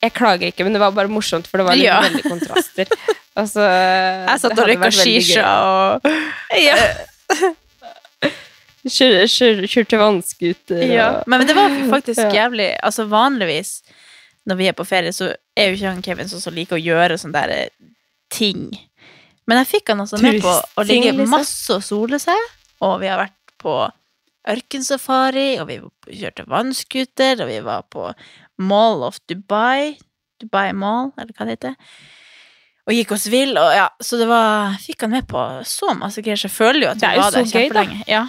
Jeg 0.03 0.13
klager 0.17 0.49
ikke, 0.51 0.65
men 0.67 0.73
det 0.75 0.81
var 0.83 0.91
bare 0.91 1.07
morsomt, 1.11 1.47
for 1.47 1.61
det 1.61 1.65
var 1.69 1.77
litt 1.79 1.87
Ja. 1.87 2.01
veldig 2.03 2.23
kontraster. 2.27 2.87
Altså, 3.33 3.63
Jeg 3.65 4.39
satt 4.43 4.59
og 4.61 4.67
røyka 4.69 4.91
shisha 4.93 5.43
og 5.65 6.05
Ja. 6.53 6.75
Kjør- 8.83 9.25
kjør- 9.31 9.65
Kjørte 9.71 9.97
vannskuter 9.97 10.83
ja. 10.91 11.07
og 11.21 11.27
Men 11.27 11.47
det 11.47 11.55
var 11.55 11.69
faktisk 11.89 12.19
Ja. 12.19 12.29
jævlig 12.49 12.75
Altså 12.83 13.05
vanligvis 13.09 13.81
når 14.45 14.55
vi 14.59 14.67
er 14.67 14.73
på 14.73 14.83
ferie, 14.85 15.09
så 15.15 15.33
er 15.55 15.69
jo 15.69 15.75
ikke 15.77 15.93
han 15.93 16.01
Kevin 16.03 16.27
sånn 16.27 16.41
som 16.41 16.53
liker 16.53 16.75
å 16.75 16.83
gjøre 16.83 17.15
sånne 17.17 17.31
der 17.31 17.49
eh, 17.49 17.69
ting. 18.29 18.77
Men 19.47 19.57
jeg 19.63 19.67
fikk 19.79 19.87
han 19.93 20.01
altså 20.03 20.19
med 20.21 20.41
på 20.41 20.51
å 20.51 20.83
ligge 20.85 21.13
liksom. 21.13 21.29
masse 21.29 21.69
og 21.71 21.81
sole 21.81 22.19
seg, 22.19 22.35
og 22.81 22.99
vi 22.99 23.07
har 23.07 23.19
vært 23.23 23.55
på 23.63 23.89
ørkensafari, 24.45 25.59
og 25.61 25.67
vi 25.69 25.79
kjørte 26.19 26.43
vannskuter, 26.45 27.39
og 27.39 27.47
vi 27.47 27.59
var 27.63 27.83
på 27.89 28.09
Mall 28.61 29.03
of 29.07 29.17
Dubai, 29.29 29.95
Dubai 30.41 30.73
Mall, 30.73 31.11
eller 31.17 31.33
hva 31.33 31.47
det 31.47 31.57
heter. 31.57 31.75
Og 32.83 32.95
gikk 32.97 33.13
oss 33.15 33.29
vill, 33.31 33.55
og 33.55 33.69
ja, 33.71 33.87
så 34.03 34.19
det 34.19 34.25
var 34.27 34.73
Fikk 34.83 35.05
han 35.05 35.13
med 35.15 35.27
på 35.29 35.43
så 35.67 35.93
masse 35.95 36.23
greier, 36.23 36.39
så 36.39 36.49
jeg 36.49 36.55
føler 36.57 36.81
jo 36.83 36.91
at 36.91 36.99
vi 36.99 37.11
var 37.21 37.31
der 37.31 37.45
gøy, 37.45 37.53
kjempelenge. 37.53 38.01
Ja. 38.11 38.25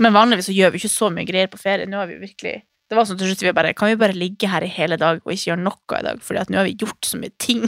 Men 0.00 0.14
vanligvis 0.14 0.48
så 0.48 0.54
gjør 0.56 0.72
vi 0.72 0.80
ikke 0.80 0.92
så 0.94 1.10
mye 1.12 1.28
greier 1.28 1.50
på 1.52 1.60
ferie. 1.60 1.88
Nå 1.90 1.98
har 2.00 2.08
vi 2.08 2.20
virkelig 2.22 2.54
Det 2.88 2.96
var 2.96 3.04
sånn 3.04 3.18
til 3.20 3.28
slutt 3.28 3.42
vi 3.42 3.52
bare 3.52 3.74
Kan 3.76 3.90
vi 3.90 3.98
bare 4.00 4.14
ligge 4.16 4.48
her 4.48 4.64
i 4.64 4.70
hele 4.70 4.96
dag 4.96 5.18
og 5.24 5.32
ikke 5.34 5.50
gjøre 5.50 5.64
noe 5.64 5.98
i 5.98 6.04
dag, 6.06 6.22
Fordi 6.24 6.40
at 6.40 6.52
nå 6.54 6.60
har 6.60 6.68
vi 6.68 6.76
gjort 6.78 7.10
så 7.10 7.18
mye 7.20 7.34
ting. 7.36 7.66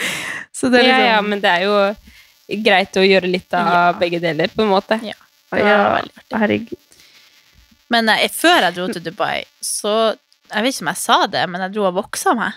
så 0.56 0.70
det 0.72 0.80
er 0.80 0.86
ja, 0.86 0.94
liksom 0.94 1.10
ja, 1.10 1.20
men 1.26 1.42
det 1.42 1.52
er 1.52 1.66
jo 1.66 2.62
greit 2.62 2.96
å 2.96 3.04
gjøre 3.04 3.30
litt 3.30 3.58
av 3.58 3.68
Ja. 3.72 3.82
begge 3.98 4.22
deler, 4.22 4.48
på 4.54 4.64
en 4.64 4.72
måte. 4.72 5.00
Ja. 5.04 5.18
artig. 5.52 6.24
herregud. 6.32 6.78
Men 7.92 8.08
jeg, 8.08 8.30
før 8.32 8.64
jeg 8.64 8.74
dro 8.78 8.86
til 8.88 9.04
Dubai, 9.04 9.42
så 9.60 10.14
Jeg 10.52 10.62
vet 10.66 10.74
ikke 10.74 10.84
om 10.84 10.90
jeg 10.92 11.00
sa 11.00 11.16
det, 11.32 11.42
men 11.48 11.62
jeg 11.64 11.72
dro 11.74 11.86
og 11.88 11.94
voksa 11.96 12.34
meg. 12.36 12.52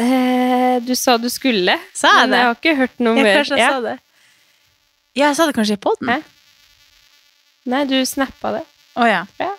Eh, 0.00 0.80
du 0.82 0.94
sa 0.98 1.16
du 1.22 1.28
skulle, 1.30 1.76
Sa 1.94 2.10
jeg 2.10 2.24
men 2.28 2.32
det? 2.34 2.38
jeg 2.40 2.48
har 2.48 2.56
ikke 2.58 2.76
hørt 2.80 3.02
noe 3.04 3.16
Ja, 3.20 3.22
mer. 3.22 3.36
kanskje 3.38 3.58
jeg 3.60 3.70
sa 3.70 3.80
det. 3.84 3.96
Ja, 5.14 5.26
jeg 5.28 5.36
sa 5.38 5.46
det 5.46 5.54
kanskje 5.54 5.76
i 5.78 5.82
poden. 5.84 6.24
Nei, 7.70 7.84
du 7.88 7.94
snappa 8.06 8.50
det. 8.58 8.64
Å 8.98 9.06
ja. 9.08 9.20
Ja. 9.40 9.52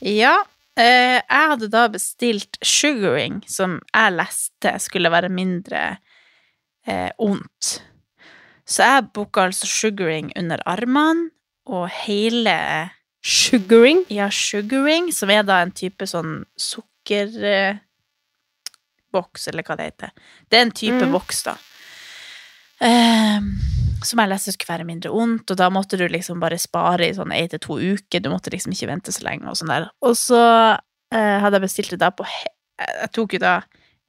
Ja. 0.00 0.34
Eh, 0.80 1.20
jeg 1.20 1.50
hadde 1.52 1.68
da 1.70 1.84
bestilt 1.92 2.56
sugaring, 2.64 3.42
som 3.46 3.76
jeg 3.94 4.16
leste 4.16 4.72
skulle 4.82 5.12
være 5.12 5.28
mindre 5.30 5.98
eh, 6.88 7.10
ondt. 7.22 7.82
Så 8.66 8.82
jeg 8.82 9.10
booka 9.14 9.44
altså 9.50 9.68
sugaring 9.68 10.32
under 10.40 10.62
armene, 10.66 11.28
og 11.68 11.86
hele 12.04 12.56
Sugaring. 13.24 14.02
Ja, 14.12 14.28
sugaring, 14.30 15.06
som 15.16 15.30
er 15.32 15.42
da 15.48 15.62
en 15.64 15.70
type 15.72 16.04
sånn 16.06 16.42
sukkerboks, 16.60 17.80
eller 19.48 19.62
hva 19.64 19.76
det 19.80 19.86
heter. 19.88 20.10
Det 20.50 20.58
er 20.58 20.62
en 20.66 20.70
type 20.76 21.02
Mm. 21.06 21.12
voks, 21.12 21.42
da. 21.46 21.56
Um, 22.84 23.46
som 24.04 24.18
jeg 24.20 24.28
leste 24.28 24.52
skulle 24.52 24.76
være 24.76 24.84
mindre 24.86 25.10
ondt, 25.10 25.50
og 25.50 25.56
da 25.56 25.70
måtte 25.70 25.96
du 25.96 26.06
liksom 26.08 26.40
bare 26.40 26.58
spare 26.58 27.08
i 27.08 27.14
sånn 27.14 27.32
én 27.32 27.48
til 27.48 27.58
to 27.58 27.78
uker. 27.78 28.20
Du 28.20 28.28
måtte 28.28 28.50
liksom 28.52 28.72
ikke 28.72 28.88
vente 28.90 29.12
så 29.12 29.22
lenge, 29.24 29.48
og 29.48 29.56
sånn 29.56 29.68
der. 29.72 29.88
Og 30.02 30.14
så 30.14 30.78
eh, 31.12 31.38
hadde 31.40 31.54
jeg 31.54 31.62
bestilt 31.62 31.90
det 31.90 32.00
da 32.00 32.10
på 32.10 32.26
Jeg 32.78 33.12
tok 33.12 33.32
jo 33.34 33.38
da 33.38 33.62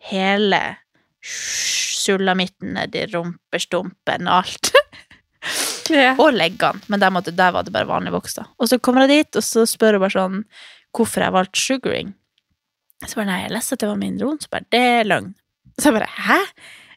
hele 0.09 0.77
sulamitten 1.23 2.73
nedi 2.73 3.05
rumpestumpen 3.13 4.27
og 4.27 4.43
alt. 4.43 4.71
Ja. 5.93 6.13
Og 6.23 6.33
leggene, 6.33 6.81
men 6.87 7.01
der, 7.01 7.13
måtte, 7.13 7.33
der 7.35 7.53
var 7.55 7.65
det 7.65 7.73
bare 7.75 7.89
vanlig 7.89 8.13
voks. 8.15 8.37
da. 8.39 8.47
Og 8.57 8.71
så 8.71 8.79
kommer 8.79 9.05
jeg 9.05 9.25
dit, 9.25 9.41
og 9.41 9.45
så 9.45 9.65
spør 9.69 9.97
hun 9.97 10.05
bare 10.05 10.15
sånn 10.15 10.39
hvorfor 10.95 11.25
jeg 11.25 11.35
valgte 11.35 11.61
sugaring. 11.61 12.13
Så 13.05 13.19
bare 13.19 13.29
nei, 13.29 13.41
jeg 13.43 13.53
leste 13.53 13.75
at 13.75 13.83
det 13.83 13.91
var 13.91 13.99
mindre 14.01 14.29
vondt. 14.29 14.45
Så 14.45 14.53
bare 14.53 14.69
det 14.71 14.83
er 14.99 15.09
løgn. 15.09 15.33
Så 15.75 15.89
jeg 15.89 15.97
bare 15.97 16.11
hæ? 16.29 16.39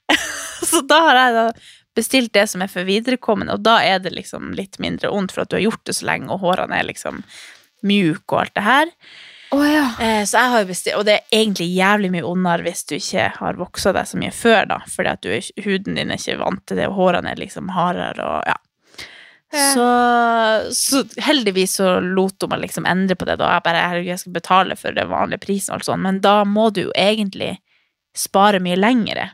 så 0.71 0.83
da 0.89 1.01
har 1.09 1.21
jeg 1.21 1.37
da 1.37 1.47
bestilt 1.99 2.35
det 2.37 2.45
som 2.51 2.63
er 2.63 2.71
for 2.71 2.87
viderekommende, 2.87 3.57
og 3.57 3.65
da 3.67 3.81
er 3.83 3.99
det 4.03 4.15
liksom 4.15 4.53
litt 4.57 4.79
mindre 4.83 5.11
vondt 5.11 5.35
for 5.35 5.43
at 5.43 5.51
du 5.51 5.59
har 5.59 5.67
gjort 5.67 5.83
det 5.89 5.97
så 5.99 6.07
lenge, 6.07 6.31
og 6.31 6.45
hårene 6.45 6.79
er 6.79 6.87
liksom 6.87 7.25
mjuke 7.87 8.37
og 8.37 8.45
alt 8.45 8.55
det 8.55 8.67
her. 8.67 8.93
Oh, 9.51 9.65
ja. 9.65 9.85
Eh, 10.05 10.23
så 10.29 10.43
jeg 10.43 10.53
har 10.53 10.69
bestilt, 10.69 10.97
og 10.99 11.07
det 11.09 11.17
er 11.17 11.39
egentlig 11.41 11.71
jævlig 11.73 12.11
mye 12.13 12.27
ondere 12.29 12.67
hvis 12.67 12.85
du 12.89 12.99
ikke 12.99 13.31
har 13.39 13.59
voksa 13.59 13.95
deg 13.97 14.09
så 14.11 14.21
mye 14.21 14.35
før, 14.35 14.61
da, 14.69 14.79
fordi 14.93 15.13
at 15.15 15.25
du, 15.25 15.63
huden 15.65 15.99
din 15.99 16.13
er 16.13 16.21
ikke 16.21 16.41
vant 16.43 16.65
til 16.69 16.81
det, 16.81 16.89
og 16.91 16.99
hårene 17.01 17.33
er 17.33 17.41
liksom 17.41 17.73
hardere, 17.75 18.27
og 18.27 18.51
ja. 18.51 18.59
Så, 19.49 19.85
så 20.77 21.03
heldigvis 21.25 21.79
så 21.79 21.95
lot 22.05 22.45
hun 22.45 22.51
meg 22.53 22.67
liksom 22.67 22.85
endre 22.89 23.17
på 23.17 23.25
det, 23.25 23.39
da. 23.41 23.55
Jeg 23.55 23.65
bare, 23.65 23.85
herregud, 23.89 24.11
jeg 24.11 24.23
skal 24.23 24.35
betale 24.37 24.77
for 24.77 24.97
den 24.97 25.09
vanlige 25.09 25.45
prisen 25.47 25.73
og 25.73 25.79
alt 25.79 25.89
sånt, 25.89 26.05
men 26.05 26.21
da 26.25 26.43
må 26.45 26.69
du 26.75 26.83
jo 26.85 26.93
egentlig 26.93 27.55
spare 28.19 28.61
mye 28.61 28.77
lengre 28.77 29.31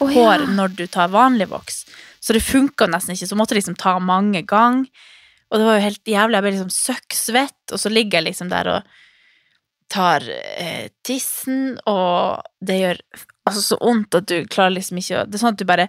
oh, 0.00 0.10
ja. 0.10 0.16
hår 0.16 0.46
når 0.56 0.74
du 0.80 0.84
tar 0.90 1.12
vanlig 1.14 1.46
voks. 1.52 1.84
Så 2.22 2.34
det 2.34 2.42
funka 2.46 2.88
nesten 2.90 3.14
ikke, 3.14 3.30
så 3.30 3.38
måtte 3.38 3.54
jeg 3.54 3.62
liksom 3.62 3.78
ta 3.78 3.96
mange 4.02 4.42
ganger. 4.48 4.90
Og 5.52 5.60
det 5.60 5.68
var 5.68 5.76
jo 5.76 5.86
helt 5.86 6.08
jævlig. 6.08 6.36
Jeg 6.36 6.44
ble 6.44 6.52
liksom 6.54 6.74
søkksvett, 6.74 7.62
og 7.74 7.80
så 7.82 7.90
ligger 7.92 8.18
jeg 8.18 8.30
liksom 8.30 8.50
der 8.50 8.70
og 8.72 8.92
tar 9.92 10.24
eh, 10.32 10.88
tissen, 11.04 11.76
og 11.90 12.40
det 12.64 12.78
gjør 12.78 13.02
altså 13.48 13.62
så 13.64 13.78
vondt 13.80 14.14
at 14.14 14.28
du 14.30 14.36
klarer 14.50 14.76
liksom 14.76 15.00
ikke 15.00 15.16
å 15.18 15.22
Det 15.26 15.38
er 15.38 15.42
sånn 15.42 15.56
at 15.56 15.62
du 15.62 15.66
bare 15.68 15.86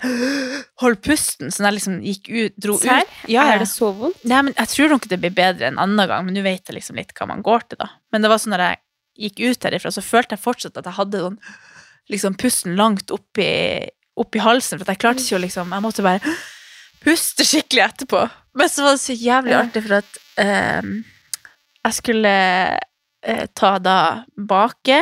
holder 0.81 1.01
pusten. 1.05 1.51
sånn 1.53 1.67
at 1.67 1.71
jeg 1.71 1.77
liksom 1.79 1.99
gikk 2.01 2.29
ut, 2.29 2.55
dro 2.65 2.77
ut. 2.79 2.87
ut 2.87 3.29
ja, 3.29 3.45
Er 3.53 3.61
det 3.61 3.69
så 3.71 3.91
vondt? 3.93 4.23
Nei, 4.25 4.41
men 4.49 4.55
Jeg 4.57 4.71
tror 4.73 4.95
nok 4.95 5.07
det 5.11 5.19
blir 5.21 5.35
bedre 5.35 5.69
en 5.69 5.81
annen 5.81 6.09
gang, 6.09 6.25
men 6.25 6.37
nå 6.37 6.45
vet 6.45 6.65
jeg 6.65 6.79
liksom 6.79 6.97
litt 6.97 7.13
hva 7.17 7.29
man 7.29 7.45
går 7.45 7.67
til, 7.69 7.81
da. 7.83 7.91
Men 8.11 8.25
det 8.25 8.31
var 8.33 8.41
sånn 8.41 8.55
når 8.55 8.65
jeg 8.67 8.81
gikk 9.27 9.43
ut 9.45 9.67
herifra, 9.69 9.91
så 9.93 10.01
følte 10.01 10.33
jeg 10.33 10.43
fortsatt 10.43 10.79
at 10.81 10.89
jeg 10.89 10.97
hadde 10.97 11.21
sånn 11.27 11.39
liksom 12.11 12.35
pusten 12.35 12.75
langt 12.75 13.13
oppi, 13.13 13.49
oppi 14.19 14.41
halsen, 14.43 14.79
for 14.79 14.89
jeg 14.89 14.99
klarte 14.99 15.23
ikke 15.23 15.37
å 15.37 15.43
liksom 15.45 15.71
Jeg 15.71 15.85
måtte 15.85 16.03
bare 16.05 16.33
puste 17.03 17.45
skikkelig 17.47 17.83
etterpå. 17.85 18.23
Men 18.57 18.69
så 18.71 18.85
var 18.85 18.97
det 18.97 19.03
så 19.03 19.15
jævlig 19.17 19.55
artig, 19.57 19.83
for 19.85 19.99
at 19.99 20.19
ehm, 20.41 20.93
jeg 21.83 21.97
skulle 21.97 22.33
eh, 23.23 23.45
ta 23.55 23.73
da 23.83 23.97
bake. 24.37 25.01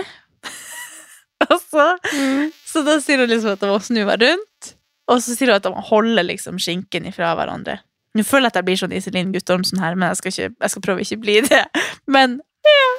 Og 1.71 1.77
så 1.77 2.11
Mm. 2.11 2.51
så 2.67 2.83
da 2.83 2.97
sier 2.99 3.17
hun 3.23 3.29
liksom 3.29 3.53
at 3.53 3.61
jeg 3.61 3.69
må 3.71 3.79
snu 3.81 4.03
meg 4.05 4.21
rundt, 4.21 4.73
og 5.07 5.21
så 5.23 5.35
sier 5.35 5.47
hun 5.51 5.55
at 5.55 5.63
jeg 5.63 5.73
må 5.73 5.81
holde 5.87 6.23
liksom 6.27 6.59
skinken 6.59 7.05
ifra 7.07 7.31
hverandre. 7.35 7.79
Nå 8.15 8.23
føler 8.27 8.49
jeg 8.49 8.51
at 8.51 8.55
jeg 8.59 8.65
blir 8.67 8.79
sånn 8.81 8.91
Iselin 8.97 9.31
Guttormsen 9.31 9.79
her, 9.79 9.95
men 9.95 10.09
jeg 10.09 10.17
skal, 10.19 10.31
ikke, 10.31 10.55
jeg 10.61 10.69
skal 10.73 10.81
prøve 10.83 11.01
ikke 11.05 11.15
å 11.15 11.21
bli 11.23 11.37
det. 11.47 11.63
Men 12.07 12.41
ja. 12.67 12.89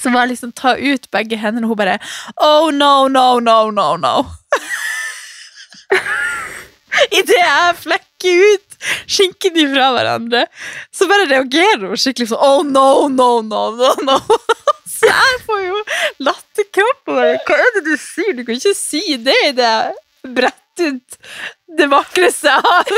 så 0.00 0.08
må 0.10 0.20
jeg 0.22 0.30
liksom 0.32 0.52
ta 0.56 0.76
ut 0.80 1.10
begge 1.12 1.36
hendene, 1.36 1.66
og 1.66 1.74
hun 1.74 1.80
bare 1.82 1.98
Oh 2.40 2.70
no, 2.72 3.08
no, 3.08 3.38
no, 3.38 3.70
no, 3.70 3.96
no. 4.00 4.14
Idet 7.12 7.36
jeg 7.36 7.76
flekker 7.84 8.40
ut 8.54 8.88
skinken 9.10 9.56
ifra 9.60 9.90
hverandre, 9.94 10.46
så 10.94 11.06
bare 11.10 11.28
reagerer 11.30 11.86
hun 11.90 12.00
skikkelig 12.00 12.30
sånn 12.32 12.42
Oh 12.44 12.62
no, 12.66 13.08
no, 13.12 13.40
no, 13.44 13.70
no, 13.76 13.92
no. 14.08 14.18
Så 15.00 15.08
jeg 15.08 15.40
får 15.46 15.60
jo 15.64 15.82
latterkrampe. 16.28 17.18
Hva 17.48 17.58
er 17.58 17.76
det 17.78 17.84
du 17.88 17.94
sier? 18.00 18.34
Du 18.36 18.44
kan 18.44 18.58
ikke 18.58 18.76
si 18.76 19.16
det 19.16 19.36
i 19.48 19.52
det 19.56 19.74
brett 20.28 20.82
ut 20.84 21.20
det 21.78 21.86
vakreste 21.90 22.52
jeg 22.52 22.64
har. 22.66 22.96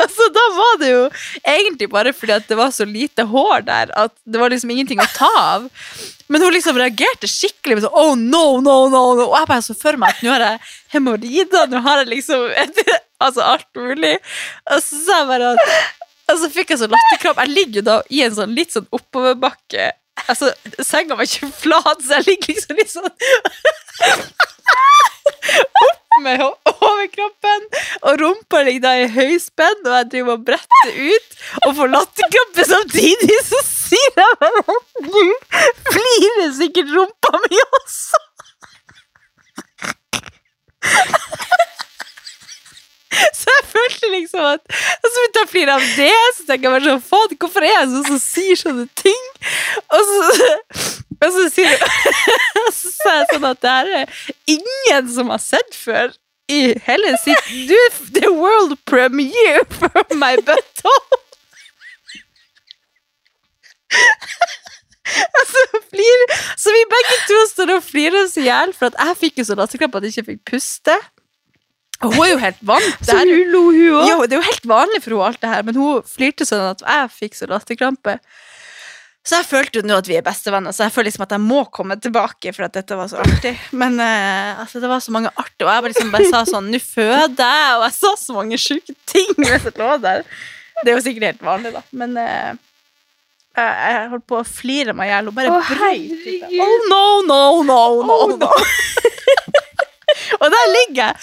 Altså, 0.00 0.26
da 0.32 0.42
var 0.56 0.78
det 0.80 0.88
jo 0.88 1.00
egentlig 1.44 1.90
bare 1.92 2.14
fordi 2.16 2.32
at 2.32 2.46
det 2.48 2.56
var 2.56 2.70
så 2.72 2.86
lite 2.88 3.26
hår 3.28 3.66
der 3.66 3.90
at 3.92 4.14
det 4.24 4.40
var 4.40 4.52
liksom 4.52 4.72
ingenting 4.72 5.02
å 5.02 5.08
ta 5.12 5.28
av. 5.36 5.66
Men 6.32 6.44
hun 6.46 6.54
liksom 6.54 6.78
reagerte 6.80 7.28
skikkelig 7.28 7.76
med 7.76 7.84
sånn 7.84 7.98
Oh 8.00 8.14
no, 8.16 8.44
no, 8.64 8.76
no, 8.88 9.02
no. 9.18 9.26
Og 9.28 9.36
jeg 9.36 9.50
bare 9.50 9.66
så 9.66 9.76
for 9.76 10.00
meg 10.00 10.14
at 10.16 10.24
nå 10.24 10.32
har 10.32 10.46
jeg 10.46 10.62
hemoroider, 10.96 11.68
nå 11.68 11.82
har 11.84 12.02
jeg 12.02 12.12
liksom 12.14 12.48
Altså 13.20 13.44
alt 13.44 13.68
mulig. 13.76 14.14
Og 14.72 14.78
så 14.80 15.02
sa 15.04 15.18
jeg 15.20 15.28
bare 15.28 15.50
at 15.52 15.98
Og 16.30 16.38
så 16.38 16.50
fikk 16.52 16.74
jeg 16.74 16.82
så 16.82 16.88
latterkrampe. 16.90 17.46
Jeg 17.46 17.56
ligger 17.56 17.86
da 17.86 17.96
i 18.12 18.22
en 18.26 18.36
sånn 18.36 18.54
litt 18.56 18.74
sånn 18.76 18.88
oppoverbakke. 18.94 19.90
Altså, 20.28 20.50
senga 20.84 21.16
var 21.16 21.26
ikke 21.26 21.48
flat, 21.62 22.02
så 22.04 22.18
jeg 22.18 22.26
ligger 22.28 22.54
liksom 22.54 22.76
litt 22.78 22.92
sånn 22.92 23.12
opp 25.80 26.18
med 26.24 26.42
overkroppen, 26.42 27.66
og 28.04 28.20
rumpa 28.20 28.60
ligger 28.66 28.82
da 28.84 28.92
i 29.00 29.08
høyspenn, 29.14 29.80
og 29.86 29.94
jeg 29.94 30.08
driver 30.12 30.36
og 30.36 30.44
bretter 30.50 30.90
ut, 30.98 31.38
og 31.64 31.76
får 31.78 31.92
latterkrampe 31.94 32.66
samtidig, 32.68 33.38
så 33.48 33.62
sier 33.66 34.20
jeg 34.20 34.40
meg 34.42 34.58
at 34.60 34.74
nå 35.06 35.24
flirer 35.94 36.52
sikkert 36.58 36.92
rumpa 36.96 37.32
mi 37.46 37.62
også. 37.80 38.26
Så 43.40 43.52
jeg 43.52 43.66
følte 43.72 44.10
liksom 44.14 44.46
at 44.48 44.62
Og 44.70 45.06
så 45.06 45.14
begynte 45.16 45.42
jeg 45.42 45.48
å 45.48 45.50
flire 45.50 45.76
av 45.76 45.86
det, 45.98 46.14
så 46.36 46.46
tenker 46.48 46.68
jeg 46.68 46.74
bare 46.76 46.88
sånn 46.88 47.04
Faen, 47.10 47.36
hvorfor 47.44 47.66
er 47.66 47.74
jeg 47.74 47.92
sånn 47.92 48.08
som 48.08 48.20
sier 48.22 48.60
sånne 48.60 48.86
ting? 49.00 49.28
Og 49.96 50.10
så, 50.10 50.48
og 51.24 51.28
så 51.36 51.46
sier 51.52 51.86
så 52.80 52.94
sa 52.96 53.16
jeg 53.20 53.30
sånn 53.34 53.48
at 53.50 53.62
det 53.64 53.76
her 53.76 53.94
er 54.02 54.18
ingen 54.56 55.14
som 55.14 55.32
har 55.34 55.42
sett 55.44 55.76
før 55.76 56.14
i 56.50 56.60
hele 56.86 57.14
sitt 57.22 57.50
Du 57.68 57.74
er 57.76 57.98
the 58.16 58.32
world 58.34 58.76
premiere 58.90 59.64
for 59.70 60.16
my 60.18 60.36
butthole! 60.42 61.20
Altså, 65.10 65.62
flir, 65.90 66.20
så 66.58 66.72
vi 66.74 66.82
begge 66.92 67.16
to 67.26 67.38
står 67.50 67.72
og 67.74 67.82
flirer 67.82 68.20
oss 68.24 68.36
i 68.38 68.44
hjel, 68.46 68.74
for 68.76 68.92
at 68.92 68.98
jeg 69.00 69.18
fikk 69.24 69.40
jo 69.40 69.46
så 69.48 69.56
latterkrampe 69.58 69.98
at 69.98 70.06
jeg 70.06 70.14
ikke 70.14 70.28
fikk 70.28 70.42
puste. 70.52 70.94
Hun 72.00 72.20
er 72.24 72.30
jo 72.30 72.38
helt 72.40 72.60
vant. 72.64 73.02
Så 73.04 73.16
hun 73.18 73.50
lo, 73.52 73.64
hun 73.70 73.96
òg. 74.00 74.06
jo, 74.08 74.20
det 74.24 74.36
er 74.36 74.40
jo 74.40 74.46
helt 74.46 74.68
vanlig 74.70 75.02
for 75.04 75.12
henne 75.12 75.26
alt 75.30 75.42
det 75.42 75.50
her, 75.52 75.66
men 75.68 75.76
hun 75.76 76.06
flirte 76.08 76.46
sånn 76.48 76.70
at 76.70 76.84
jeg 76.86 77.10
fikk 77.18 77.36
så 77.36 77.48
latterkrampe. 77.50 78.14
Så 79.20 79.36
jeg 79.36 79.48
følte 79.50 79.78
jo 79.82 79.84
nå 79.84 79.98
at 80.00 80.08
vi 80.08 80.16
er 80.16 80.24
bestevenner, 80.24 80.72
så 80.72 80.86
jeg 80.86 80.94
føler 80.94 81.10
liksom 81.10 81.26
at 81.26 81.34
jeg 81.36 81.44
må 81.44 81.58
komme 81.76 81.98
tilbake 82.00 82.54
for 82.56 82.64
at 82.64 82.78
dette 82.78 82.96
var 82.96 83.10
så 83.12 83.20
artig. 83.20 83.52
Men 83.76 84.00
uh, 84.00 84.62
altså, 84.62 84.80
det 84.80 84.88
var 84.88 85.02
så 85.04 85.12
mange 85.12 85.28
artige, 85.34 85.66
og 85.66 85.74
jeg 85.74 85.84
bare 85.84 85.92
liksom 85.92 86.14
bare 86.14 86.30
sa 86.32 86.40
sånn, 86.48 86.70
nå 86.72 86.80
føder 86.80 87.44
jeg, 87.44 87.76
og 87.76 87.84
jeg 87.84 87.96
sa 87.98 88.14
så 88.22 88.38
mange 88.38 88.60
syke 88.64 88.96
ting 89.12 89.28
mens 89.36 89.68
jeg 89.68 89.76
lå 89.76 89.92
der. 90.00 90.24
Det 90.80 90.88
er 90.88 90.96
jo 90.96 91.04
sikkert 91.04 91.28
helt 91.34 91.44
vanlig 91.50 91.74
da, 91.76 91.84
men 92.00 92.16
uh, 92.16 92.56
jeg, 93.60 93.76
jeg 93.92 94.08
holdt 94.14 94.26
på 94.32 94.40
å 94.40 94.46
flire 94.48 94.96
meg 94.96 95.12
ihjel, 95.12 95.28
og 95.28 95.36
bare 95.36 95.52
Å, 95.52 95.60
brøyt. 95.68 96.26
Oh 96.64 96.88
no, 96.88 97.04
no, 97.28 97.42
no, 97.60 97.80
no, 98.00 98.18
Oh, 98.24 98.36
no. 98.40 98.50
og 100.38 100.46
der 100.54 100.72
ligger 100.76 101.02
jeg 101.02 101.16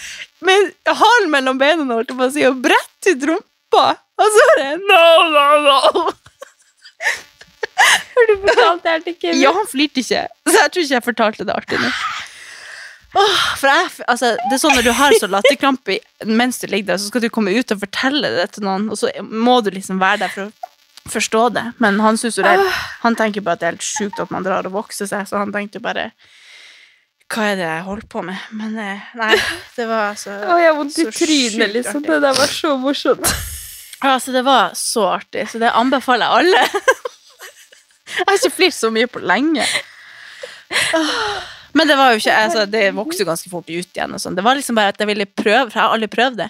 med 0.48 0.94
halen 1.00 1.30
mellom 1.32 1.58
beina 1.60 1.86
holdt 1.88 2.12
jeg 2.12 2.18
på 2.18 2.28
å 2.28 2.32
si, 2.34 2.46
og 2.48 2.60
bretter 2.64 3.16
ut 3.16 3.26
rumpa. 3.32 3.84
Og 4.18 4.34
så 4.34 4.46
er 4.52 4.60
det 4.60 4.70
no, 4.82 5.02
no, 5.34 5.46
no. 5.66 6.06
Har 7.78 8.26
du 8.26 8.32
fortalt 8.42 8.82
det 8.82 8.94
her 8.94 9.04
til 9.04 9.14
Kevin? 9.18 9.42
Ja, 9.42 9.52
han 9.54 9.68
flirte 9.70 10.02
ikke, 10.02 10.24
så 10.48 10.56
jeg 10.56 10.72
tror 10.74 10.84
ikke 10.84 10.96
jeg 10.96 11.06
fortalte 11.06 11.46
det 11.46 11.54
artig 11.54 11.78
nok. 11.82 12.00
Oh, 13.16 13.36
for 13.56 13.70
jeg, 13.70 13.92
altså, 14.04 14.34
det 14.36 14.52
er 14.52 14.60
sånn 14.60 14.74
Når 14.76 14.84
du 14.84 14.90
har 14.92 15.14
så 15.16 15.28
latterkrampe 15.32 15.94
mens 16.28 16.58
du 16.60 16.66
ligger 16.68 16.90
der, 16.90 16.98
så 17.00 17.08
skal 17.08 17.22
du 17.24 17.30
komme 17.32 17.54
ut 17.56 17.72
og 17.72 17.80
fortelle 17.80 18.28
det 18.34 18.50
til 18.52 18.66
noen, 18.66 18.90
og 18.92 18.98
så 19.00 19.08
må 19.24 19.62
du 19.64 19.70
liksom 19.72 20.00
være 20.02 20.26
der 20.26 20.34
for 20.34 20.50
å 20.50 21.12
forstå 21.14 21.44
det. 21.56 21.64
Men 21.80 22.02
han 22.04 22.18
synes 22.20 22.36
jo 22.36 22.44
det 22.44 22.52
er, 22.58 22.82
Han 23.00 23.16
tenker 23.16 23.44
bare 23.44 23.56
at 23.56 23.62
det 23.62 23.68
er 23.68 23.78
helt 23.78 23.86
sjukt 23.86 24.20
at 24.20 24.34
man 24.34 24.44
drar 24.44 24.68
og 24.68 24.76
vokser 24.76 25.08
seg, 25.08 25.24
så 25.30 25.40
han 25.40 25.54
tenkte 25.54 25.80
bare 25.80 26.10
Hva 27.28 27.50
er 27.50 27.58
det 27.60 27.66
jeg 27.66 27.84
holder 27.84 28.08
på 28.08 28.22
med? 28.24 28.48
Men 28.56 28.78
eh, 28.80 29.08
nei, 29.20 29.34
det 29.76 29.86
var 29.90 30.12
altså 30.14 30.32
Å, 30.32 30.56
jeg 30.60 30.70
har 30.70 30.76
vondt 30.78 30.98
i 31.02 31.06
trynet, 31.12 31.72
liksom. 31.76 32.02
Det 32.06 32.20
der 32.24 32.40
var 32.40 32.58
så 32.58 32.74
morsomt. 32.80 33.32
Altså, 33.98 34.30
det 34.30 34.44
var 34.46 34.76
så 34.78 35.08
artig, 35.16 35.42
så 35.50 35.58
det 35.58 35.72
anbefaler 35.74 36.28
jeg 36.28 36.38
alle. 36.38 36.60
jeg 38.12 38.26
har 38.28 38.36
ikke 38.36 38.52
flirt 38.54 38.76
så 38.76 38.92
mye 38.94 39.08
på 39.10 39.18
lenge. 39.26 39.64
Men 41.74 41.90
det 41.90 41.96
var 41.98 42.12
jo 42.14 42.20
ikke, 42.20 42.36
altså, 42.44 42.62
det 42.70 42.84
vokste 42.94 43.24
jo 43.24 43.26
ganske 43.26 43.50
fort 43.50 43.66
ut 43.66 43.74
igjen. 43.98 44.14
og 44.14 44.22
sånn. 44.22 44.36
Det 44.38 44.44
var 44.46 44.54
liksom 44.54 44.78
bare 44.78 44.94
at 44.94 45.02
jeg 45.02 45.10
ville 45.10 45.26
prøve, 45.26 45.64
for 45.64 45.80
jeg 45.80 45.82
har 45.82 45.96
aldri 45.96 46.10
prøvd 46.14 46.38
det. 46.44 46.48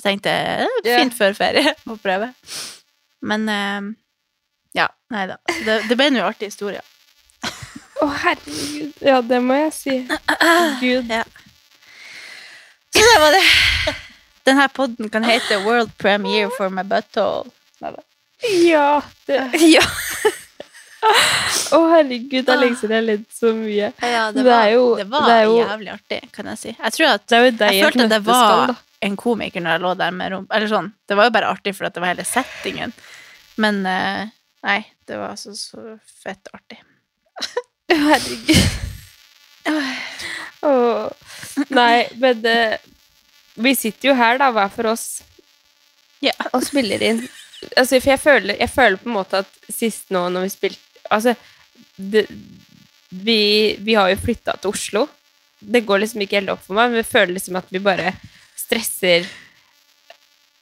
Jeg 0.00 0.04
tenkte 0.08 0.34
er 0.34 0.74
fint 0.88 1.14
før 1.14 1.38
ferie 1.38 1.76
å 1.86 1.94
prøve. 2.02 2.32
Men 3.30 3.46
eh, 3.54 3.88
ja, 4.82 4.88
nei 5.14 5.28
da. 5.30 5.38
Det, 5.52 5.84
det 5.86 6.00
ble 6.02 6.10
nå 6.10 6.24
en 6.24 6.32
artig 6.32 6.50
historie. 6.50 6.82
Å, 8.02 8.06
herregud. 8.24 8.92
Ja, 9.06 9.20
det 9.22 9.38
må 9.44 9.54
jeg 9.60 9.72
si. 9.76 9.96
Gud. 10.82 11.10
Ja. 11.12 11.22
Så 12.92 13.02
det 13.08 13.18
var 13.22 13.32
det. 13.36 13.42
Denne 14.48 14.66
podden 14.74 15.08
kan 15.12 15.24
hete 15.24 15.60
World 15.64 15.92
Premiere 16.02 16.50
for 16.56 16.68
my 16.74 16.82
butthole. 16.82 17.50
Ja. 18.66 19.02
Det, 19.26 19.38
Ja. 19.72 19.84
Å, 21.74 21.78
herregud. 21.90 22.44
Det 22.46 22.52
er 22.52 22.60
lenge 22.60 22.76
siden 22.78 22.92
jeg 22.94 23.00
har 23.00 23.06
ledd 23.08 23.22
så 23.34 23.50
mye. 23.56 23.88
Ja, 24.02 24.26
det 24.34 24.42
var, 24.46 24.60
det, 24.66 24.74
jo- 24.76 24.96
det 25.00 25.06
var 25.10 25.24
det 25.30 25.38
jo- 25.48 25.56
jævlig 25.58 25.90
artig, 25.96 26.18
kan 26.34 26.50
jeg 26.52 26.58
si. 26.60 26.74
Jeg 26.78 26.94
tror 26.96 27.08
at 27.16 27.24
deg 27.32 27.48
Jeg 27.58 27.84
følte 27.86 28.04
at 28.04 28.12
det 28.12 28.20
var 28.28 28.74
en 29.02 29.16
komiker 29.18 29.64
når 29.64 29.74
jeg 29.76 29.82
lå 29.82 29.94
der 29.98 30.12
med 30.14 30.30
rump... 30.36 30.52
Eller 30.54 30.70
sånn, 30.70 30.92
det 31.10 31.16
var 31.18 31.26
jo 31.26 31.34
bare 31.34 31.50
artig 31.50 31.74
for 31.74 31.88
at 31.88 31.96
det 31.96 32.02
var 32.04 32.12
hele 32.12 32.26
settingen. 32.28 32.94
Men 33.58 33.80
eh, 33.86 34.30
nei, 34.62 34.78
det 35.10 35.18
var 35.18 35.34
altså 35.34 35.56
så 35.58 35.96
fett 36.22 36.52
artig. 36.54 36.78
Herregud. 37.92 38.78
Oh. 40.62 41.10
Nei, 41.74 42.06
men 42.22 42.46
uh, 42.46 42.74
vi 43.54 43.74
sitter 43.76 44.12
jo 44.12 44.14
her, 44.18 44.38
da, 44.40 44.50
hver 44.54 44.70
for 44.72 44.92
oss, 44.92 45.06
Ja. 46.22 46.32
og 46.54 46.62
spiller 46.64 47.02
inn. 47.02 47.24
Altså, 47.76 47.98
for 48.00 48.12
jeg 48.14 48.20
føler, 48.22 48.56
jeg 48.58 48.70
føler 48.70 48.98
på 48.98 49.10
en 49.10 49.16
måte 49.16 49.42
at 49.42 49.58
sist 49.70 50.10
nå 50.14 50.24
når 50.34 50.48
vi 50.48 50.52
spilte 50.54 50.88
Altså, 51.12 51.34
det, 51.98 52.24
vi, 53.10 53.74
vi 53.82 53.94
har 53.98 54.08
jo 54.12 54.20
flytta 54.22 54.54
til 54.62 54.70
Oslo. 54.70 55.02
Det 55.60 55.82
går 55.86 56.00
liksom 56.02 56.22
ikke 56.24 56.38
helt 56.40 56.52
opp 56.54 56.62
for 56.64 56.78
meg, 56.78 56.90
men 56.90 57.02
jeg 57.02 57.08
føler 57.10 57.34
liksom 57.36 57.58
at 57.60 57.68
vi 57.74 57.82
bare 57.82 58.14
stresser 58.58 59.26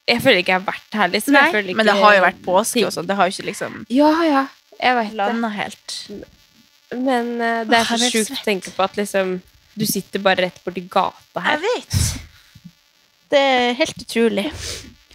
Jeg 0.09 0.23
føler 0.25 0.41
ikke 0.41 0.53
jeg 0.57 0.59
har 0.59 0.67
vært 0.67 0.99
her, 0.99 1.13
liksom. 1.13 1.39
Føler 1.55 1.77
men 1.77 1.87
det 1.87 1.97
har 2.01 2.17
jo 2.17 2.25
vært 2.25 2.43
påske 2.45 2.85
og 2.89 2.93
sånn. 2.97 3.09
Det 3.09 3.17
har 3.21 3.29
jo 3.29 3.37
ikke 3.37 3.49
liksom 3.53 3.79
Ja, 3.93 4.11
ja. 4.27 4.45
Jeg 4.81 4.97
vet 4.97 5.17
det. 5.21 6.21
Men 6.97 7.37
uh, 7.39 7.63
det 7.69 7.79
er 7.79 7.87
så 7.87 8.11
sjukt 8.11 8.35
å 8.35 8.45
tenke 8.45 8.73
på 8.75 8.83
at 8.83 8.97
liksom 8.99 9.37
Du 9.79 9.85
sitter 9.87 10.23
bare 10.25 10.49
rett 10.49 10.59
borti 10.65 10.83
gata 10.91 11.45
her. 11.45 11.59
Jeg 11.59 11.63
vet. 11.63 11.99
Det 13.31 13.41
er 13.41 13.75
helt 13.79 14.03
utrolig. 14.03 14.47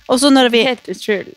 Og 0.08 0.20
så 0.22 0.30
når 0.32 0.50
vi 0.54 0.64
Helt 0.64 0.88
utrolig. 0.88 1.34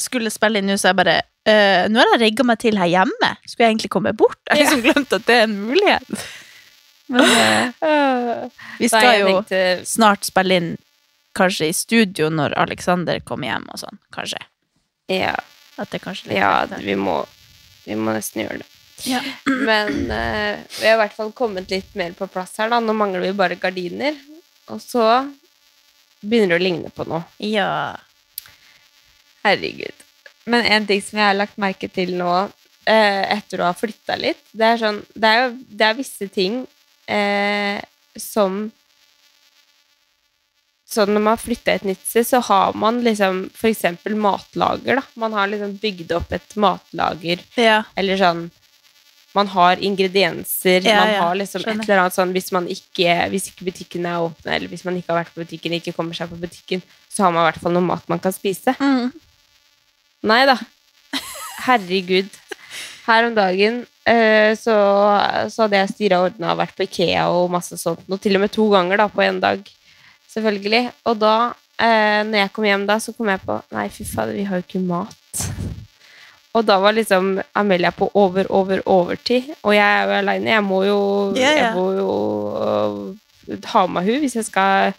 skulle 0.00 0.30
spille 0.32 0.60
inn 0.62 0.70
nå, 0.70 0.76
så 0.80 0.92
jeg 0.92 0.98
bare 1.00 1.16
eh, 1.48 1.84
Nå 1.90 2.00
har 2.00 2.14
jeg 2.14 2.22
rigga 2.22 2.46
meg 2.46 2.60
til 2.62 2.78
her 2.80 2.88
hjemme. 2.88 3.30
Skulle 3.44 3.66
jeg 3.66 3.74
egentlig 3.74 3.90
komme 3.92 4.12
bort? 4.16 4.38
Jeg 4.48 4.56
har 4.56 4.62
liksom 4.62 4.84
glemt 4.86 5.12
at 5.18 5.26
det 5.28 5.36
er 5.36 5.46
en 5.48 5.60
mulighet. 5.68 6.26
Men 7.12 7.28
Uh, 7.86 8.48
vi 8.80 8.88
skal 8.90 9.20
jo 9.20 9.26
tenkte, 9.28 9.60
snart 9.86 10.26
spille 10.26 10.56
inn 10.58 10.70
kanskje 11.38 11.68
i 11.70 11.74
studio 11.76 12.30
når 12.32 12.56
Alexander 12.58 13.20
kommer 13.24 13.52
hjem 13.52 13.68
og 13.70 13.78
sånn. 13.84 14.00
Kanskje. 14.14 14.40
ja, 15.12 15.34
At 15.76 15.92
det 15.92 16.00
kanskje 16.02 16.32
litt 16.32 16.40
ja, 16.40 16.64
vi 16.80 16.96
må, 16.98 17.20
vi 17.84 17.94
må 18.00 18.14
nesten 18.16 18.42
gjøre 18.42 18.62
det. 18.64 18.68
Ja. 19.04 19.20
Men 19.44 20.10
eh, 20.10 20.62
vi 20.80 20.86
har 20.86 20.96
i 20.96 21.00
hvert 21.02 21.16
fall 21.16 21.32
kommet 21.36 21.70
litt 21.70 21.92
mer 21.98 22.14
på 22.16 22.28
plass 22.32 22.56
her, 22.60 22.70
da. 22.72 22.80
Nå 22.80 22.94
mangler 22.96 23.24
vi 23.26 23.34
bare 23.36 23.58
gardiner. 23.60 24.16
Og 24.72 24.80
så 24.82 25.04
begynner 26.20 26.56
det 26.56 26.60
å 26.60 26.66
ligne 26.66 26.92
på 26.94 27.06
noe. 27.08 27.24
ja. 27.42 27.96
Herregud. 29.46 30.06
Men 30.50 30.64
en 30.66 30.86
ting 30.86 31.02
som 31.02 31.20
jeg 31.20 31.28
har 31.28 31.36
lagt 31.36 31.58
merke 31.62 31.86
til 31.90 32.16
nå, 32.18 32.30
eh, 32.86 33.22
etter 33.36 33.62
å 33.62 33.68
ha 33.68 33.76
flytta 33.78 34.16
litt, 34.18 34.42
det 34.50 34.72
er 34.72 34.80
sånn 34.80 34.98
Det 35.14 35.28
er 35.30 35.38
jo 35.44 35.52
det 35.70 35.86
er 35.86 35.98
visse 36.00 36.28
ting 36.34 36.64
eh, 37.06 37.78
som 38.18 38.66
Sånn 40.86 41.10
når 41.10 41.22
man 41.22 41.32
har 41.34 41.42
flytta 41.42 41.72
et 41.74 41.86
nytt 41.86 42.02
sted, 42.06 42.26
så 42.28 42.38
har 42.46 42.76
man 42.78 43.00
liksom 43.02 43.40
eksempel 43.66 44.14
matlager, 44.14 45.00
da. 45.00 45.02
Man 45.18 45.34
har 45.34 45.50
liksom 45.50 45.72
bygd 45.82 46.12
opp 46.14 46.30
et 46.32 46.54
matlager, 46.62 47.42
ja. 47.58 47.80
eller 47.98 48.20
sånn 48.20 48.44
man 49.36 49.50
har 49.52 49.82
ingredienser, 49.84 50.80
Ja, 50.86 51.00
man 51.02 51.14
har 51.20 51.34
liksom 51.38 51.64
et 51.66 51.82
eller 51.84 52.02
annet 52.04 52.16
sånn 52.16 52.32
Hvis 52.34 52.48
man 52.56 52.68
ikke 52.72 53.16
Hvis 53.32 53.50
ikke 53.50 53.68
butikken 53.68 54.08
er 54.08 54.24
åpne, 54.24 54.54
eller 54.56 54.72
hvis 54.72 54.86
man 54.86 54.96
ikke 54.98 55.12
har 55.12 55.22
vært 55.24 55.34
på 55.34 55.44
butikken, 55.44 55.76
ikke 55.76 55.94
kommer 55.96 56.16
seg 56.16 56.32
på 56.32 56.40
butikken, 56.40 56.84
så 57.12 57.26
har 57.26 57.34
man 57.34 57.44
i 57.44 57.50
hvert 57.50 57.62
fall 57.62 57.76
noe 57.76 57.84
mat 57.84 58.08
man 58.12 58.20
kan 58.22 58.34
spise. 58.34 58.74
Mm. 58.80 59.12
Nei 60.26 60.42
da. 60.48 60.56
Herregud. 61.66 62.32
Her 63.06 63.28
om 63.28 63.36
dagen 63.36 63.84
eh, 64.08 64.52
så, 64.58 64.74
så 65.52 65.64
hadde 65.64 65.80
jeg 65.82 65.92
styra 65.94 66.20
og 66.20 66.32
ordna 66.32 66.54
og 66.54 66.60
vært 66.60 66.76
på 66.78 66.86
Ikea 66.86 67.28
og 67.32 67.52
masse 67.54 67.78
sånt. 67.80 68.04
Og 68.10 68.20
til 68.22 68.38
og 68.38 68.44
med 68.44 68.54
to 68.54 68.66
ganger 68.72 69.02
da, 69.02 69.08
på 69.12 69.24
en 69.24 69.40
dag. 69.42 69.62
Selvfølgelig. 70.32 70.82
Og 71.08 71.20
da, 71.22 71.36
eh, 71.78 72.20
når 72.26 72.44
jeg 72.44 72.52
kom 72.56 72.68
hjem 72.68 72.88
da, 72.90 72.98
så 73.02 73.14
kom 73.16 73.32
jeg 73.32 73.42
på 73.46 73.60
Nei, 73.76 73.88
fy 73.94 74.08
fader, 74.08 74.36
vi 74.36 74.46
har 74.48 74.60
jo 74.60 74.66
ikke 74.66 74.84
mat. 74.84 75.46
Og 76.56 76.64
da 76.64 76.78
var 76.80 76.96
liksom 76.96 77.34
Amelia 77.58 77.90
på 77.92 78.08
over, 78.16 78.48
over, 78.48 78.80
overtid. 78.88 79.50
Og 79.62 79.74
jeg 79.76 79.84
er 79.84 80.06
jo 80.08 80.14
aleine. 80.20 80.54
Jeg 80.54 80.64
må 80.64 80.82
jo, 80.86 81.00
yeah, 81.36 81.42
yeah. 81.42 81.58
Jeg 81.60 81.74
må 81.76 81.90
jo 81.98 82.12
øh, 82.64 83.58
ha 83.74 83.82
med 83.92 84.08
hun 84.08 84.22
hvis 84.24 84.38
jeg 84.40 84.48
skal 84.48 84.94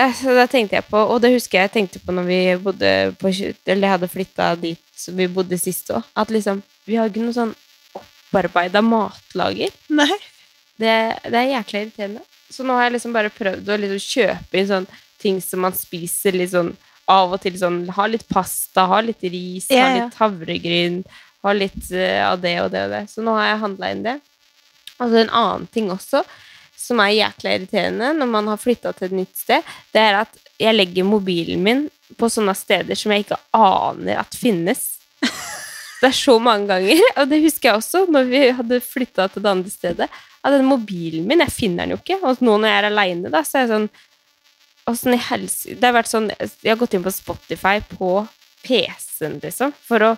Eh, 0.00 0.12
Så 0.14 0.34
da 0.34 0.46
tenkte 0.46 0.78
jeg 0.78 0.86
på, 0.88 0.98
og 0.98 1.20
det 1.22 1.32
husker 1.34 1.58
jeg 1.58 1.68
jeg 1.68 1.74
tenkte 1.74 2.00
på 2.02 2.14
når 2.14 2.28
vi 2.28 2.38
bodde 2.62 2.90
på 3.18 3.32
Eller 3.66 3.96
hadde 3.96 4.08
flytta 4.08 4.54
dit 4.56 4.80
som 4.96 5.16
vi 5.16 5.26
bodde 5.28 5.58
sist 5.58 5.90
òg. 5.90 6.06
At 6.16 6.30
liksom 6.30 6.62
Vi 6.86 6.96
har 6.96 7.10
ikke 7.10 7.22
noe 7.24 7.36
sånn 7.36 7.54
opparbeida 7.94 8.80
matlager. 8.82 9.70
Nei. 9.90 10.10
Det, 10.80 10.94
det 11.26 11.36
er 11.36 11.50
jækla 11.52 11.82
irriterende. 11.82 12.22
Så 12.50 12.64
nå 12.66 12.74
har 12.74 12.88
jeg 12.88 12.96
liksom 12.96 13.12
bare 13.14 13.30
prøvd 13.30 13.68
å 13.68 13.76
liksom 13.78 14.00
kjøpe 14.00 14.58
inn 14.58 14.70
sånn 14.70 14.88
ting 15.20 15.42
som 15.44 15.62
man 15.66 15.76
spiser 15.76 16.34
litt 16.34 16.54
sånn 16.54 16.72
av 17.10 17.34
og 17.36 17.42
til. 17.42 17.58
Sånn, 17.60 17.82
ha 17.96 18.06
litt 18.10 18.26
pasta, 18.30 18.86
ha 18.90 19.00
litt 19.04 19.24
ris, 19.26 19.70
Ja, 19.72 19.86
ha 19.86 19.96
litt 19.98 20.20
havregryn, 20.20 21.02
ha 21.46 21.54
litt 21.56 21.82
uh, 21.92 22.30
av 22.30 22.42
det 22.44 22.56
og 22.64 22.70
det 22.74 22.84
og 22.86 22.94
det. 22.96 23.04
Så 23.12 23.24
nå 23.26 23.34
har 23.38 23.52
jeg 23.52 23.64
handla 23.64 23.92
inn 23.94 24.06
det. 24.06 24.16
Og 25.00 25.08
så 25.08 25.22
en 25.22 25.34
annen 25.42 25.66
ting 25.72 25.90
også, 25.92 26.22
som 26.80 27.00
er 27.02 27.14
jækla 27.14 27.56
irriterende 27.56 28.12
når 28.16 28.28
man 28.30 28.48
har 28.50 28.60
flytta 28.60 28.92
til 28.96 29.10
et 29.10 29.18
nytt 29.22 29.36
sted, 29.38 29.66
det 29.94 30.02
er 30.02 30.22
at 30.22 30.38
jeg 30.60 30.76
legger 30.76 31.06
mobilen 31.08 31.62
min 31.64 31.86
på 32.18 32.28
sånne 32.28 32.54
steder 32.58 32.98
som 32.98 33.12
jeg 33.14 33.24
ikke 33.24 33.38
aner 33.56 34.20
at 34.20 34.36
finnes. 34.36 34.86
Det 36.00 36.08
er 36.08 36.16
så 36.16 36.38
mange 36.40 36.64
ganger, 36.70 37.00
og 37.20 37.26
det 37.28 37.42
husker 37.42 37.68
jeg 37.68 37.76
også 37.76 38.06
når 38.08 38.28
vi 38.30 38.38
hadde 38.56 38.76
flytta 38.80 39.26
til 39.28 39.44
det 39.44 39.50
andre 39.50 39.72
stedet. 39.72 40.06
At 40.40 40.54
den 40.54 40.64
mobilen 40.64 41.26
min, 41.28 41.42
jeg 41.44 41.52
finner 41.52 41.84
den 41.84 41.92
jo 41.92 41.98
ikke. 42.00 42.16
Og 42.24 42.40
nå 42.40 42.54
når 42.56 42.70
jeg 42.70 42.78
er 42.78 42.88
aleine, 42.88 43.32
så 43.44 43.58
er 43.58 43.66
jeg 43.66 43.70
sånn 43.74 43.88
Åssen 44.90 45.14
i 45.14 45.20
helse 45.22 45.76
Det 45.78 45.86
har 45.86 45.94
vært 45.94 46.10
sånn 46.10 46.28
Jeg 46.34 46.70
har 46.72 46.78
gått 46.80 46.94
inn 46.96 47.04
på 47.04 47.12
Spotify 47.14 47.78
på 47.92 48.26
PC-en, 48.66 49.38
liksom, 49.42 49.72
for 49.86 50.04
å 50.04 50.10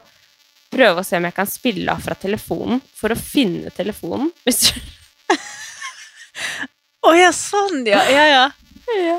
prøve 0.73 1.03
å 1.03 1.07
se 1.07 1.18
om 1.18 1.27
jeg 1.29 1.37
kan 1.37 1.47
spille 1.47 1.93
av 1.93 2.01
fra 2.03 2.16
telefonen. 2.18 2.81
For 2.97 3.12
å 3.12 3.18
finne 3.18 3.70
telefonen. 3.77 4.33
Hvis 4.47 4.64
du 4.66 4.81
Å 7.03 7.12
ja, 7.18 7.31
sånn, 7.35 7.85
ja. 7.87 8.01
Ja, 8.11 8.25
ja. 8.31 8.45
Ja. 8.93 9.18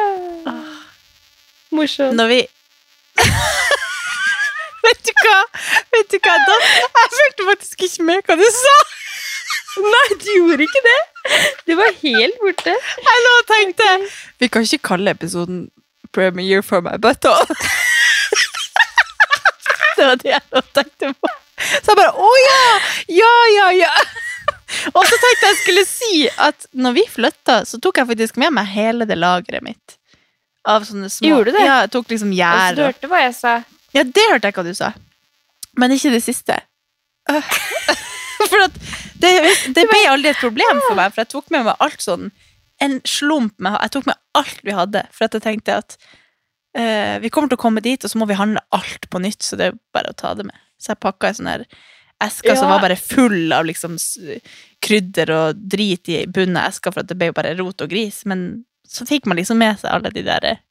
Ah. 0.00 0.80
Morsomt. 1.76 2.16
Når 2.16 2.30
vi 2.30 2.40
Vet 4.86 5.02
du 5.06 5.12
hva? 5.24 5.38
Vet 5.92 6.14
du 6.14 6.18
hva? 6.24 6.36
Da, 6.46 6.56
jeg 6.64 7.12
følte 7.16 7.48
faktisk 7.50 7.84
ikke 7.88 8.06
med 8.08 8.24
hva 8.28 8.36
du 8.40 8.46
sa. 8.56 8.76
Nei, 9.78 10.06
du 10.18 10.30
gjorde 10.34 10.66
ikke 10.66 10.82
det! 10.84 11.00
Du 11.68 11.76
var 11.78 11.92
helt 12.02 12.38
borte. 12.42 12.74
Jeg 13.06 13.28
og 13.30 13.44
tenkte 13.50 13.86
Vi 14.42 14.48
kan 14.48 14.66
ikke 14.66 14.88
kalle 14.90 15.14
episoden 15.14 15.68
'Premiere 16.10 16.62
for 16.62 16.80
my 16.82 16.96
butthole'. 16.98 17.46
det 19.96 20.06
var 20.08 20.16
det 20.18 20.32
jeg 20.32 20.42
og 20.50 20.64
tenkte 20.74 21.12
på. 21.14 21.28
Så 21.60 21.92
jeg 21.92 22.00
bare 22.00 22.14
'Å 22.18 22.30
ja! 22.46 22.64
Ja, 23.20 23.34
ja, 23.54 23.68
ja'. 23.84 24.02
Og 24.94 25.06
så 25.06 25.14
tenkte 25.22 25.46
jeg 25.46 25.56
skulle 25.62 25.84
si 25.86 26.28
at 26.38 26.66
når 26.72 26.92
vi 26.98 27.04
flytta, 27.10 27.62
så 27.64 27.78
tok 27.78 28.00
jeg 28.00 28.06
faktisk 28.10 28.36
med 28.42 28.50
meg 28.58 28.66
hele 28.74 29.06
det 29.06 29.18
lageret 29.18 29.62
mitt. 29.62 29.96
Av 30.66 30.82
sånne 30.84 31.08
små 31.08 31.28
Gjorde 31.28 31.50
du 31.50 31.56
det? 31.56 31.64
Ja, 31.64 31.76
jeg 31.84 31.90
tok 31.94 32.10
liksom 32.12 32.32
gjær 32.36 32.76
du 32.76 32.82
hørte 32.84 33.10
hva 33.10 33.22
jeg 33.22 33.34
sa. 33.38 33.54
Ja, 33.96 34.02
det 34.04 34.26
hørte 34.30 34.50
jeg 34.50 34.58
hva 34.58 34.64
du 34.66 34.74
sa. 34.76 34.92
Men 35.78 35.94
ikke 35.94 36.10
det 36.10 36.22
siste. 36.26 36.58
for 38.50 38.62
det, 39.20 39.32
det 39.76 39.84
ble 39.90 40.00
aldri 40.08 40.32
et 40.32 40.40
problem 40.40 40.80
for 40.86 40.96
meg, 40.98 41.12
for 41.12 41.24
jeg 41.24 41.32
tok 41.34 41.52
med 41.54 41.66
meg 41.68 41.84
alt 41.86 42.04
sånn 42.04 42.30
En 42.80 42.94
slump 43.04 43.52
med 43.60 43.76
Jeg 43.84 43.92
tok 43.92 44.06
med 44.08 44.16
alt 44.40 44.60
vi 44.64 44.72
hadde, 44.72 45.02
for 45.12 45.26
at 45.26 45.34
jeg 45.36 45.44
tenkte 45.44 45.74
at 45.82 45.96
uh, 46.78 47.18
vi 47.20 47.28
kommer 47.28 47.50
til 47.52 47.58
å 47.58 47.64
komme 47.66 47.82
dit, 47.84 48.00
og 48.00 48.12
så 48.12 48.20
må 48.20 48.28
vi 48.30 48.38
handle 48.38 48.62
alt 48.72 49.04
på 49.12 49.20
nytt, 49.20 49.42
så 49.44 49.58
det 49.60 49.66
er 49.68 49.76
bare 49.92 50.14
å 50.14 50.16
ta 50.16 50.32
det 50.38 50.46
med. 50.48 50.56
Så 50.80 50.94
jeg 50.94 51.02
pakka 51.04 51.28
ei 51.28 51.36
sånn 51.36 51.50
her 51.50 51.66
eske 52.24 52.56
som 52.56 52.68
var 52.68 52.82
bare 52.82 52.96
full 52.96 53.52
av 53.52 53.66
liksom 53.68 53.96
krydder 54.84 55.32
og 55.34 55.60
drit 55.72 56.08
i 56.12 56.22
bunnen 56.28 56.58
av 56.60 56.70
eska, 56.70 56.92
for 56.92 57.02
at 57.02 57.10
det 57.10 57.16
ble 57.20 57.30
jo 57.30 57.36
bare 57.36 57.54
rot 57.58 57.84
og 57.84 57.92
gris. 57.92 58.22
Men 58.28 58.64
så 58.88 59.06
fikk 59.08 59.28
man 59.30 59.40
liksom 59.40 59.60
med 59.60 59.80
seg 59.80 59.92
alle 59.92 60.12
de 60.14 60.24
der 60.26 60.48
eh, 60.50 60.64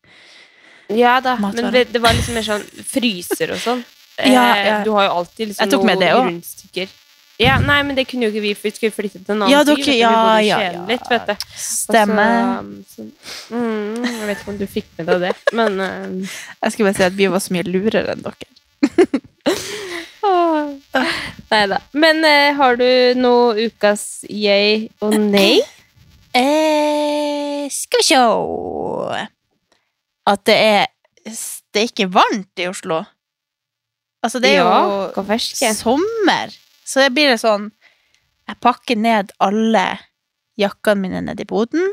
Ja 0.97 1.19
da, 1.21 1.35
Matvarer. 1.37 1.71
men 1.71 1.93
det, 1.93 2.01
var 2.01 2.17
liksom 2.17 2.37
mer 2.37 2.47
sånn 2.47 2.65
fryser 2.93 3.55
og 3.55 3.63
sånn. 3.63 3.85
Ja, 4.19 4.41
Eh, 4.51 4.65
ja. 4.67 4.79
Du 4.83 4.89
har 4.91 5.05
jo 5.05 5.11
alltid 5.21 5.47
liksom 5.47 5.63
også. 5.95 6.23
rundstykker. 6.27 6.89
Ja, 7.39 7.55
nei, 7.63 7.77
men 7.87 7.95
det 7.95 8.03
kunne 8.09 8.27
jo 8.27 8.33
ikke 8.33 8.41
vi, 8.43 8.51
for 8.57 8.67
vi 8.67 8.75
skulle 8.75 8.91
flytte 8.91 9.21
til 9.21 9.31
en 9.31 9.45
annen 9.45 9.53
Ja, 9.53 9.61
dere- 9.63 9.93
ja, 9.95 10.11
ja, 10.43 10.57
ja. 10.73 10.81
Litt, 10.89 11.05
vet 11.07 11.29
du. 11.29 11.45
Stemmer. 11.55 12.59
Så, 12.83 13.05
så, 13.07 13.55
mm, 13.55 14.03
jeg 14.03 14.27
vet 14.27 14.41
ikke 14.41 14.51
om 14.51 14.59
du 14.59 14.65
fikk 14.67 14.89
med 14.97 15.07
deg 15.07 15.23
det, 15.23 15.31
men 15.55 15.79
uh, 15.79 16.35
Jeg 16.59 16.73
skulle 16.75 16.89
bare 16.89 16.99
si 16.99 17.07
at 17.07 17.15
vi 17.15 17.29
var 17.31 17.43
så 17.45 17.55
mye 17.55 17.63
lurere 17.69 18.11
enn 18.11 18.25
dere. 18.27 18.49
Nei 21.49 21.63
da. 21.71 21.79
Men 21.95 22.19
uh, 22.27 22.51
har 22.59 22.75
du 22.81 22.87
noe 23.23 23.69
ukas 23.69 24.05
yay 24.27 24.89
og 24.99 25.15
nei? 25.31 25.61
Eh, 26.35 27.65
skal 27.73 28.03
vi 28.03 28.09
se 28.11 28.19
At 30.29 30.43
det 30.45 30.59
er 30.59 31.87
ikke 31.87 32.11
varmt 32.11 32.59
i 32.59 32.67
Oslo. 32.67 32.99
Altså, 34.19 34.43
det 34.43 34.51
er 34.51 34.59
ja, 34.59 35.07
jo 35.15 35.73
sommer. 35.79 36.51
Så 36.89 37.03
det 37.03 37.13
blir 37.13 37.29
det 37.29 37.41
sånn 37.41 37.69
Jeg 38.49 38.57
pakker 38.65 38.97
ned 38.97 39.33
alle 39.45 39.85
jakkene 40.57 41.03
mine 41.03 41.19
ned 41.21 41.39
i 41.39 41.47
boden. 41.47 41.83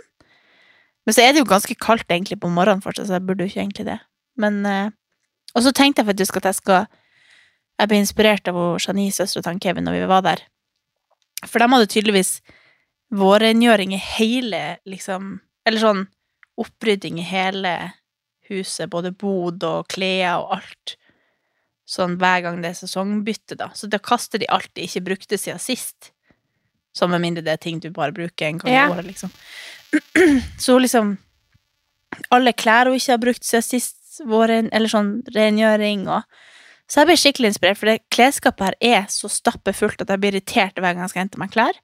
Men 1.06 1.14
så 1.14 1.22
er 1.22 1.34
det 1.34 1.42
jo 1.42 1.50
ganske 1.50 1.76
kaldt 1.78 2.08
egentlig 2.08 2.38
på 2.40 2.48
morgenen 2.50 2.82
fortsatt, 2.82 3.10
så 3.10 3.18
jeg 3.18 3.26
burde 3.28 3.44
jo 3.44 3.52
ikke 3.52 3.60
egentlig 3.62 3.84
det. 3.86 3.98
Men 4.40 4.64
eh, 4.66 4.88
Og 5.54 5.62
så 5.62 5.72
tenkte 5.72 6.02
jeg 6.02 6.10
faktisk 6.10 6.40
at 6.40 6.48
jeg 6.50 6.60
skal 6.62 6.86
Jeg 7.76 7.88
ble 7.90 7.98
inspirert 8.00 8.48
av 8.48 8.56
hun 8.56 8.80
Janie, 8.80 9.12
søstera 9.12 9.44
til 9.44 9.60
Kevin, 9.60 9.84
når 9.84 10.00
vi 10.00 10.08
var 10.08 10.22
der. 10.24 10.40
For 11.44 11.60
de 11.60 11.68
hadde 11.68 11.92
tydeligvis 11.92 12.40
vårrengjøring 13.12 13.92
i 13.92 14.00
hele, 14.00 14.78
liksom 14.88 15.40
Eller 15.66 15.82
sånn 15.82 16.06
opprydding 16.56 17.20
i 17.20 17.28
hele 17.28 17.74
huset, 18.48 18.88
både 18.88 19.12
bod 19.12 19.64
og 19.66 19.90
klær 19.92 20.40
og 20.40 20.54
alt. 20.56 20.94
Sånn 21.86 22.16
hver 22.18 22.40
gang 22.42 22.60
det 22.62 22.72
er 22.72 22.78
sesongbytte, 22.80 23.54
da. 23.60 23.68
Så 23.78 23.86
da 23.90 24.00
kaster 24.02 24.40
de 24.42 24.48
alt 24.50 24.72
de 24.74 24.82
ikke 24.88 25.04
brukte 25.06 25.38
siden 25.38 25.60
sist. 25.62 26.10
Som 26.96 27.12
med 27.12 27.22
mindre 27.22 27.44
det 27.46 27.52
er 27.52 27.60
ting 27.62 27.78
du 27.82 27.90
bare 27.94 28.14
bruker 28.16 28.48
en 28.48 28.58
gang 28.58 28.72
Ja. 28.72 28.86
i 28.88 28.90
året, 28.96 29.06
liksom. 29.06 29.30
Så 30.58 30.78
liksom 30.80 31.16
Alle 32.32 32.52
klær 32.56 32.88
hun 32.88 32.96
ikke 32.96 33.12
har 33.12 33.22
brukt 33.22 33.44
siden 33.44 33.62
sist 33.66 34.20
våren, 34.26 34.70
eller 34.72 34.88
sånn 34.88 35.20
rengjøring 35.34 36.06
og 36.08 36.22
Så 36.88 37.00
jeg 37.02 37.06
blir 37.10 37.18
skikkelig 37.20 37.48
inspirert, 37.52 37.78
for 37.78 37.90
det 37.90 38.02
klesskapet 38.14 38.64
her 38.64 38.76
er 38.80 39.06
så 39.10 39.28
stappfullt 39.28 40.02
at 40.02 40.08
jeg 40.08 40.20
blir 40.22 40.34
irritert 40.36 40.78
hver 40.78 40.94
gang 40.94 41.02
jeg 41.02 41.10
skal 41.10 41.24
hente 41.24 41.38
meg 41.42 41.50
klær. 41.50 41.74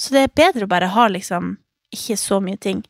Så 0.00 0.12
det 0.16 0.22
er 0.24 0.32
bedre 0.36 0.64
å 0.64 0.70
bare 0.72 0.88
ha 0.92 1.06
liksom 1.12 1.58
ikke 1.92 2.16
så 2.16 2.40
mye 2.40 2.56
ting. 2.56 2.80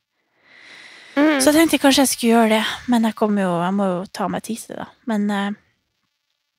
Mm. 1.17 1.41
Så 1.41 1.51
jeg 1.51 1.57
tenkte 1.59 1.81
kanskje 1.83 2.05
jeg 2.05 2.13
skulle 2.13 2.33
gjøre 2.37 2.51
det, 2.55 2.65
men 2.93 3.03
jeg, 3.09 3.15
jo, 3.19 3.53
jeg 3.65 3.75
må 3.75 3.87
jo 3.91 4.01
ta 4.15 4.29
meg 4.31 4.45
tid 4.47 4.63
til 4.63 4.77
det, 4.77 4.85
da. 4.85 4.89
Men 5.11 5.31
eh, 5.31 5.51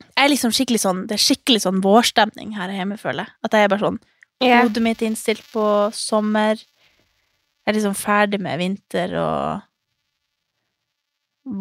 jeg 0.01 0.25
er 0.25 0.31
liksom 0.31 0.53
skikkelig 0.55 0.81
sånn, 0.81 1.05
det 1.09 1.17
er 1.17 1.23
skikkelig 1.23 1.63
sånn 1.63 1.81
vårstemning 1.83 2.55
her 2.57 2.73
hjemme, 2.73 2.97
føler 3.01 3.25
jeg. 3.25 3.35
At 3.45 3.55
jeg 3.57 3.67
er 3.67 3.71
bare 3.73 3.85
sånn, 3.85 3.99
yeah. 4.43 4.63
hodet 4.63 4.83
mitt 4.85 5.01
er 5.01 5.11
innstilt 5.11 5.45
på 5.53 5.65
sommer. 5.95 6.57
Jeg 6.57 7.71
er 7.71 7.77
liksom 7.77 7.97
ferdig 7.97 8.39
med 8.41 8.61
vinter 8.61 9.13
og 9.21 9.65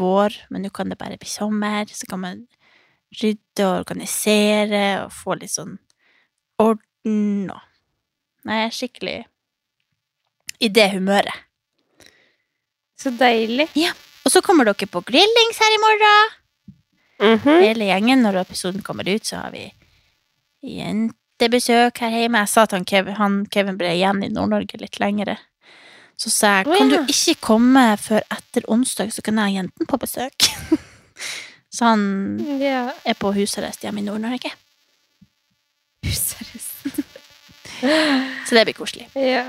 vår, 0.01 0.35
men 0.51 0.65
nå 0.65 0.73
kan 0.75 0.91
det 0.91 0.99
bare 1.01 1.19
bli 1.21 1.29
sommer, 1.31 1.87
så 1.93 2.09
kan 2.11 2.23
man 2.23 2.45
rydde 3.21 3.67
og 3.67 3.81
organisere 3.85 4.85
og 5.05 5.15
få 5.15 5.37
litt 5.39 5.55
sånn 5.55 5.77
orden 6.63 7.53
og 7.53 7.63
Nei, 8.47 8.61
jeg 8.61 8.67
er 8.69 8.75
skikkelig 8.77 9.15
i 10.63 10.69
det 10.71 10.85
humøret. 10.93 11.35
Så 12.95 13.11
deilig. 13.11 13.67
Og 14.23 14.31
så 14.31 14.39
kommer 14.39 14.69
dere 14.69 14.87
på 14.87 15.03
grillings 15.03 15.59
her 15.59 15.75
i 15.75 15.81
morgen. 15.83 16.37
Mhm. 17.23 17.63
Hele 17.63 17.89
gjengen, 17.89 18.23
når 18.23 18.43
episoden 18.43 18.83
kommer 18.83 19.09
ut, 19.09 19.25
så 19.25 19.37
har 19.37 19.51
vi 19.55 19.73
jentebesøk 20.67 21.99
her 22.03 22.11
hjemme. 22.11 22.43
Jeg 22.45 22.53
sa 22.53 22.67
at 22.67 22.75
han 22.77 22.85
Kevin, 22.85 23.17
han 23.17 23.47
Kevin 23.53 23.79
ble 23.79 23.95
igjen 23.95 24.23
i 24.25 24.33
Nord-Norge 24.33 24.81
litt 24.81 25.01
lengre. 25.01 25.39
Så 26.17 26.33
sa 26.33 26.59
jeg, 26.59 26.69
Å, 26.69 26.77
kan 26.77 26.93
ja. 26.93 27.01
du 27.01 27.13
ikke 27.13 27.37
komme 27.45 27.85
før 28.01 28.25
etter 28.33 28.65
onsdag, 28.73 29.13
så 29.13 29.25
kan 29.25 29.37
jeg 29.37 29.51
ha 29.51 29.57
jenten 29.61 29.89
på 29.89 29.99
besøk. 30.01 30.49
så 31.77 31.93
han 31.93 32.07
yeah. 32.61 32.93
er 33.05 33.19
på 33.21 33.33
husarrest 33.37 33.85
hjemme 33.85 34.01
i 34.01 34.07
Nord-Norge. 34.07 34.53
Husarrest. 36.07 36.73
Så 38.47 38.55
det 38.55 38.65
blir 38.65 38.77
koselig. 38.77 39.09
Ja. 39.37 39.47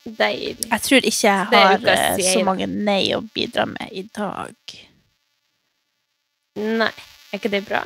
Deilig. 0.00 0.64
Jeg 0.64 0.80
tror 0.80 1.04
ikke 1.04 1.26
jeg 1.26 1.48
har 1.50 1.82
eh, 1.92 2.20
så 2.24 2.40
mange 2.46 2.64
nei 2.70 3.10
å 3.12 3.18
bidra 3.20 3.66
med 3.68 3.90
i 3.92 4.06
dag. 4.08 4.78
Nei. 6.58 6.90
Er 7.30 7.38
ikke 7.38 7.50
det 7.52 7.62
bra? 7.68 7.84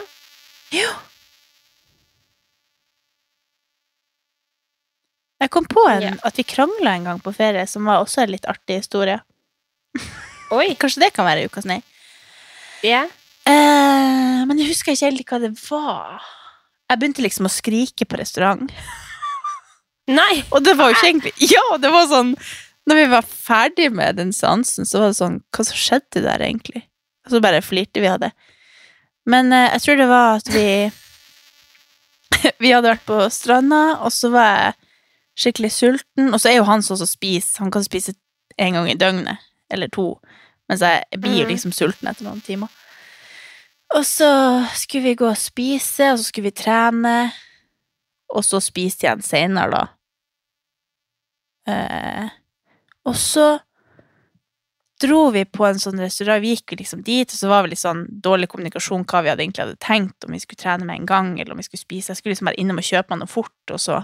Jo. 0.72 0.88
Jeg 5.42 5.50
kom 5.52 5.66
på 5.68 5.82
en, 5.90 6.02
Ja. 6.02 6.12
at 6.24 6.36
vi 6.38 6.42
krangla 6.44 6.94
en 6.96 7.04
gang 7.04 7.20
på 7.20 7.34
ferie, 7.34 7.66
som 7.68 7.84
var 7.84 8.00
også 8.02 8.22
en 8.22 8.30
litt 8.32 8.46
artig 8.48 8.78
historie. 8.80 9.20
Oi. 10.50 10.74
Kanskje 10.80 11.00
det 11.04 11.12
kan 11.16 11.26
være 11.26 11.46
ukas 11.50 11.66
nei. 11.68 11.82
Ja. 12.82 13.04
Eh, 13.44 14.44
men 14.48 14.56
jeg 14.58 14.68
husker 14.70 14.92
ikke 14.94 15.10
helt 15.10 15.28
hva 15.28 15.40
det 15.42 15.52
var. 15.70 16.22
Jeg 16.88 17.00
begynte 17.00 17.22
liksom 17.24 17.48
å 17.48 17.52
skrike 17.52 18.06
på 18.08 18.16
restaurant. 18.20 18.70
Nei! 20.08 20.44
Og 20.52 20.62
det 20.64 20.74
var 20.76 20.90
jo 20.90 20.96
ikke 20.98 21.08
egentlig 21.08 21.32
Ja, 21.48 21.78
det 21.80 21.88
var 21.88 22.04
sånn 22.10 22.34
Når 22.84 22.98
vi 22.98 23.04
var 23.08 23.22
ferdig 23.24 23.86
med 23.96 24.18
den 24.18 24.34
seansen, 24.36 24.84
så 24.84 24.98
var 25.00 25.06
det 25.08 25.16
sånn 25.16 25.38
Hva 25.48 25.64
som 25.64 25.78
skjedde 25.80 26.20
der, 26.26 26.42
egentlig? 26.44 26.82
Og 27.24 27.32
så 27.32 27.40
bare 27.40 27.62
flirte 27.64 28.02
vi 28.04 28.10
av 28.12 28.18
det. 28.20 28.28
Men 29.26 29.52
eh, 29.52 29.70
jeg 29.72 29.82
tror 29.82 29.96
det 30.00 30.08
var 30.10 30.36
at 30.40 30.50
vi 30.52 30.66
Vi 32.60 32.72
hadde 32.74 32.90
vært 32.90 33.06
på 33.08 33.18
stranda, 33.32 33.82
og 34.04 34.12
så 34.12 34.28
var 34.34 34.48
jeg 34.50 34.74
skikkelig 35.40 35.70
sulten. 35.72 36.32
Og 36.34 36.40
så 36.40 36.50
er 36.50 36.58
jo 36.58 36.66
han 36.68 36.82
sånn 36.84 36.98
som 37.00 37.08
spiser 37.08 37.62
Han 37.64 37.70
kan 37.74 37.84
spise 37.86 38.14
en 38.60 38.76
gang 38.76 38.88
i 38.90 38.96
døgnet, 39.00 39.40
eller 39.72 39.88
to. 39.88 40.18
Mens 40.68 40.80
jeg 40.84 41.20
blir 41.20 41.44
Mm. 41.44 41.48
liksom 41.50 41.72
sulten 41.74 42.08
etter 42.08 42.24
noen 42.24 42.40
timer. 42.44 42.68
Og 43.94 44.04
så 44.06 44.28
skulle 44.74 45.04
vi 45.10 45.14
gå 45.18 45.26
og 45.28 45.36
spise, 45.38 46.12
og 46.12 46.18
så 46.18 46.24
skulle 46.28 46.50
vi 46.50 46.56
trene. 46.62 47.32
Og 48.34 48.44
så 48.44 48.60
spise 48.62 49.04
igjen 49.04 49.22
senere, 49.22 49.70
da. 49.70 49.84
Eh, 51.72 52.28
og 53.04 53.16
så 53.16 53.58
dro 55.04 55.20
vi 55.34 55.44
på 55.44 55.66
en 55.68 55.80
sånn 55.80 56.00
restaurant, 56.02 56.42
vi 56.42 56.54
gikk 56.54 56.74
liksom 56.80 57.04
dit, 57.06 57.30
og 57.30 57.38
så 57.38 57.50
var 57.50 57.64
det 57.64 57.74
litt 57.74 57.82
sånn 57.82 58.04
dårlig 58.24 58.48
kommunikasjon 58.52 59.06
hva 59.10 59.22
vi 59.24 59.32
hadde 59.32 59.44
egentlig 59.44 59.64
hadde 59.66 59.82
tenkt, 59.84 60.26
om 60.26 60.34
vi 60.34 60.40
skulle 60.42 60.62
trene 60.62 60.88
med 60.88 61.02
en 61.02 61.08
gang, 61.10 61.34
eller 61.38 61.54
om 61.54 61.60
vi 61.62 61.66
skulle 61.66 61.84
spise. 61.84 62.12
Jeg 62.12 62.20
skulle 62.20 62.34
liksom 62.34 62.50
være 62.50 62.60
innom 62.62 62.80
og 62.80 62.88
kjøpe 62.88 63.14
meg 63.14 63.22
noe 63.22 63.34
fort, 63.34 63.60
og 63.70 63.80
så 63.80 64.02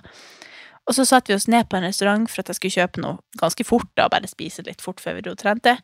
Og 0.89 0.95
så 0.97 1.05
satte 1.05 1.31
vi 1.31 1.37
oss 1.37 1.47
ned 1.47 1.69
på 1.69 1.77
en 1.77 1.85
restaurant 1.85 2.25
for 2.27 2.41
at 2.41 2.49
jeg 2.49 2.57
skulle 2.57 2.75
kjøpe 2.83 3.03
noe 3.03 3.19
ganske 3.39 3.65
fort, 3.69 3.87
da, 3.95 4.09
og 4.09 4.15
bare 4.15 4.27
spise 4.27 4.65
litt 4.67 4.81
fort 4.83 4.99
før 4.99 5.19
vi 5.19 5.21
dro 5.23 5.35
og 5.37 5.39
trente. 5.39 5.77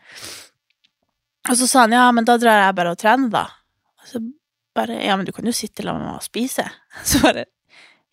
Og 1.47 1.59
så 1.61 1.69
sa 1.69 1.85
han 1.85 1.95
ja, 1.95 2.09
men 2.17 2.27
da 2.27 2.35
drar 2.41 2.65
jeg 2.65 2.75
bare 2.75 2.95
og 2.97 2.99
trener, 2.99 3.29
da. 3.31 3.45
Og 4.01 4.09
så 4.09 4.23
bare 4.75 4.99
ja, 5.05 5.15
men 5.17 5.29
du 5.29 5.33
kan 5.37 5.47
jo 5.47 5.55
sitte 5.55 5.85
med 5.87 6.01
meg 6.01 6.17
og 6.17 6.27
spise. 6.27 6.65
Så 7.09 7.21
bare 7.23 7.47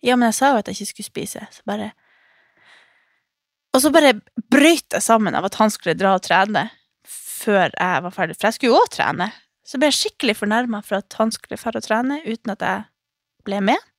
ja, 0.04 0.16
men 0.16 0.28
jeg 0.28 0.36
sa 0.36 0.52
jo 0.52 0.60
at 0.60 0.68
jeg 0.68 0.78
ikke 0.78 0.92
skulle 0.92 1.10
spise. 1.10 1.46
Så 1.50 1.64
bare 1.68 1.90
Og 3.74 3.82
så 3.82 3.90
bare 3.90 4.14
brøyt 4.52 4.94
jeg 4.94 5.02
sammen 5.02 5.34
av 5.34 5.48
at 5.48 5.56
han 5.58 5.72
skulle 5.72 5.96
dra 5.98 6.14
og 6.14 6.22
trene 6.22 6.68
før 7.44 7.70
jeg 7.70 8.04
var 8.04 8.14
ferdig, 8.14 8.36
for 8.38 8.48
jeg 8.48 8.58
skulle 8.58 8.74
jo 8.74 8.82
òg 8.82 8.92
trene. 8.94 9.30
Så 9.64 9.80
ble 9.80 9.88
jeg 9.88 9.98
skikkelig 9.98 10.36
fornærma 10.42 10.82
for 10.84 11.00
at 11.00 11.16
han 11.18 11.32
skulle 11.32 11.58
dra 11.60 11.72
og 11.80 11.86
trene 11.86 12.20
uten 12.26 12.52
at 12.52 12.64
jeg 12.64 12.84
ble 13.48 13.60
med. 13.64 13.90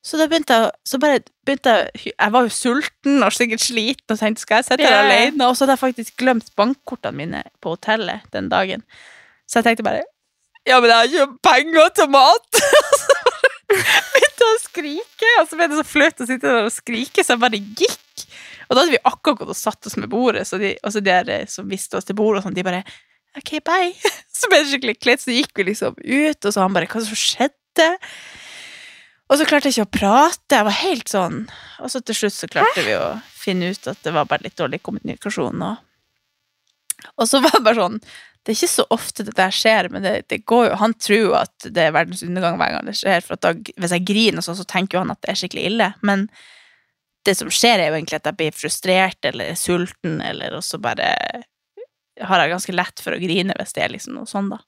Så 0.00 0.16
da 0.16 0.24
begynte 0.30 0.56
jeg 0.56 0.70
Så 0.88 0.96
bare 0.96 1.18
begynte 1.44 1.72
jeg 1.76 2.12
Jeg 2.16 2.32
var 2.32 2.46
jo 2.46 2.48
sulten 2.48 3.22
og 3.22 3.34
sikkert 3.36 3.60
sliten 3.60 4.14
og 4.14 4.18
tenkte 4.18 4.40
skal 4.40 4.62
jeg 4.62 4.64
sitte 4.70 4.86
her 4.86 4.96
ja. 4.96 5.02
alene? 5.04 5.44
Og 5.44 5.56
så 5.56 5.66
hadde 5.66 5.76
jeg 5.76 5.82
faktisk 5.82 6.16
glemt 6.16 6.48
bankkortene 6.56 7.16
mine 7.16 7.42
på 7.60 7.74
hotellet 7.74 8.24
den 8.32 8.48
dagen. 8.48 8.82
Så 9.44 9.60
jeg 9.60 9.68
tenkte 9.68 9.84
bare 9.84 10.06
Ja, 10.66 10.80
men 10.80 10.88
jeg 10.88 10.96
har 10.96 11.04
ikke 11.04 11.38
penger 11.44 11.92
til 11.96 12.10
mat! 12.16 12.60
begynte 14.40 14.56
å 14.56 14.62
skrike, 14.64 15.30
og 15.40 15.48
så 15.48 15.58
ble 15.58 15.68
det 15.70 15.78
så 15.78 15.86
flaut 15.86 16.22
å 16.22 16.26
sitte 16.28 16.48
der 16.48 16.66
og 16.66 16.74
skrike, 16.74 17.24
så 17.24 17.34
jeg 17.34 17.42
bare 17.42 17.60
gikk. 17.60 18.24
Og 18.68 18.76
da 18.76 18.82
hadde 18.82 18.94
vi 18.94 19.02
akkurat 19.04 19.40
gått 19.40 19.52
og 19.52 19.58
satt 19.58 19.86
oss 19.86 19.96
med 19.98 20.10
bordet, 20.10 20.46
så 20.48 20.58
de, 20.60 20.74
og 20.82 20.94
så 20.94 21.02
de 21.04 21.38
som 21.50 21.68
visste 21.68 21.98
oss 21.98 22.06
til 22.08 22.16
bordet, 22.18 22.40
og 22.40 22.48
sånn, 22.48 22.56
de 22.56 22.66
bare 22.66 22.84
OK, 23.38 23.60
bye. 23.62 23.92
Så 24.40 24.48
ble 24.50 24.58
det 24.58 24.70
skikkelig 24.72 24.96
kleint, 24.98 25.20
så 25.22 25.30
gikk 25.30 25.52
vi 25.54 25.68
liksom 25.68 25.94
ut, 25.94 26.46
og 26.48 26.50
så 26.50 26.64
han 26.64 26.74
bare 26.74 26.88
Hva 26.90 27.02
som 27.04 27.18
skjedde? 27.18 27.86
Og 29.30 29.38
så 29.38 29.44
klarte 29.46 29.68
jeg 29.68 29.76
ikke 29.76 29.84
å 29.84 29.98
prate. 30.00 30.56
Jeg 30.56 30.66
var 30.66 30.76
helt 30.80 31.12
sånn 31.12 31.36
Og 31.78 31.92
så 31.92 32.00
til 32.02 32.16
slutt 32.16 32.34
så 32.34 32.48
klarte 32.50 32.82
vi 32.82 32.96
å 32.96 33.20
finne 33.36 33.68
ut 33.70 33.86
at 33.92 34.00
det 34.02 34.14
var 34.16 34.26
bare 34.26 34.48
litt 34.48 34.56
dårlig 34.58 34.80
kommunikasjon. 34.82 35.62
Og, 35.62 35.76
og 37.14 37.30
så 37.30 37.38
var 37.44 37.54
det 37.54 37.62
bare 37.68 37.84
sånn 37.84 38.00
Det 38.40 38.54
er 38.54 38.56
ikke 38.56 38.72
så 38.72 38.86
ofte 38.94 39.24
det 39.26 39.34
der 39.36 39.52
skjer, 39.52 39.90
men 39.92 40.04
det, 40.04 40.14
det 40.32 40.38
går 40.48 40.70
jo 40.70 40.76
Han 40.80 40.94
tror 40.96 41.18
jo 41.18 41.34
at 41.36 41.66
det 41.66 41.82
er 41.84 41.92
verdens 41.92 42.22
undergang 42.24 42.56
hver 42.56 42.72
gang 42.72 42.88
det 42.88 42.96
skjer, 42.96 43.20
for 43.26 43.40
da, 43.40 43.52
hvis 43.52 43.92
jeg 43.96 44.06
griner 44.08 44.40
og 44.40 44.46
sånn, 44.46 44.58
så 44.62 44.68
tenker 44.68 44.96
jo 44.96 45.04
han 45.04 45.12
at 45.12 45.20
det 45.20 45.32
er 45.32 45.40
skikkelig 45.42 45.66
ille. 45.68 45.90
Men 46.08 46.24
det 47.28 47.36
som 47.36 47.50
skjer, 47.52 47.82
er 47.82 47.90
jo 47.90 47.98
egentlig 47.98 48.16
at 48.16 48.30
jeg 48.30 48.38
blir 48.38 48.56
frustrert 48.56 49.28
eller 49.28 49.52
sulten, 49.60 50.22
eller 50.24 50.56
også 50.56 50.80
bare 50.80 51.10
har 52.20 52.42
jeg 52.42 52.52
ganske 52.52 52.74
lett 52.74 53.02
for 53.04 53.16
å 53.16 53.20
grine 53.20 53.56
hvis 53.56 53.76
det 53.76 53.84
er 53.84 53.92
liksom 53.92 54.16
noe 54.16 54.28
sånn, 54.28 54.50
da. 54.52 54.60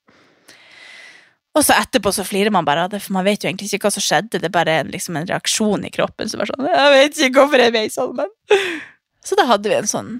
Og 1.53 1.65
så 1.67 1.77
etterpå 1.77 2.13
så 2.17 2.25
flirer 2.25 2.53
man 2.53 2.65
bare 2.65 2.87
av 2.87 2.93
det, 2.93 3.03
for 3.05 3.17
man 3.17 3.27
vet 3.27 3.45
jo 3.45 3.51
egentlig 3.51 3.69
ikke 3.69 3.89
hva 3.91 3.93
som 3.93 4.05
skjedde. 4.05 4.41
Det 4.41 4.49
er 4.49 4.55
bare 4.55 4.77
en, 4.81 4.93
liksom 4.93 5.19
en 5.21 5.29
reaksjon 5.29 5.85
i 5.85 5.93
kroppen 5.93 6.31
som 6.33 6.41
er 6.41 6.49
sånn 6.49 6.65
Jeg 6.65 6.93
vet 6.95 7.19
ikke 7.27 7.43
hvorfor 7.43 7.61
jeg 7.61 7.75
ble 7.75 7.83
sånn, 7.93 8.15
men 8.21 8.33
Så 9.29 9.37
da 9.39 9.45
hadde 9.47 9.71
vi 9.71 9.77
en 9.77 9.91
sånn 9.91 10.15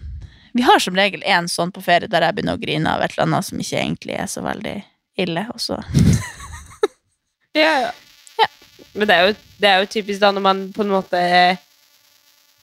Vi 0.53 0.63
har 0.63 0.79
som 0.85 0.97
regel 0.97 1.23
en 1.25 1.49
sånn 1.49 1.73
på 1.73 1.83
ferie 1.85 2.09
der 2.13 2.27
jeg 2.27 2.35
begynner 2.37 2.59
å 2.59 2.61
grine 2.63 2.93
av 2.93 3.01
et 3.03 3.13
eller 3.17 3.27
annet 3.29 3.47
som 3.49 3.59
ikke 3.63 3.81
egentlig 3.81 4.17
er 4.21 4.27
så 4.31 4.43
veldig 4.45 4.77
ille, 5.23 5.47
og 5.53 5.61
så 5.61 5.79
Ja, 7.57 7.73
ja. 7.89 7.91
Men 8.95 9.09
det 9.09 9.15
er, 9.17 9.27
jo, 9.29 9.35
det 9.61 9.69
er 9.69 9.83
jo 9.83 9.89
typisk 9.93 10.21
da 10.21 10.31
når 10.33 10.45
man 10.45 10.59
på 10.77 10.85
en 10.85 10.93
måte 10.93 11.21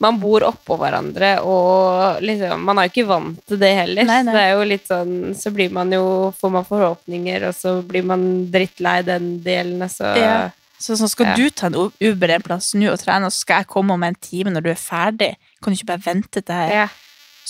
Man 0.02 0.20
bor 0.22 0.46
oppå 0.48 0.78
hverandre, 0.80 1.32
og 1.46 2.22
liksom 2.26 2.62
Man 2.66 2.78
er 2.80 2.88
jo 2.88 2.94
ikke 2.94 3.08
vant 3.10 3.40
til 3.50 3.60
det 3.62 3.72
heller. 3.78 4.06
Nei, 4.08 4.20
nei. 4.24 4.32
Så 4.32 4.38
det 4.38 4.44
er 4.46 4.54
jo 4.54 4.68
litt 4.70 4.88
sånn 4.90 5.14
Så 5.38 5.52
blir 5.56 5.74
man 5.76 5.92
jo 5.94 6.04
Får 6.40 6.54
man 6.54 6.68
forhåpninger, 6.70 7.48
og 7.50 7.58
så 7.58 7.76
blir 7.86 8.06
man 8.08 8.24
drittlei 8.54 9.00
den 9.08 9.36
delen, 9.46 9.82
og 9.86 9.94
så 9.94 10.14
Ja. 10.18 10.40
Så 10.80 10.96
sånn, 10.96 11.10
skal 11.12 11.26
Ja. 11.28 11.36
du 11.36 11.50
ta 11.50 11.68
en 11.68 11.76
Uber 12.00 12.30
en 12.32 12.42
plass 12.46 12.72
nå 12.74 12.88
og 12.94 13.00
trene, 13.02 13.26
og 13.28 13.34
så 13.36 13.42
skal 13.44 13.58
jeg 13.64 13.68
komme 13.68 13.92
om 13.98 14.04
en 14.08 14.16
time 14.16 14.54
når 14.54 14.64
du 14.64 14.70
er 14.72 14.80
ferdig? 14.80 15.34
Kan 15.62 15.74
du 15.74 15.76
ikke 15.78 15.90
bare 15.92 16.06
vente 16.06 16.40
til 16.42 16.56
jeg 16.56 16.72
Ja. 16.72 16.86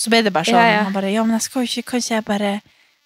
Så 0.00 0.08
ble 0.12 0.22
det 0.24 0.32
bare 0.32 0.48
sånn. 0.48 0.56
Ja, 0.56 0.78
ja. 0.78 0.84
Han 0.86 0.94
bare 0.96 1.10
Ja, 1.12 1.24
men 1.26 1.36
jeg 1.36 1.44
skal 1.48 1.64
jo 1.64 1.68
ikke 1.70 1.92
Kan 1.92 2.02
ikke 2.04 2.14
jeg 2.14 2.26
bare 2.28 2.52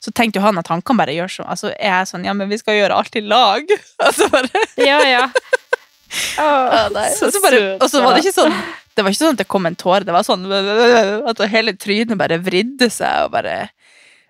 Så 0.05 0.13
tenkte 0.15 0.39
jo 0.39 0.45
han 0.45 0.61
at 0.61 0.71
han 0.71 0.83
kan 0.85 0.99
bare 1.01 1.15
gjøre 1.17 1.33
sånn. 1.33 1.49
Altså 1.51 1.73
er 1.73 1.91
jeg 1.91 2.11
sånn 2.13 2.27
Ja, 2.29 2.35
men 2.39 2.51
vi 2.53 2.59
skal 2.61 2.79
gjøre 2.79 2.99
alt 3.01 3.19
i 3.19 3.25
lag. 3.25 3.75
Altså 4.07 4.31
bare 4.33 4.65
Ja, 4.79 5.01
ja. 5.09 5.25
Åh, 6.39 6.95
så, 7.19 7.27
så 7.35 7.41
bare, 7.43 7.63
Og 7.83 7.89
så 7.91 8.03
var 8.05 8.15
det 8.15 8.23
ikke 8.23 8.37
sånn 8.37 8.55
Det 8.95 9.03
var 9.03 9.11
ikke 9.11 9.23
sånn 9.25 9.35
at 9.35 9.41
det 9.43 9.49
kom 9.51 9.67
en 9.67 9.75
tåre. 9.79 10.05
Det 10.07 10.15
var 10.15 10.27
sånn 10.27 10.45
at 11.33 11.43
hele 11.51 11.75
trynet 11.75 12.21
bare 12.21 12.39
vridde 12.43 12.87
seg 12.93 13.27
og 13.27 13.35
bare 13.35 13.57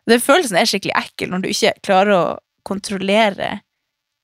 Den 0.09 0.23
følelsen 0.25 0.57
er 0.61 0.71
skikkelig 0.71 0.97
ekkel 1.03 1.33
når 1.33 1.45
du 1.45 1.51
ikke 1.53 1.75
klarer 1.85 2.17
å 2.17 2.25
kontrollere 2.65 3.59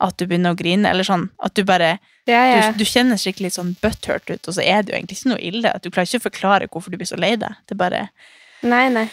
at 0.01 0.17
du 0.17 0.25
begynner 0.25 0.55
å 0.55 0.57
grine, 0.57 0.89
eller 0.89 1.05
sånn 1.05 1.27
at 1.45 1.53
du 1.53 1.61
bare 1.69 1.99
ja, 2.31 2.43
ja. 2.47 2.61
du, 2.73 2.79
du 2.81 2.85
kjenner 2.89 3.19
skikkelig 3.21 3.51
sånn 3.57 3.75
butthurt 3.83 4.31
ut, 4.31 4.49
og 4.49 4.55
så 4.57 4.63
er 4.63 4.83
det 4.85 4.93
jo 4.93 4.99
egentlig 4.99 5.19
ikke 5.19 5.33
noe 5.33 5.43
ille. 5.51 5.73
At 5.75 5.83
du 5.85 5.91
klarer 5.91 6.09
ikke 6.09 6.23
å 6.23 6.29
forklare 6.29 6.69
hvorfor 6.71 6.95
du 6.95 6.97
blir 7.01 7.11
så 7.11 7.19
lei 7.21 7.35
deg. 7.41 7.59
Det 7.67 7.77
er 7.77 7.81
bare 7.83 8.05
Nei, 8.63 8.87
nei. 8.93 9.07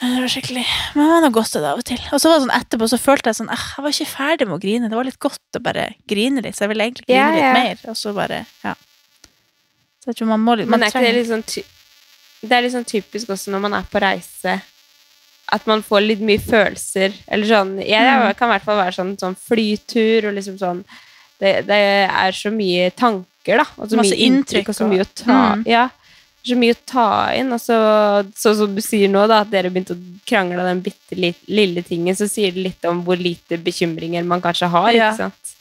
Det 0.00 0.16
var 0.16 0.30
skikkelig 0.32 0.62
Men 0.96 1.10
man 1.10 1.22
har 1.26 1.32
godt 1.36 1.56
av 1.58 1.62
det 1.62 1.70
av 1.74 1.80
og 1.82 1.84
til. 1.90 1.98
Og 2.08 2.20
så 2.22 2.30
var 2.30 2.38
det 2.38 2.44
sånn 2.46 2.54
etterpå 2.56 2.86
så 2.88 2.98
følte 2.98 3.28
jeg 3.30 3.36
sånn 3.36 3.50
eh, 3.52 3.64
Jeg 3.76 3.84
var 3.84 3.92
ikke 3.96 4.08
ferdig 4.14 4.46
med 4.48 4.56
å 4.56 4.60
grine. 4.62 4.88
Det 4.88 4.96
var 4.96 5.04
litt 5.04 5.18
godt 5.20 5.58
å 5.58 5.60
bare 5.66 5.84
grine 6.08 6.40
litt, 6.46 6.56
så 6.56 6.64
jeg 6.64 6.72
ville 6.72 6.86
egentlig 6.88 7.04
grine 7.10 7.18
Ja, 7.20 7.34
litt 7.36 7.58
mer. 7.58 7.82
Og 7.92 7.98
så 8.00 8.14
bare 8.16 8.38
Ja. 8.64 8.72
Så 10.00 10.08
jeg 10.10 10.16
tror 10.22 10.30
man 10.32 10.40
må 10.46 10.54
litt 10.56 10.70
Men 10.70 10.78
man 10.80 10.86
er 10.86 10.94
ikke 10.94 11.02
det 11.04 11.12
litt 11.18 11.28
sånn 11.28 11.44
ty 11.44 11.62
Det 12.40 12.56
er 12.56 12.64
litt 12.64 12.72
sånn 12.72 12.88
typisk 12.88 13.28
også 13.36 13.52
når 13.52 13.60
man 13.66 13.74
er 13.76 13.84
på 13.92 14.00
reise, 14.00 14.54
at 15.52 15.66
man 15.68 15.82
får 15.84 16.00
litt 16.06 16.20
mye 16.24 16.40
følelser. 16.40 17.12
Eller 17.28 17.46
sånn 17.50 17.74
Jeg, 17.82 18.00
Mm. 18.00 18.24
jeg 18.30 18.36
kan 18.38 18.48
i 18.48 18.52
hvert 18.54 18.64
fall 18.64 18.80
være 18.80 18.96
sånn, 18.96 19.12
sånn 19.20 19.36
flytur 19.36 20.30
og 20.30 20.34
liksom 20.38 20.56
sånn 20.58 20.80
det, 21.40 21.54
det 21.68 21.78
er 22.08 22.36
så 22.36 22.50
mye 22.52 22.90
tanker, 22.92 23.62
da. 23.62 23.66
Og 23.78 23.88
så 23.90 23.96
Masse 24.00 24.12
mye 24.16 24.26
inntrykk, 24.28 24.68
og 24.72 24.76
så 24.76 24.88
mye 24.90 25.06
å 25.06 25.10
ta 25.14 25.38
Mm. 25.56 25.64
Ja. 25.70 25.88
Så 26.46 26.56
mye 26.56 26.72
å 26.72 26.78
ta 26.88 27.06
inn. 27.36 27.50
Og 27.52 27.60
så, 27.60 27.76
så 28.36 28.54
som 28.56 28.74
du 28.74 28.80
sier 28.80 29.10
nå, 29.12 29.26
da, 29.28 29.42
at 29.44 29.50
dere 29.52 29.68
begynte 29.72 29.92
å 29.96 30.00
krangle 30.28 30.60
av 30.62 30.70
den 30.70 30.80
bitte 30.84 31.16
lille 31.48 31.82
tingen, 31.84 32.16
så 32.16 32.28
sier 32.30 32.52
det 32.56 32.62
litt 32.70 32.84
om 32.88 33.02
hvor 33.04 33.20
lite 33.20 33.58
bekymringer 33.60 34.24
man 34.24 34.40
kanskje 34.44 34.70
har, 34.72 34.92
Ja. 34.96 35.10
ikke 35.10 35.26
sant? 35.26 35.56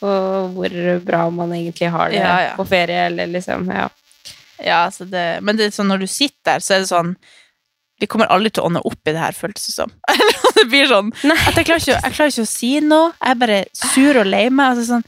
Og 0.00 0.54
hvor 0.54 0.70
bra 1.02 1.24
man 1.34 1.50
egentlig 1.56 1.90
har 1.90 2.08
det 2.12 2.20
Ja, 2.22 2.36
ja. 2.46 2.54
på 2.56 2.64
ferie, 2.68 3.06
eller 3.10 3.26
liksom 3.26 3.66
Ja. 3.74 3.88
Ja, 4.64 4.88
så 4.90 5.04
det, 5.06 5.38
men 5.42 5.56
det 5.56 5.70
når 5.78 6.00
du 6.00 6.06
sitter 6.06 6.54
der, 6.54 6.58
så 6.64 6.74
er 6.74 6.78
det 6.80 6.88
sånn 6.90 7.12
Vi 7.98 8.06
kommer 8.10 8.30
aldri 8.30 8.52
til 8.54 8.62
å 8.62 8.68
ånde 8.70 8.82
opp 8.86 9.08
i 9.08 9.14
det 9.14 9.22
her, 9.22 9.36
føles 9.36 9.64
det 9.66 9.74
som. 9.74 9.94
det 10.58 10.68
blir 10.70 10.90
sånn 10.90 11.10
at 11.14 11.56
jeg 11.56 11.66
klarer, 11.66 11.82
ikke, 11.82 11.96
jeg 11.96 12.14
klarer 12.14 12.34
ikke 12.34 12.44
å 12.46 12.50
si 12.50 12.74
noe. 12.84 13.14
Jeg 13.18 13.34
er 13.34 13.40
bare 13.40 13.62
sur 13.74 14.20
og 14.20 14.28
lei 14.28 14.44
meg. 14.50 14.74
Altså 14.74 14.86
sånn, 14.92 15.06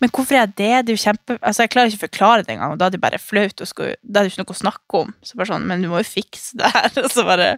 men 0.00 0.08
hvorfor 0.16 0.32
er 0.32 0.46
jeg 0.46 0.52
det? 0.56 0.68
Det 0.86 0.92
er 0.92 0.96
jo 0.96 1.02
kjempe... 1.02 1.34
Altså, 1.44 1.64
jeg 1.66 1.70
klarer 1.74 1.90
ikke 1.90 1.98
å 1.98 2.04
forklare 2.06 2.44
det 2.46 2.54
engang, 2.54 2.72
og 2.72 2.78
da 2.80 2.86
er 2.88 2.94
det 2.94 3.02
bare 3.02 3.18
flaut. 3.20 3.60
Og 3.60 3.68
skal, 3.68 3.90
da 4.00 4.22
er 4.22 4.26
det 4.26 4.32
ikke 4.32 4.40
noe 4.40 4.54
å 4.54 4.60
snakke 4.62 5.00
om. 5.02 5.10
Så 5.28 5.36
bare 5.36 5.50
sånn, 5.50 5.66
men 5.68 5.84
du 5.84 5.90
må 5.90 6.00
jo 6.00 6.08
fikse 6.08 6.56
det 6.56 6.70
her. 6.72 6.88
Så 7.14 7.24
bare... 7.28 7.50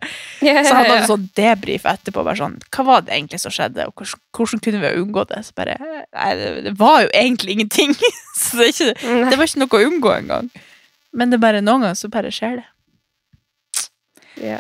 Ja, 0.43 0.57
Så 0.67 0.75
hadde 0.75 0.89
ja, 0.91 0.97
en 0.97 1.11
sånn 1.13 1.29
debrief 1.39 1.87
etterpå. 1.87 2.25
Bare 2.27 2.41
sånn, 2.41 2.59
Hva 2.75 2.87
var 2.89 3.07
det 3.07 3.15
egentlig 3.15 3.39
som 3.45 3.55
skjedde, 3.55 3.87
og 3.87 3.95
hvordan, 3.95 4.25
hvordan 4.35 4.65
kunne 4.67 4.83
vi 4.83 4.91
ha 4.91 5.05
unngått 5.05 5.31
det? 5.37 5.45
Så 5.47 5.57
bare, 5.63 5.79
nei, 6.03 6.33
det, 6.67 6.75
var 6.83 7.05
jo 7.07 7.15
egentlig 7.23 7.59
ingenting. 7.61 7.95
Så 8.43 8.59
det, 8.59 8.73
ikke, 8.75 8.91
det 9.31 9.39
var 9.39 9.47
ikke 9.47 9.63
noe 9.63 9.79
å 9.79 9.93
unngå 9.93 10.15
engang. 10.17 10.51
Men 11.15 11.31
det 11.31 11.39
er 11.39 11.47
bare 11.47 11.63
noen 11.63 11.85
ganger 11.85 11.99
så 12.01 12.11
bare 12.11 12.33
skjer 12.35 12.59
det. 12.59 12.69
Ja. 14.41 14.59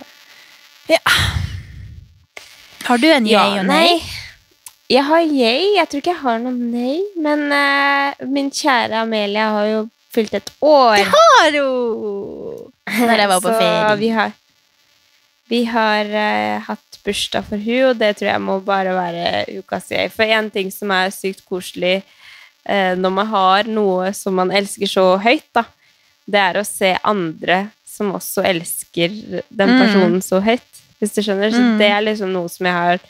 Har 2.85 2.99
du 2.99 3.09
en 3.13 3.27
Ja, 3.27 3.47
og 3.61 3.67
nei? 3.69 4.03
Jeg 4.93 5.07
har 5.09 5.23
yay. 5.25 5.73
Jeg 5.79 5.89
tror 5.89 6.03
ikke 6.03 6.13
jeg 6.13 6.23
har 6.25 6.41
noe 6.43 6.53
nei. 6.53 7.01
Men 7.23 7.47
uh, 7.49 8.29
min 8.29 8.51
kjære 8.53 9.03
Amelia 9.05 9.49
har 9.57 9.69
jo 9.71 9.83
fylt 10.13 10.35
et 10.37 10.51
år. 10.61 10.99
Det 10.99 11.09
Har 11.13 11.59
hun! 11.59 12.73
Når 12.93 13.23
jeg 13.23 13.31
var 13.31 13.41
på 13.41 13.53
Så 13.53 13.59
ferie. 13.61 13.97
vi 14.03 14.09
har, 14.13 14.33
vi 15.49 15.63
har 15.71 16.11
uh, 16.13 16.65
hatt 16.69 16.99
bursdag 17.03 17.47
for 17.49 17.59
hun, 17.59 17.93
og 17.93 17.97
det 17.99 18.17
tror 18.19 18.29
jeg 18.31 18.43
må 18.45 18.59
bare 18.67 18.93
være 18.95 19.63
ukas 19.63 19.89
yay. 19.95 20.11
For 20.13 20.29
én 20.29 20.51
ting 20.53 20.71
som 20.75 20.93
er 20.95 21.15
sykt 21.15 21.47
koselig 21.49 22.03
uh, 22.69 22.93
når 22.99 23.17
man 23.23 23.31
har 23.33 23.71
noe 23.71 24.13
som 24.17 24.37
man 24.39 24.53
elsker 24.53 24.91
så 24.91 25.07
høyt, 25.23 25.49
da, 25.57 25.65
det 26.29 26.43
er 26.43 26.61
å 26.61 26.67
se 26.67 26.93
andre 27.01 27.65
som 27.93 28.13
også 28.17 28.45
elsker 28.49 29.13
den 29.53 29.69
Mm. 29.69 29.79
personen 29.83 30.23
så 30.25 30.41
høyt. 30.43 30.69
Hvis 31.01 31.15
du 31.15 31.21
skjønner. 31.23 31.51
Så 31.53 31.59
Mm. 31.61 31.79
det 31.79 31.89
er 31.91 32.01
liksom 32.07 32.33
noe 32.33 32.49
som 32.49 32.67
jeg 32.67 32.75
har 32.75 33.01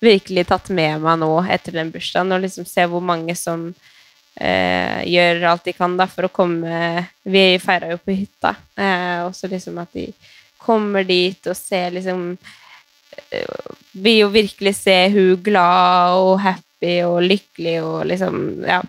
virkelig 0.00 0.46
tatt 0.46 0.68
med 0.70 1.00
meg 1.02 1.18
nå 1.18 1.30
etter 1.50 1.72
den 1.72 1.90
bursdagen, 1.92 2.32
og 2.32 2.40
liksom 2.42 2.66
se 2.66 2.86
hvor 2.86 3.02
mange 3.02 3.34
som 3.36 3.74
eh, 4.40 5.02
gjør 5.04 5.42
alt 5.50 5.64
de 5.64 5.72
kan 5.76 5.96
da 5.98 6.06
for 6.06 6.22
å 6.28 6.30
komme 6.32 7.06
Vi 7.26 7.58
feira 7.58 7.90
jo 7.90 7.98
på 7.98 8.14
hytta, 8.16 8.54
eh, 8.78 9.24
og 9.26 9.34
så 9.34 9.50
liksom 9.50 9.78
at 9.82 9.92
de 9.92 10.12
kommer 10.58 11.04
dit 11.04 11.46
og 11.50 11.56
ser 11.56 11.90
liksom 11.90 12.38
eh, 13.32 13.44
Vil 13.94 14.20
jo 14.22 14.28
virkelig 14.30 14.74
se 14.76 15.08
hun 15.10 15.36
glad 15.42 16.14
og 16.16 16.40
happy 16.40 16.62
og 17.06 17.22
lykkelig 17.22 17.76
og 17.84 18.06
liksom 18.10 18.64
Ja. 18.66 18.80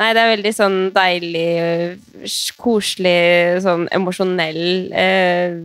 Nei, 0.00 0.14
det 0.16 0.20
er 0.22 0.30
veldig 0.32 0.50
sånn 0.56 0.78
deilig, 0.96 1.48
eh, 1.60 2.30
koselig, 2.56 3.60
sånn 3.60 3.82
emosjonell 3.92 4.88
eh, 4.96 5.58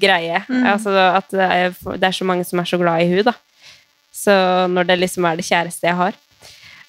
greie. 0.00 0.40
Mm. 0.48 0.64
Altså 0.70 0.94
at 0.96 1.28
det 1.34 1.48
er, 1.58 1.74
det 2.00 2.08
er 2.08 2.16
så 2.16 2.24
mange 2.24 2.46
som 2.48 2.62
er 2.62 2.70
så 2.70 2.78
glad 2.80 3.04
i 3.04 3.10
hun 3.10 3.26
da. 3.28 3.34
Så 4.16 4.32
når 4.72 4.88
det 4.88 4.98
liksom 5.02 5.28
er 5.28 5.36
det 5.36 5.44
kjæreste 5.48 5.88
jeg 5.90 5.98
har. 5.98 6.16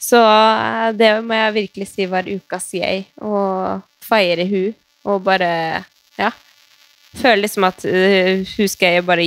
Så 0.02 0.22
eh, 0.24 0.92
det 0.96 1.12
må 1.28 1.36
jeg 1.38 1.58
virkelig 1.60 1.90
si 1.92 2.08
var 2.10 2.30
ukas 2.32 2.72
yay. 2.80 3.04
Å 3.20 3.82
feire 4.08 4.48
hun, 4.48 4.72
og 5.08 5.24
bare 5.28 5.52
Ja. 6.20 6.32
føler 7.16 7.44
liksom 7.44 7.66
at 7.68 7.84
uh, 7.84 8.44
hun 8.56 8.68
skal 8.72 8.94
jeg 8.96 9.06
bare 9.06 9.24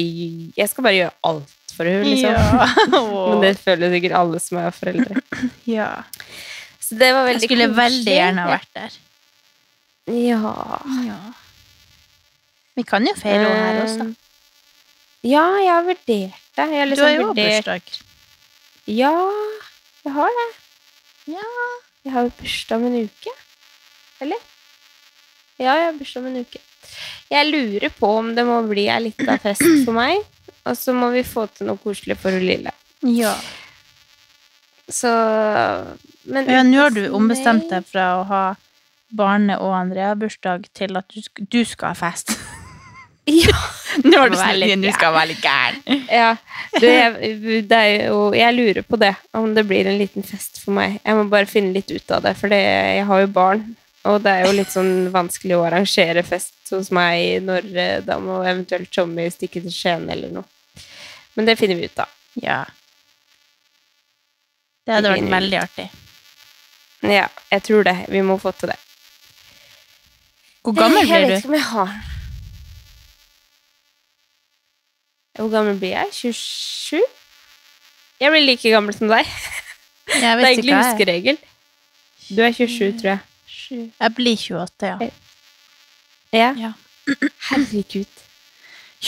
Jeg 0.56 0.68
skal 0.68 0.84
bare 0.84 0.96
gjøre 0.96 1.16
alt 1.28 1.53
for 1.76 1.88
henne, 1.90 2.04
liksom. 2.08 2.34
Men 3.30 3.44
det 3.44 3.52
føler 3.62 3.92
sikkert 3.94 4.16
alle 4.20 4.40
som 4.42 4.58
er 4.62 4.74
foreldre. 4.76 5.22
ja. 5.70 5.90
Så 6.84 6.98
det 7.00 7.12
var 7.16 7.30
Jeg 7.30 7.40
skulle 7.40 7.64
skulle 7.64 7.76
veldig 7.78 8.12
gjerne 8.18 8.42
ha 8.44 8.50
vært 8.54 8.74
der. 8.76 8.96
Ja. 10.12 10.54
Ja. 11.06 11.18
Vi 12.76 12.82
kan 12.84 13.06
jo 13.08 13.14
feire 13.16 13.46
henne 13.48 13.62
her 13.70 13.82
også. 13.86 14.08
Eh, 14.10 14.20
Ja, 15.24 15.44
jeg 15.62 15.70
har 15.72 15.86
vurdert 15.86 16.04
det. 16.10 16.18
Jeg 16.58 16.68
har 16.74 16.84
Du 16.84 16.90
liksom 16.90 17.06
har 17.06 17.14
jo 17.14 17.28
vurdert 17.30 17.64
bursdag. 17.64 17.94
Ja, 18.92 19.14
jeg 20.04 20.12
har 20.18 20.34
det. 20.40 20.48
Ja. 21.32 21.46
Jeg 22.04 22.12
har 22.12 22.26
jo 22.28 22.34
bursdag 22.42 22.76
om 22.76 22.84
en 22.90 22.98
uke. 23.08 23.32
Eller? 24.20 24.42
Ja, 25.56 25.72
jeg 25.78 25.86
har 25.86 25.96
bursdag 25.96 26.20
om 26.20 26.28
en 26.34 26.42
uke. 26.44 26.60
Jeg 27.32 27.48
lurer 27.48 27.88
på 27.96 28.10
om 28.18 28.28
det 28.36 28.44
må 28.44 28.58
bli 28.68 28.84
ei 28.92 29.00
lita 29.06 29.38
fest 29.40 29.64
for 29.86 29.96
meg. 29.96 30.20
Og 30.64 30.76
så 30.78 30.94
må 30.96 31.10
vi 31.12 31.24
få 31.26 31.46
til 31.52 31.68
noe 31.68 31.80
koselig 31.80 32.16
for 32.20 32.34
hun 32.34 32.44
lille. 32.46 32.72
Ja. 33.04 33.34
Så 34.88 35.10
Men 36.24 36.48
Ja, 36.48 36.62
nå 36.64 36.80
har 36.80 36.94
du 36.94 37.06
ombestemt 37.12 37.68
deg 37.70 37.84
fra 37.88 38.14
å 38.20 38.24
ha 38.28 38.44
Barne- 39.14 39.60
og 39.60 39.74
Andrea-bursdag 39.76 40.66
til 40.74 40.96
at 40.96 41.08
du, 41.12 41.20
du 41.44 41.64
skal 41.64 41.92
ha 41.92 41.98
fest. 42.08 42.34
Ja. 43.24 43.56
Nå 44.04 44.18
har 44.18 44.28
du 44.28 44.36
snill, 44.36 44.66
litt 44.82 44.96
skal 44.98 45.14
være 45.14 45.30
litt 45.30 45.44
gæren. 45.44 45.78
ja. 46.20 46.34
Du, 46.76 46.84
jeg, 46.84 47.62
det 47.70 47.80
jo, 48.04 48.18
jeg 48.36 48.56
lurer 48.56 48.84
på 48.84 48.98
det, 49.00 49.14
om 49.32 49.54
det 49.56 49.64
blir 49.68 49.88
en 49.88 49.96
liten 49.96 50.26
fest 50.26 50.60
for 50.60 50.76
meg. 50.76 50.98
Jeg 51.00 51.16
må 51.16 51.24
bare 51.32 51.48
finne 51.48 51.72
litt 51.72 51.88
ut 51.88 52.12
av 52.12 52.26
det, 52.26 52.34
for 52.36 52.52
det, 52.52 52.60
jeg 52.60 53.06
har 53.08 53.22
jo 53.24 53.30
barn. 53.32 53.64
Og 54.10 54.18
det 54.20 54.34
er 54.34 54.44
jo 54.44 54.56
litt 54.58 54.72
sånn 54.74 55.08
vanskelig 55.14 55.56
å 55.56 55.64
arrangere 55.64 56.24
fest 56.26 56.74
hos 56.74 56.90
meg 56.92 57.46
når 57.46 57.70
eh, 57.72 58.00
da 58.04 58.18
må 58.20 58.42
eventuelt 58.44 58.90
Tommy 58.92 59.30
stikke 59.32 59.62
til 59.64 59.72
Skien 59.72 60.04
eller 60.12 60.34
noe. 60.34 60.44
Men 61.34 61.46
det 61.48 61.58
finner 61.58 61.78
vi 61.78 61.88
ut 61.90 61.98
av. 61.98 62.10
Ja. 62.42 62.62
Det 64.84 64.98
hadde 64.98 65.14
vært 65.14 65.30
veldig 65.32 65.60
artig. 65.62 65.86
Ja, 67.04 67.28
jeg 67.50 67.62
tror 67.66 67.84
det. 67.84 67.96
Vi 68.08 68.20
må 68.24 68.36
få 68.40 68.52
til 68.56 68.72
det. 68.72 68.78
Hvor 70.64 70.76
gammel 70.76 71.04
jeg 71.08 71.28
vet 71.28 71.38
ikke 71.42 71.50
om 71.50 71.54
jeg 71.58 71.68
har 71.68 71.94
Hvor 75.34 75.50
gammel 75.50 75.78
blir 75.78 75.90
jeg? 75.90 76.12
27? 76.14 77.00
Jeg 78.22 78.30
blir 78.30 78.44
like 78.46 78.70
gammel 78.70 78.94
som 78.94 79.10
deg. 79.10 79.26
Det 80.06 80.22
er 80.22 80.38
egentlig 80.38 80.72
er. 80.72 80.84
huskeregel. 80.84 81.38
Du 82.28 82.42
er 82.44 82.52
27, 82.52 83.00
tror 83.00 83.10
jeg. 83.10 83.18
Jeg 84.00 84.14
blir 84.14 84.36
28, 84.36 84.86
ja. 84.86 85.08
Ja. 86.32 86.50
Ja. 86.60 86.72
Herregud. 87.48 88.22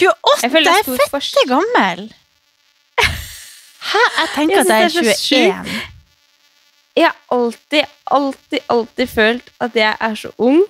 28? 0.05 0.43
Jeg 0.43 0.53
Jeg 0.67 0.79
er 0.79 1.21
fette 1.21 1.45
gammel! 1.49 2.03
Hæ? 3.91 4.03
Jeg 4.19 4.29
tenker 4.35 4.57
Jeg 4.57 4.67
at 4.67 4.69
jeg 4.69 4.83
er 4.83 4.85
er 4.85 5.13
21. 5.13 5.83
Jeg 6.97 7.05
har 7.07 7.17
alltid, 7.37 7.85
alltid, 8.07 8.59
alltid 8.69 9.07
følt 9.07 9.51
at 9.61 9.77
jeg 9.77 9.97
er 10.01 10.15
så 10.15 10.31
ung. 10.39 10.63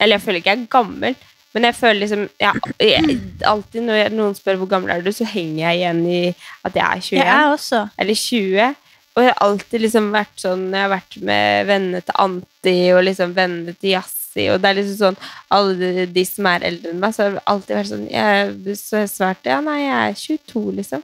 Eller 0.00 0.16
jeg 0.16 0.22
føler 0.22 0.40
ikke 0.40 0.50
jeg 0.50 0.62
er 0.62 0.70
gammel, 0.72 1.16
men 1.54 1.64
jeg 1.68 1.74
føler 1.78 2.00
liksom 2.00 2.22
jeg, 2.40 2.52
jeg, 2.80 3.18
Alltid 3.46 3.84
når 3.86 4.08
noen 4.10 4.34
spør 4.34 4.56
hvor 4.58 4.66
gammel 4.72 4.90
er 4.90 5.04
du, 5.04 5.12
så 5.14 5.26
henger 5.28 5.68
jeg 5.68 5.76
igjen 5.82 6.00
i 6.10 6.22
at 6.66 6.74
jeg 6.74 6.82
er 6.82 7.04
21 7.04 7.18
Jeg 7.20 7.28
er 7.34 7.52
også. 7.52 7.86
eller 7.98 8.14
20. 8.14 8.74
Og 9.14 9.22
jeg 9.22 9.30
har 9.30 9.46
alltid 9.46 9.84
liksom 9.84 10.10
vært 10.10 10.34
sånn 10.42 10.64
Jeg 10.74 10.82
har 10.82 10.90
vært 10.90 11.16
med 11.22 11.68
vennene 11.70 12.00
til 12.02 12.18
Anti 12.24 12.76
og 12.96 13.04
liksom 13.06 13.36
vennene 13.36 13.76
til 13.78 13.94
Jazz 13.94 14.23
si, 14.34 14.44
og 14.52 14.60
det 14.60 14.70
er 14.70 14.76
liksom 14.80 14.98
sånn 15.00 15.16
Alle 15.54 16.04
de, 16.12 16.24
som 16.28 16.46
er 16.50 16.66
eldre 16.68 16.92
enn 16.92 17.00
meg, 17.02 17.14
så 17.16 17.24
har 17.28 17.36
det 17.38 17.42
alltid 17.54 17.76
vært 17.78 17.90
sånn 17.94 18.06
jeg, 18.10 18.76
Så 18.82 19.00
jeg 19.04 19.10
svarte 19.14 19.52
ja, 19.54 19.60
nei, 19.64 19.80
jeg 19.86 19.96
er 20.12 20.20
22, 20.20 20.62
liksom. 20.82 21.02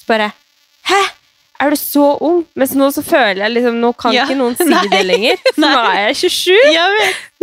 Så 0.00 0.08
bare 0.10 0.30
Hæ? 0.90 1.00
Er 1.60 1.74
du 1.74 1.76
så 1.76 2.06
ung? 2.24 2.38
Mens 2.56 2.70
nå 2.72 2.86
så 2.96 3.02
føler 3.04 3.42
jeg 3.44 3.52
liksom 3.58 3.74
Nå 3.82 3.90
kan 4.00 4.14
Ja, 4.16 4.24
ikke 4.24 4.38
noen 4.40 4.56
si 4.60 4.64
nei, 4.70 4.80
det 4.88 5.02
lenger. 5.04 5.42
Så 5.52 5.60
nå 5.66 5.70
er 5.76 5.98
jeg 6.08 6.16
27. 6.22 6.72
Ja. 6.72 6.86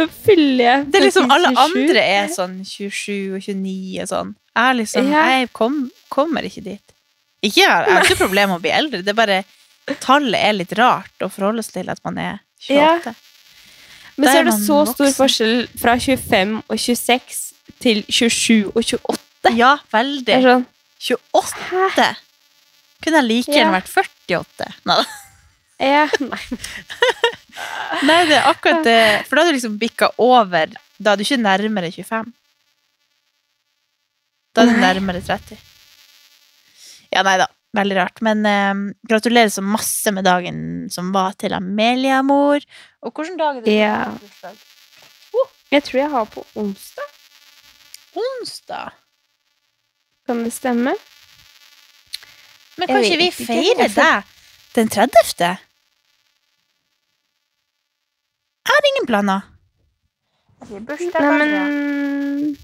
Nå 0.01 0.07
fyller 0.25 0.63
jeg 0.65 0.88
Det 0.89 0.99
er 1.01 1.05
liksom 1.05 1.29
alle 1.35 1.51
27. 1.53 1.61
andre 1.67 2.05
er 2.17 2.31
sånn 2.33 2.55
27 2.65 3.13
og 3.38 3.45
29 3.45 4.01
og 4.07 4.09
sånn. 4.15 4.33
Jeg, 4.57 4.79
liksom, 4.81 5.11
Ja. 5.13 5.27
jeg 5.38 5.51
kom, 5.53 5.75
kommer 6.09 6.47
ikke 6.49 6.63
dit. 6.65 6.81
Ikke, 7.45 7.61
jeg 7.61 7.69
har 7.93 8.01
ikke 8.09 8.17
problem 8.23 8.49
med 8.49 8.57
å 8.57 8.63
bli 8.65 8.71
eldre, 8.73 9.03
det 9.05 9.13
er 9.13 9.17
bare 9.21 9.38
tallet 10.01 10.41
er 10.41 10.55
litt 10.57 10.73
rart 10.75 11.21
å 11.23 11.29
forholde 11.31 11.61
seg 11.63 11.77
til 11.77 11.91
at 11.93 12.01
man 12.03 12.17
er 12.19 12.39
28. 12.65 13.13
Men 14.18 14.30
så 14.32 14.38
er 14.39 14.47
det 14.47 14.53
så 14.65 14.78
stor 14.89 15.11
forskjell 15.13 15.68
fra 15.78 15.93
25 16.01 16.55
og 16.68 16.80
26 16.80 17.53
til 17.84 17.99
27 18.09 18.72
og 18.72 18.80
28. 18.82 19.53
Ja, 19.57 19.76
Det 19.78 19.93
veldig. 19.93 20.34
er 20.34 20.41
sånn 20.47 20.65
28. 21.38 22.07
Kunne 23.03 23.22
jeg 23.22 23.28
like 23.30 23.53
gjerne 23.53 23.72
Ja. 23.72 23.80
vært 23.80 23.91
48. 23.93 24.72
Nei, 24.89 25.03
ja, 25.86 26.07
nei. 26.32 26.41
Nei, 28.07 28.18
det 28.30 28.38
er 28.39 28.49
akkurat 28.49 28.84
det. 28.86 28.97
For 29.28 29.36
da 29.38 29.43
hadde 29.43 29.53
du 29.53 29.57
liksom 29.59 29.78
bikka 29.82 30.09
over. 30.18 30.74
Da 30.99 31.11
er 31.13 31.18
du 31.18 31.24
ikke 31.24 31.38
nærmere 31.41 31.91
25. 31.93 32.34
Da 34.55 34.61
er 34.65 34.72
du 34.74 34.80
nærmere 34.82 35.22
30. 35.22 35.57
Ja, 37.13 37.22
nei 37.24 37.38
da. 37.38 37.45
Veldig 37.78 37.97
rart. 37.97 38.21
Men 38.25 38.45
eh, 38.49 38.73
gratulerer 39.09 39.51
så 39.53 39.61
masse 39.61 40.11
med 40.15 40.25
dagen 40.25 40.88
som 40.93 41.11
var 41.15 41.38
til 41.38 41.53
Amelia, 41.53 42.23
mor. 42.25 42.63
Og 43.05 43.13
hvilken 43.13 43.38
dag 43.39 43.59
er 43.61 43.67
det? 43.67 43.75
Ja. 43.78 43.99
har? 45.34 45.43
Jeg 45.71 45.84
tror 45.84 45.99
jeg 46.01 46.09
har 46.15 46.25
på 46.32 46.45
onsdag. 46.55 47.13
Onsdag. 48.17 48.97
Kan 50.28 50.43
det 50.43 50.53
stemme? 50.55 50.95
Men 52.78 52.88
kan 52.88 53.03
ikke 53.03 53.17
vi 53.21 53.32
feire 53.32 53.88
deg 53.89 54.34
den 54.75 54.89
30.? 54.93 55.57
Jeg 58.67 58.73
har 58.73 58.89
ingen 58.91 59.07
planer. 59.09 59.45
Nei, 60.67 60.82
men 60.82 62.57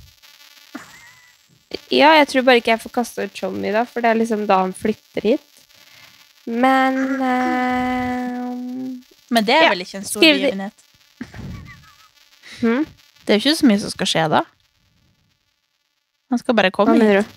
Ja, 1.94 2.14
jeg 2.18 2.28
tror 2.32 2.46
bare 2.48 2.62
ikke 2.62 2.74
jeg 2.74 2.82
får 2.82 2.94
kasta 2.96 3.26
ut 3.28 3.36
Tjommi 3.38 3.72
da, 3.76 3.84
for 3.86 4.02
det 4.04 4.10
er 4.14 4.18
liksom 4.18 4.46
da 4.50 4.62
han 4.64 4.74
flytter 4.74 5.28
hit. 5.28 5.50
Men 6.50 6.98
uh, 7.22 8.50
Men 9.32 9.46
det 9.48 9.56
er 9.56 9.68
Ja, 9.68 9.70
vel 9.76 9.86
ikke 9.86 10.02
en 10.02 10.08
stor 10.10 10.26
begivenhet? 10.26 10.74
Hmm? 12.64 12.86
Det 13.26 13.34
er 13.34 13.39
jo 13.39 13.50
ikke 13.50 13.60
så 13.60 13.68
mye 13.68 13.80
som 13.82 13.91
skal 13.91 14.08
skje 14.08 14.22
da. 14.32 14.39
Han 16.32 16.39
skal 16.39 16.56
bare 16.56 16.70
Hva 16.72 16.86
komme 16.88 17.08
hit. 17.10 17.32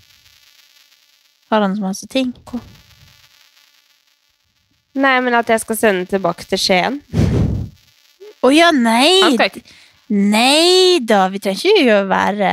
Har 1.50 1.64
han 1.64 1.74
så 1.74 1.82
masse 1.82 2.06
ting? 2.10 2.30
Nei, 4.94 5.16
men 5.24 5.34
at 5.34 5.50
jeg 5.50 5.64
skal 5.64 5.78
sende 5.80 6.06
tilbake 6.10 6.46
til 6.46 6.60
Skien. 6.62 7.00
Å 8.46 8.52
ja, 8.54 8.70
nei! 8.70 9.34
Nei 10.06 11.00
da, 11.02 11.24
vi 11.32 11.42
trenger 11.42 11.80
ikke 11.82 11.98
å 12.04 12.06
være 12.10 12.52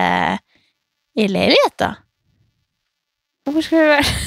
i 1.16 1.28
leilighet, 1.28 1.76
da. 1.80 1.94
Hvor 3.50 3.62
skal 3.62 3.82
vi 3.82 3.90
være? 3.92 4.06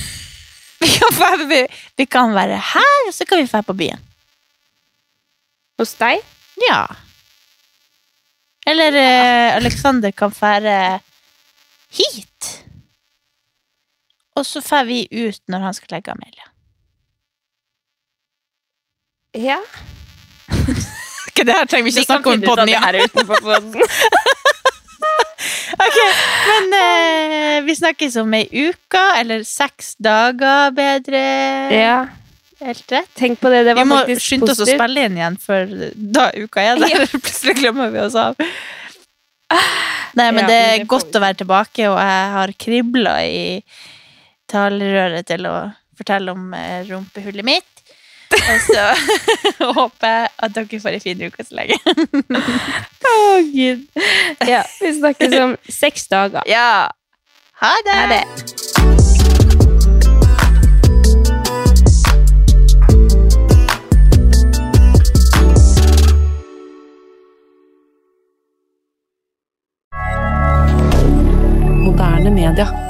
Vi 0.76 0.90
kan, 0.92 1.14
være, 1.18 1.46
vi, 1.48 1.58
vi 1.96 2.04
kan 2.04 2.34
være 2.36 2.58
her, 2.60 2.96
og 3.08 3.14
så 3.16 3.24
kan 3.24 3.38
vi 3.40 3.48
dra 3.48 3.62
på 3.64 3.72
byen. 3.72 4.02
Hos 5.80 5.94
deg? 5.96 6.20
Ja. 6.60 6.82
Eller 8.68 8.98
eh, 9.00 9.56
Alexander 9.56 10.12
kan 10.12 10.34
fære 10.36 11.00
hit. 11.96 12.50
Og 14.36 14.44
så 14.46 14.60
drar 14.60 14.84
vi 14.84 15.06
ut 15.10 15.40
når 15.48 15.64
han 15.64 15.74
skal 15.74 15.96
legge 15.96 16.12
Amelia. 16.12 16.50
Ja. 19.48 19.58
Det 21.36 21.52
her 21.52 21.64
trenger 21.64 21.84
vi 21.84 21.90
ikke 21.92 22.06
snakke 22.08 22.32
om 22.32 22.40
på 22.40 22.54
den, 22.56 22.68
ja. 22.72 22.80
her 22.80 23.04
utenfor 23.04 23.40
podden. 23.44 23.80
Ok, 25.74 25.96
men 26.48 26.76
eh, 26.78 27.56
vi 27.66 27.74
snakkes 27.74 28.16
om 28.22 28.34
ei 28.38 28.44
uke, 28.68 29.02
eller 29.20 29.42
seks 29.48 29.94
dager 29.98 30.70
bedre. 30.76 31.24
ja. 31.74 31.98
Helt 32.56 32.88
rett. 32.88 33.10
Tenk 33.18 33.36
på 33.42 33.50
det, 33.52 33.58
det 33.66 33.74
var 33.76 33.84
Vi 33.84 33.88
må 33.90 33.96
faktisk 34.00 34.22
skynde 34.30 34.46
oss 34.48 34.56
å 34.56 34.64
positivt. 34.64 34.78
spille 34.80 35.02
inn 35.04 35.16
igjen, 35.18 35.34
for 35.36 35.72
da 36.16 36.22
uka 36.40 36.62
er 36.64 36.78
der. 36.80 37.02
Plutselig 37.12 37.54
glemmer 37.58 37.90
vi 37.92 38.00
oss 38.00 38.14
av. 38.16 38.38
Nei, 40.16 40.30
men 40.32 40.38
Ja, 40.40 40.46
det 40.46 40.46
men 40.46 40.46
er 40.46 40.48
det 40.48 40.78
får 40.80 40.88
godt 40.94 41.10
vi 41.12 41.18
å 41.18 41.22
være 41.26 41.38
tilbake, 41.42 41.88
og 41.92 41.98
jeg 42.00 42.30
har 42.38 42.52
kribla 42.64 43.12
i 43.28 43.42
talerøret 44.48 45.28
til 45.28 45.44
å 45.50 45.54
fortelle 46.00 46.32
om 46.32 46.48
eh, 46.56 46.80
rumpehullet 46.88 47.44
mitt. 47.44 47.75
Og 48.50 48.60
så 48.60 48.84
håper 49.78 50.08
jeg 50.08 50.28
at 50.38 50.54
dere 50.54 50.80
får 50.80 50.88
en 50.88 51.00
fin 51.00 51.26
uke 51.26 51.44
så 51.44 51.54
lenge. 51.54 51.78
Å, 53.10 53.14
Gud. 53.52 53.86
Ja, 54.46 54.62
vi 54.80 54.92
snakkes 54.98 55.38
om 55.40 55.56
seks 55.70 56.08
dager. 56.12 56.42
Ja. 56.50 56.88
Ha 57.62 57.74
det! 57.86 57.96
Ha 57.96 58.06
det. 58.12 58.24
Moderne 71.86 72.30
media. 72.30 72.85